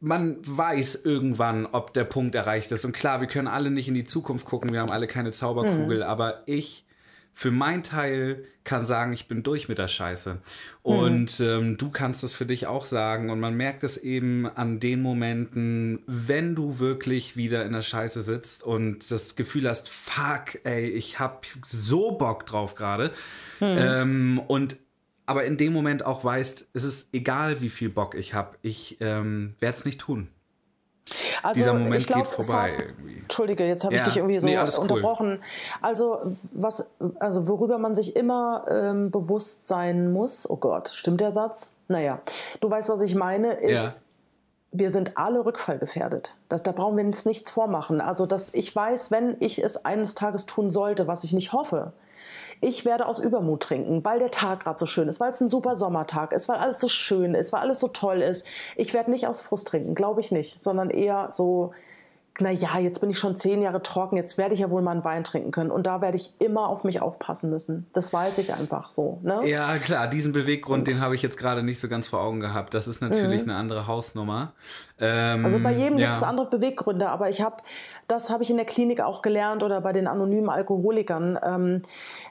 [0.00, 2.84] man weiß irgendwann, ob der Punkt erreicht ist.
[2.84, 5.98] Und klar, wir können alle nicht in die Zukunft gucken, wir haben alle keine Zauberkugel,
[5.98, 6.02] mhm.
[6.02, 6.83] aber ich
[7.34, 10.38] für mein Teil kann sagen, ich bin durch mit der Scheiße.
[10.82, 11.46] Und mhm.
[11.46, 13.28] ähm, du kannst es für dich auch sagen.
[13.28, 18.22] Und man merkt es eben an den Momenten, wenn du wirklich wieder in der Scheiße
[18.22, 23.10] sitzt und das Gefühl hast, fuck, ey, ich hab so Bock drauf gerade.
[23.60, 23.66] Mhm.
[23.78, 24.76] Ähm, und
[25.26, 28.98] aber in dem Moment auch weißt, es ist egal, wie viel Bock ich habe, ich
[29.00, 30.28] ähm, werde es nicht tun.
[31.42, 32.68] Also, Dieser Moment ich glaub, geht vorbei.
[32.68, 32.76] Hat,
[33.22, 34.00] Entschuldige, jetzt habe ja.
[34.00, 35.32] ich dich irgendwie so nee, unterbrochen.
[35.32, 35.40] Cool.
[35.82, 36.90] Also, was,
[37.20, 41.72] also worüber man sich immer ähm, bewusst sein muss, oh Gott, stimmt der Satz?
[41.88, 42.20] Naja,
[42.60, 44.00] du weißt, was ich meine, ist, ja.
[44.72, 46.36] wir sind alle rückfallgefährdet.
[46.48, 48.00] Das, da brauchen wir uns nichts vormachen.
[48.00, 51.92] Also, dass ich weiß, wenn ich es eines Tages tun sollte, was ich nicht hoffe,
[52.64, 55.48] ich werde aus Übermut trinken, weil der Tag gerade so schön ist, weil es ein
[55.48, 58.46] super Sommertag ist, weil alles so schön ist, weil alles so toll ist.
[58.76, 61.72] Ich werde nicht aus Frust trinken, glaube ich nicht, sondern eher so,
[62.40, 65.04] naja, jetzt bin ich schon zehn Jahre trocken, jetzt werde ich ja wohl mal einen
[65.04, 65.70] Wein trinken können.
[65.70, 67.86] Und da werde ich immer auf mich aufpassen müssen.
[67.92, 69.20] Das weiß ich einfach so.
[69.22, 69.40] Ne?
[69.44, 72.40] Ja, klar, diesen Beweggrund, Und den habe ich jetzt gerade nicht so ganz vor Augen
[72.40, 72.74] gehabt.
[72.74, 73.50] Das ist natürlich mhm.
[73.50, 74.52] eine andere Hausnummer.
[74.98, 76.06] Ähm, also bei jedem ja.
[76.06, 77.56] gibt es andere Beweggründe, aber ich habe,
[78.08, 81.82] das habe ich in der Klinik auch gelernt oder bei den anonymen Alkoholikern, ähm,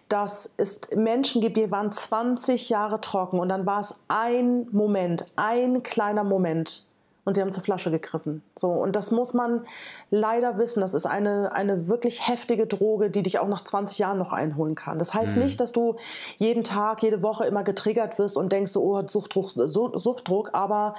[0.10, 5.32] dass es Menschen gibt, die waren 20 Jahre trocken und dann war es ein Moment,
[5.38, 6.88] ein kleiner Moment
[7.26, 8.44] und sie haben zur Flasche gegriffen.
[8.58, 9.66] So, und das muss man
[10.10, 10.82] leider wissen.
[10.82, 14.76] Das ist eine, eine wirklich heftige Droge, die dich auch nach 20 Jahren noch einholen
[14.76, 14.98] kann.
[14.98, 15.44] Das heißt mhm.
[15.44, 15.96] nicht, dass du
[16.38, 20.96] jeden Tag, jede Woche immer getriggert wirst und denkst, oh, Suchtdruck, Suchtdruck, aber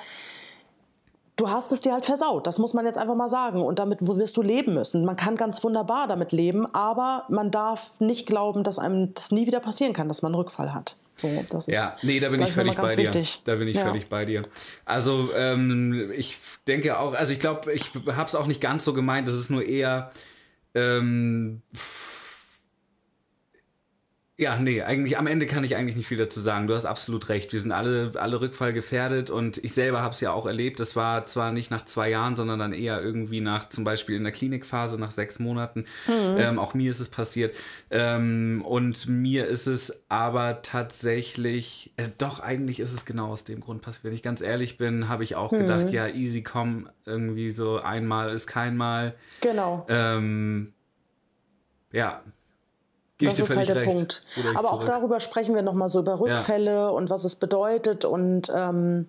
[1.37, 2.47] du hast es dir halt versaut.
[2.47, 3.63] Das muss man jetzt einfach mal sagen.
[3.63, 5.05] Und damit wirst du leben müssen.
[5.05, 9.47] Man kann ganz wunderbar damit leben, aber man darf nicht glauben, dass einem das nie
[9.47, 10.97] wieder passieren kann, dass man einen Rückfall hat.
[11.15, 12.97] So, das ist, ja, nee, da bin ich völlig bei dir.
[12.97, 13.43] Wichtig.
[13.45, 13.87] Da bin ich ja.
[13.87, 14.43] völlig bei dir.
[14.85, 18.93] Also ähm, ich denke auch, also ich glaube, ich habe es auch nicht ganz so
[18.93, 19.29] gemeint.
[19.29, 20.11] Das ist nur eher
[20.75, 21.63] ähm,
[24.37, 26.67] ja, nee, eigentlich am Ende kann ich eigentlich nicht viel dazu sagen.
[26.67, 27.53] Du hast absolut recht.
[27.53, 30.81] Wir sind alle, alle rückfallgefährdet und ich selber habe es ja auch erlebt.
[30.81, 34.25] Das war zwar nicht nach zwei Jahren, sondern dann eher irgendwie nach zum Beispiel in
[34.25, 35.87] der Klinikphase nach sechs Monaten.
[36.09, 36.37] Mhm.
[36.37, 37.55] Ähm, auch mir ist es passiert.
[37.91, 43.61] Ähm, und mir ist es aber tatsächlich, äh, doch eigentlich ist es genau aus dem
[43.61, 44.03] Grund passiert.
[44.03, 45.59] Wenn ich ganz ehrlich bin, habe ich auch mhm.
[45.59, 49.15] gedacht, ja, easy, komm, irgendwie so einmal ist kein Mal.
[49.41, 49.87] Genau.
[49.89, 50.73] Ähm,
[51.93, 52.21] ja,
[53.21, 53.87] das ist halt der recht.
[53.87, 54.23] Punkt.
[54.55, 56.89] Aber auch darüber sprechen wir nochmal so über Rückfälle ja.
[56.89, 59.07] und was es bedeutet und ähm,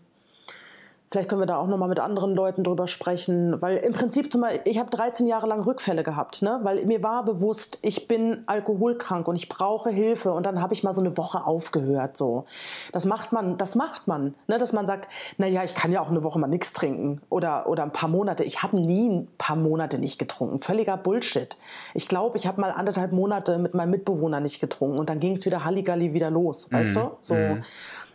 [1.11, 4.32] Vielleicht können wir da auch noch mal mit anderen Leuten drüber sprechen, weil im Prinzip
[4.32, 6.60] zum Beispiel, ich habe 13 Jahre lang Rückfälle gehabt, ne?
[6.64, 10.84] weil mir war bewusst, ich bin alkoholkrank und ich brauche Hilfe und dann habe ich
[10.84, 12.18] mal so eine Woche aufgehört.
[12.18, 12.45] So,
[12.91, 14.57] das macht man, das macht man, ne?
[14.57, 15.07] dass man sagt,
[15.38, 18.10] na ja, ich kann ja auch eine Woche mal nichts trinken oder oder ein paar
[18.10, 18.44] Monate.
[18.44, 21.56] Ich habe nie ein paar Monate nicht getrunken, völliger Bullshit.
[21.94, 25.34] Ich glaube, ich habe mal anderthalb Monate mit meinem Mitbewohner nicht getrunken und dann ging
[25.34, 26.77] es wieder Halligalli wieder los, mhm.
[26.77, 27.11] weißt du?
[27.19, 27.36] So.
[27.36, 27.64] Mhm.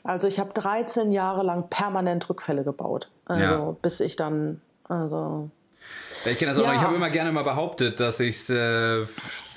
[0.05, 3.11] Also ich habe 13 Jahre lang permanent Rückfälle gebaut.
[3.27, 3.77] Also ja.
[3.83, 5.51] bis ich dann, also.
[6.27, 6.73] Ich kenne das auch ja.
[6.73, 6.81] noch.
[6.81, 9.05] Ich habe immer gerne mal behauptet, dass ich es äh,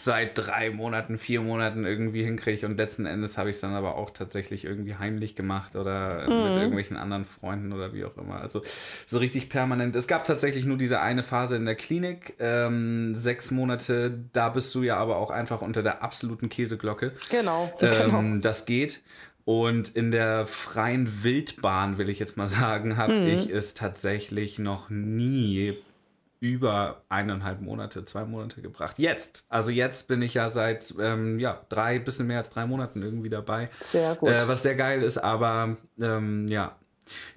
[0.04, 3.96] seit drei Monaten, vier Monaten irgendwie hinkriege und letzten Endes habe ich es dann aber
[3.96, 6.44] auch tatsächlich irgendwie heimlich gemacht oder mhm.
[6.44, 8.40] mit irgendwelchen anderen Freunden oder wie auch immer.
[8.40, 8.62] Also
[9.06, 9.96] so richtig permanent.
[9.96, 14.20] Es gab tatsächlich nur diese eine Phase in der Klinik, ähm, sechs Monate.
[14.34, 17.14] Da bist du ja aber auch einfach unter der absoluten Käseglocke.
[17.30, 17.72] Genau.
[17.82, 18.38] Ähm, genau.
[18.42, 19.04] Das geht.
[19.46, 23.28] Und in der freien Wildbahn, will ich jetzt mal sagen, habe mhm.
[23.28, 25.78] ich es tatsächlich noch nie
[26.40, 29.00] über eineinhalb Monate, zwei Monate gebracht.
[29.00, 33.02] Jetzt, also jetzt bin ich ja seit ähm, ja drei, bisschen mehr als drei Monaten
[33.02, 33.70] irgendwie dabei.
[33.80, 34.30] Sehr gut.
[34.30, 36.76] Äh, was sehr geil ist, aber ähm, ja,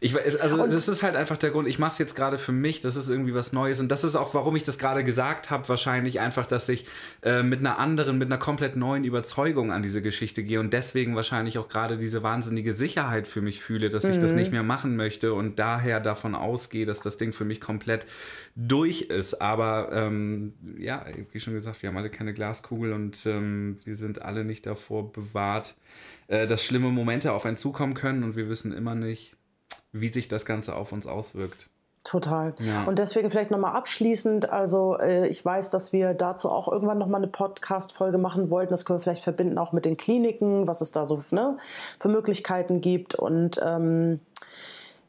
[0.00, 2.52] ich, also und das ist halt einfach der Grund, ich mache es jetzt gerade für
[2.52, 5.50] mich, das ist irgendwie was Neues und das ist auch, warum ich das gerade gesagt
[5.50, 6.86] habe, wahrscheinlich einfach, dass ich
[7.22, 11.16] äh, mit einer anderen, mit einer komplett neuen Überzeugung an diese Geschichte gehe und deswegen
[11.16, 14.10] wahrscheinlich auch gerade diese wahnsinnige Sicherheit für mich fühle, dass mhm.
[14.10, 14.38] ich das mhm.
[14.38, 18.06] nicht mehr machen möchte und daher davon ausgehe, dass das Ding für mich komplett
[18.54, 19.40] durch ist.
[19.40, 24.22] Aber ähm, ja, wie schon gesagt, wir haben alle keine Glaskugel und ähm, wir sind
[24.22, 25.74] alle nicht davor bewahrt,
[26.28, 29.35] äh, dass schlimme Momente auf einen zukommen können und wir wissen immer nicht,
[30.00, 31.68] wie sich das Ganze auf uns auswirkt.
[32.06, 32.54] Total.
[32.60, 32.84] Ja.
[32.84, 37.20] Und deswegen vielleicht nochmal abschließend, also äh, ich weiß, dass wir dazu auch irgendwann nochmal
[37.20, 38.70] eine Podcast-Folge machen wollten.
[38.70, 41.58] Das können wir vielleicht verbinden auch mit den Kliniken, was es da so ne,
[41.98, 43.16] für Möglichkeiten gibt.
[43.16, 44.20] Und ähm,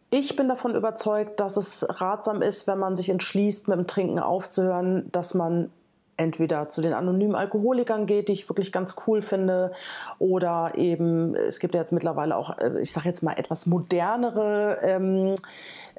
[0.09, 4.19] ich bin davon überzeugt, dass es ratsam ist, wenn man sich entschließt, mit dem Trinken
[4.19, 5.69] aufzuhören, dass man
[6.17, 9.71] entweder zu den anonymen Alkoholikern geht, die ich wirklich ganz cool finde,
[10.19, 14.79] oder eben, es gibt ja jetzt mittlerweile auch, äh, ich sage jetzt mal, etwas modernere
[14.83, 15.35] ähm,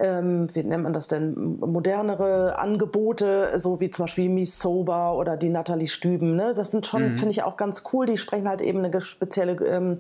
[0.00, 5.36] ähm, wie nennt man das denn, modernere Angebote, so wie zum Beispiel Mies Sober oder
[5.36, 6.36] die Nathalie Stüben.
[6.36, 6.52] Ne?
[6.54, 7.14] Das sind schon, mhm.
[7.14, 8.06] finde ich, auch ganz cool.
[8.06, 9.96] Die sprechen halt eben eine spezielle ähm,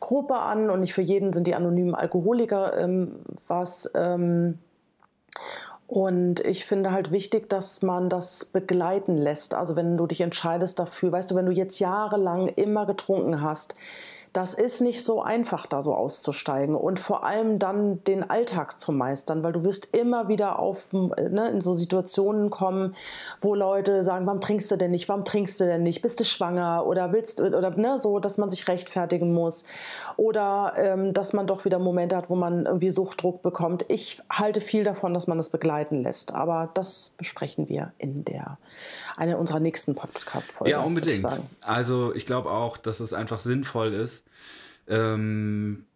[0.00, 3.12] Gruppe an und nicht für jeden sind die anonymen Alkoholiker ähm,
[3.46, 3.90] was.
[5.86, 9.54] Und ich finde halt wichtig, dass man das begleiten lässt.
[9.54, 13.76] Also wenn du dich entscheidest dafür, weißt du, wenn du jetzt jahrelang immer getrunken hast,
[14.36, 18.92] das ist nicht so einfach, da so auszusteigen und vor allem dann den Alltag zu
[18.92, 22.94] meistern, weil du wirst immer wieder auf, ne, in so Situationen kommen,
[23.40, 26.24] wo Leute sagen, warum trinkst du denn nicht, warum trinkst du denn nicht, bist du
[26.24, 29.64] schwanger oder willst oder ne, so, dass man sich rechtfertigen muss
[30.18, 33.86] oder ähm, dass man doch wieder Momente hat, wo man irgendwie Suchtdruck bekommt.
[33.88, 38.58] Ich halte viel davon, dass man das begleiten lässt, aber das besprechen wir in der
[39.16, 40.70] einer unserer nächsten Podcast-Folgen.
[40.70, 41.24] Ja, unbedingt.
[41.24, 44.25] Ich also ich glaube auch, dass es einfach sinnvoll ist.
[44.88, 45.86] Ähm,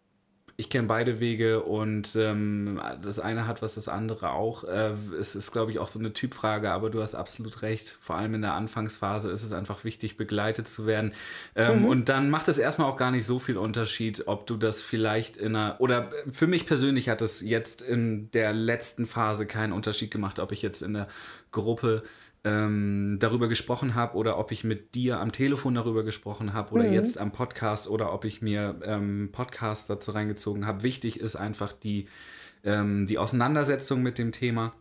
[0.61, 4.63] ich kenne beide Wege und ähm, das eine hat was, das andere auch.
[4.63, 7.97] Äh, es ist, glaube ich, auch so eine Typfrage, aber du hast absolut recht.
[7.99, 11.13] Vor allem in der Anfangsphase ist es einfach wichtig, begleitet zu werden.
[11.55, 11.85] Ähm, mhm.
[11.85, 15.35] Und dann macht es erstmal auch gar nicht so viel Unterschied, ob du das vielleicht
[15.35, 20.11] in einer, oder für mich persönlich hat es jetzt in der letzten Phase keinen Unterschied
[20.11, 21.07] gemacht, ob ich jetzt in der
[21.51, 22.03] Gruppe
[22.43, 26.85] ähm, darüber gesprochen habe oder ob ich mit dir am Telefon darüber gesprochen habe oder
[26.85, 26.93] mhm.
[26.93, 30.83] jetzt am Podcast oder ob ich mir ähm, Podcasts dazu reingezogen habe.
[30.83, 32.07] Wichtig ist einfach die,
[32.63, 34.73] ähm, die Auseinandersetzung mit dem Thema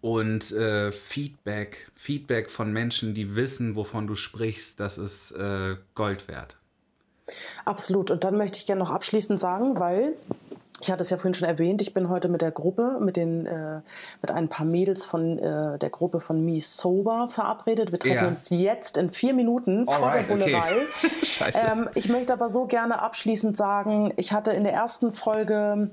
[0.00, 6.28] und äh, Feedback, Feedback von Menschen, die wissen, wovon du sprichst, das ist äh, Gold
[6.28, 6.58] wert.
[7.64, 8.10] Absolut.
[8.10, 10.14] Und dann möchte ich gerne noch abschließend sagen, weil
[10.82, 13.46] ich hatte es ja vorhin schon erwähnt, ich bin heute mit der Gruppe, mit, den,
[13.46, 13.80] äh,
[14.20, 17.92] mit ein paar Mädels von äh, der Gruppe von Me Sober verabredet.
[17.92, 18.26] Wir treffen ja.
[18.26, 20.72] uns jetzt in vier Minuten Alright, vor der Bullerei.
[21.40, 21.52] Okay.
[21.70, 25.90] ähm, ich möchte aber so gerne abschließend sagen, ich hatte in der ersten Folge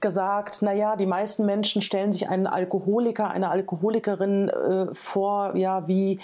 [0.00, 6.18] gesagt, naja, die meisten Menschen stellen sich einen Alkoholiker, eine Alkoholikerin äh, vor, ja, wie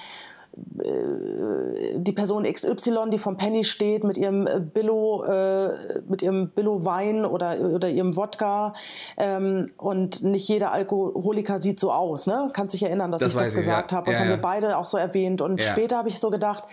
[1.97, 6.85] die Person XY, die vom Penny steht, mit ihrem äh, Billo, äh, mit ihrem Billo
[6.85, 8.75] Wein oder, oder ihrem Wodka.
[9.17, 12.27] Ähm, und nicht jeder Alkoholiker sieht so aus.
[12.27, 12.51] Ne?
[12.53, 13.99] Kannst dich erinnern, dass das ich das gesagt ja.
[13.99, 14.11] habe.
[14.11, 15.41] Das ja, haben wir beide auch so erwähnt.
[15.41, 15.69] Und ja.
[15.69, 16.65] später habe ich so gedacht,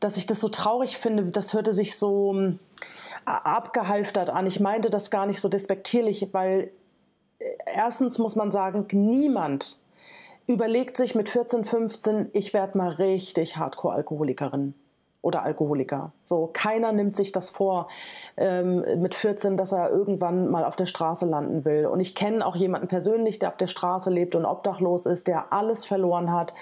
[0.00, 1.24] dass ich das so traurig finde.
[1.24, 2.56] Das hörte sich so äh,
[3.26, 4.46] abgehalftert an.
[4.46, 6.70] Ich meinte das gar nicht so despektierlich, weil
[7.38, 7.44] äh,
[7.74, 9.83] erstens muss man sagen, niemand
[10.46, 14.74] überlegt sich mit 14, 15, ich werde mal richtig Hardcore-Alkoholikerin
[15.24, 16.12] oder Alkoholiker.
[16.22, 17.88] So, keiner nimmt sich das vor
[18.36, 21.86] ähm, mit 14, dass er irgendwann mal auf der Straße landen will.
[21.86, 25.52] Und ich kenne auch jemanden persönlich, der auf der Straße lebt und obdachlos ist, der
[25.52, 26.52] alles verloren hat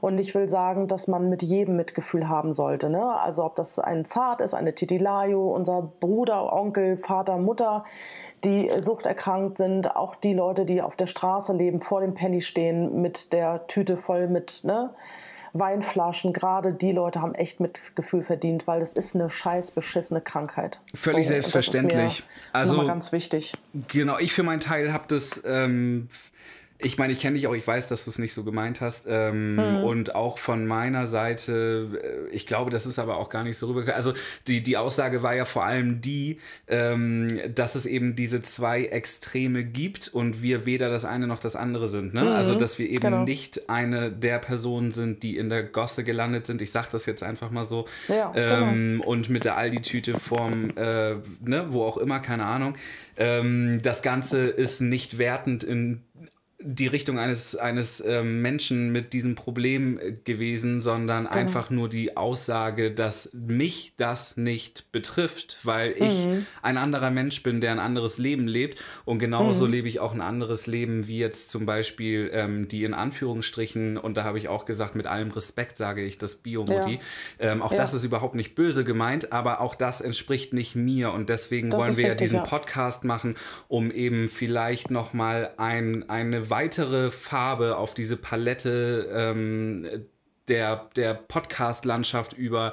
[0.00, 2.90] und ich will sagen, dass man mit jedem Mitgefühl haben sollte.
[2.90, 3.02] Ne?
[3.02, 7.84] Also ob das ein Zart ist, eine Titilayo, unser Bruder, Onkel, Vater, Mutter,
[8.44, 13.00] die suchterkrankt sind, auch die Leute, die auf der Straße leben, vor dem Penny stehen,
[13.00, 14.90] mit der Tüte voll mit ne?
[15.58, 20.80] Weinflaschen, gerade die Leute haben echt Mitgefühl verdient, weil das ist eine scheiß beschissene Krankheit.
[20.94, 22.24] Völlig so, selbstverständlich.
[22.52, 23.54] also ganz wichtig.
[23.88, 26.08] Genau, ich für meinen Teil habe das ähm,
[26.78, 29.06] ich meine, ich kenne dich auch, ich weiß, dass du es nicht so gemeint hast.
[29.08, 29.84] Ähm, mhm.
[29.84, 33.66] Und auch von meiner Seite, äh, ich glaube, das ist aber auch gar nicht so
[33.68, 33.96] rübergekommen.
[33.96, 34.12] Also
[34.46, 36.38] die, die Aussage war ja vor allem die,
[36.68, 41.56] ähm, dass es eben diese zwei Extreme gibt und wir weder das eine noch das
[41.56, 42.12] andere sind.
[42.12, 42.22] Ne?
[42.22, 42.28] Mhm.
[42.28, 43.24] Also dass wir eben genau.
[43.24, 46.60] nicht eine der Personen sind, die in der Gosse gelandet sind.
[46.60, 47.86] Ich sage das jetzt einfach mal so.
[48.08, 49.06] Ja, ähm, genau.
[49.06, 52.76] Und mit der Aldi-Tüte vorm, äh, ne, wo auch immer, keine Ahnung.
[53.16, 56.02] Ähm, das Ganze ist nicht wertend in
[56.58, 61.34] die Richtung eines, eines ähm, Menschen mit diesem Problem äh, gewesen, sondern genau.
[61.34, 66.46] einfach nur die Aussage, dass mich das nicht betrifft, weil ich mhm.
[66.62, 68.80] ein anderer Mensch bin, der ein anderes Leben lebt.
[69.04, 69.72] Und genauso mhm.
[69.72, 74.16] lebe ich auch ein anderes Leben, wie jetzt zum Beispiel ähm, die in Anführungsstrichen, und
[74.16, 76.94] da habe ich auch gesagt, mit allem Respekt sage ich das Biomutti.
[77.38, 77.52] Ja.
[77.52, 77.76] Ähm, auch ja.
[77.76, 81.12] das ist überhaupt nicht böse gemeint, aber auch das entspricht nicht mir.
[81.12, 82.44] Und deswegen das wollen wir richtig, diesen ja.
[82.44, 83.36] Podcast machen,
[83.68, 90.06] um eben vielleicht nochmal ein, eine weitere Farbe auf diese Palette ähm,
[90.48, 92.72] der, der Podcast-Landschaft über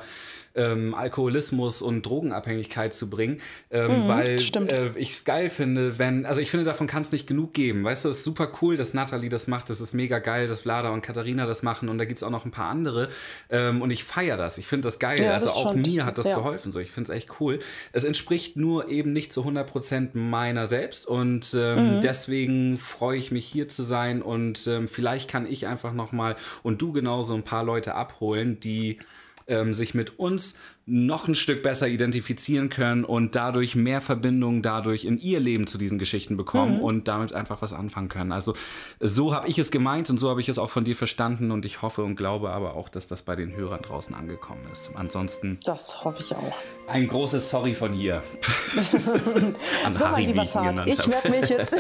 [0.56, 6.26] ähm, Alkoholismus und Drogenabhängigkeit zu bringen, ähm, mhm, weil äh, ich es geil finde, wenn,
[6.26, 7.84] also ich finde, davon kann es nicht genug geben.
[7.84, 10.62] Weißt du, es ist super cool, dass Natalie das macht, das ist mega geil, dass
[10.62, 13.10] Vlada und Katharina das machen und da gibt es auch noch ein paar andere
[13.50, 14.58] ähm, und ich feiere das.
[14.58, 15.22] Ich finde das geil.
[15.22, 16.36] Ja, also auch mir hat das ja.
[16.36, 16.72] geholfen.
[16.72, 17.60] So, ich finde es echt cool.
[17.92, 22.02] Es entspricht nur eben nicht zu 100% meiner selbst und ähm, mhm.
[22.02, 26.82] deswegen freue ich mich hier zu sein und ähm, vielleicht kann ich einfach nochmal und
[26.82, 29.00] du genauso ein paar Leute abholen, die
[29.48, 30.56] ähm, sich mit uns
[30.86, 35.78] noch ein Stück besser identifizieren können und dadurch mehr Verbindung dadurch in ihr Leben zu
[35.78, 36.84] diesen Geschichten bekommen mhm.
[36.84, 38.34] und damit einfach was anfangen können.
[38.34, 38.54] Also
[39.00, 41.66] so habe ich es gemeint und so habe ich es auch von dir verstanden und
[41.66, 44.90] ich hoffe und glaube aber auch, dass das bei den Hörern draußen angekommen ist.
[44.94, 45.58] Ansonsten.
[45.64, 46.58] Das hoffe ich auch.
[46.88, 48.22] Ein großes Sorry von hier.
[49.92, 51.78] so, mein lieber Zart, ich werde mich jetzt,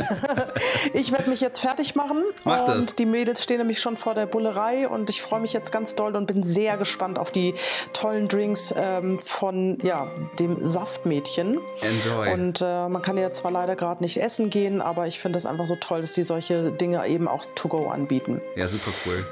[0.93, 2.95] ich werde mich jetzt fertig machen Mach und das.
[2.95, 6.15] die Mädels stehen nämlich schon vor der Bullerei und ich freue mich jetzt ganz doll
[6.15, 7.52] und bin sehr gespannt auf die
[7.91, 8.71] tollen Drinks.
[8.71, 11.59] Äh, ähm, von ja, dem Saftmädchen.
[11.81, 12.33] Enjoy.
[12.33, 15.45] Und äh, man kann ja zwar leider gerade nicht essen gehen, aber ich finde es
[15.45, 18.41] einfach so toll, dass die solche Dinge eben auch to go anbieten.
[18.55, 19.25] Ja, super cool.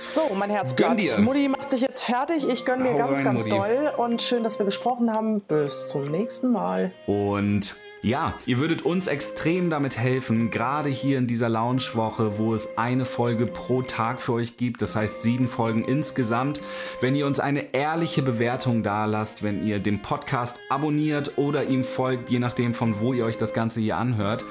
[0.00, 1.00] So, mein Herzblatt.
[1.18, 2.46] Mutti macht sich jetzt fertig.
[2.48, 3.56] Ich gönne mir Hau ganz, rein, ganz Mutti.
[3.56, 3.92] doll.
[3.96, 5.40] Und schön, dass wir gesprochen haben.
[5.40, 6.90] Bis zum nächsten Mal.
[7.06, 12.76] Und ja, ihr würdet uns extrem damit helfen, gerade hier in dieser Launchwoche, wo es
[12.76, 16.60] eine Folge pro Tag für euch gibt, das heißt sieben Folgen insgesamt,
[17.00, 21.82] wenn ihr uns eine ehrliche Bewertung da lasst, wenn ihr dem Podcast abonniert oder ihm
[21.82, 24.44] folgt, je nachdem von wo ihr euch das Ganze hier anhört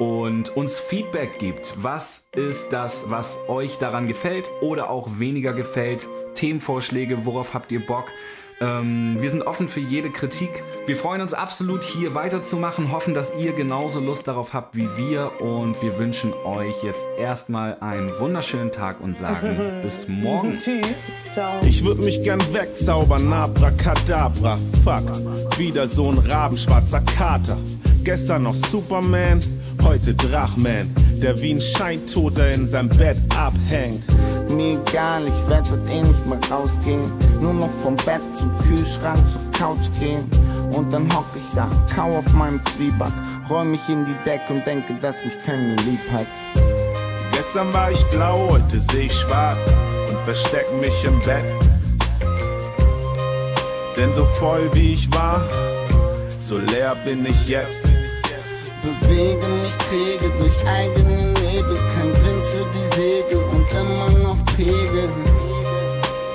[0.00, 1.74] und uns Feedback gibt.
[1.76, 6.08] Was ist das, was euch daran gefällt oder auch weniger gefällt?
[6.34, 8.06] Themenvorschläge, worauf habt ihr Bock?
[8.60, 10.62] Ähm, wir sind offen für jede Kritik.
[10.86, 15.40] Wir freuen uns absolut, hier weiterzumachen, hoffen, dass ihr genauso Lust darauf habt wie wir
[15.40, 20.56] und wir wünschen euch jetzt erstmal einen wunderschönen Tag und sagen bis morgen.
[20.58, 21.04] Tschüss.
[21.32, 21.60] Ciao.
[21.66, 24.58] Ich würde mich gern wegzaubern, abracadabra.
[24.82, 27.58] Fuck, wieder so ein rabenschwarzer Kater.
[28.04, 29.40] Gestern noch Superman,
[29.82, 34.04] heute Drachman, der wie ein Scheintoter in seinem Bett abhängt.
[34.48, 37.12] Mir egal, ich werd heute eh nicht mehr rausgehen.
[37.40, 40.28] Nur noch vom Bett zum Kühlschrank zur Couch gehen.
[40.72, 43.12] Und dann hock ich da, kau auf meinem Zwieback,
[43.48, 46.26] räum mich in die Decke und denke, dass mich keiner lieb hat.
[47.32, 49.72] Gestern war ich blau, heute seh ich schwarz
[50.08, 51.44] und versteck mich im Bett.
[53.96, 55.42] Denn so voll wie ich war,
[56.40, 57.84] so leer bin ich jetzt.
[58.82, 64.25] Bewege mich träge durch eigene Nebel, kein Wind für die Segel und immer noch
[64.56, 65.08] Pegel.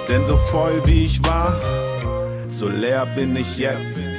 [0.07, 1.59] Denn so voll wie ich war,
[2.49, 4.10] so leer bin ich jetzt.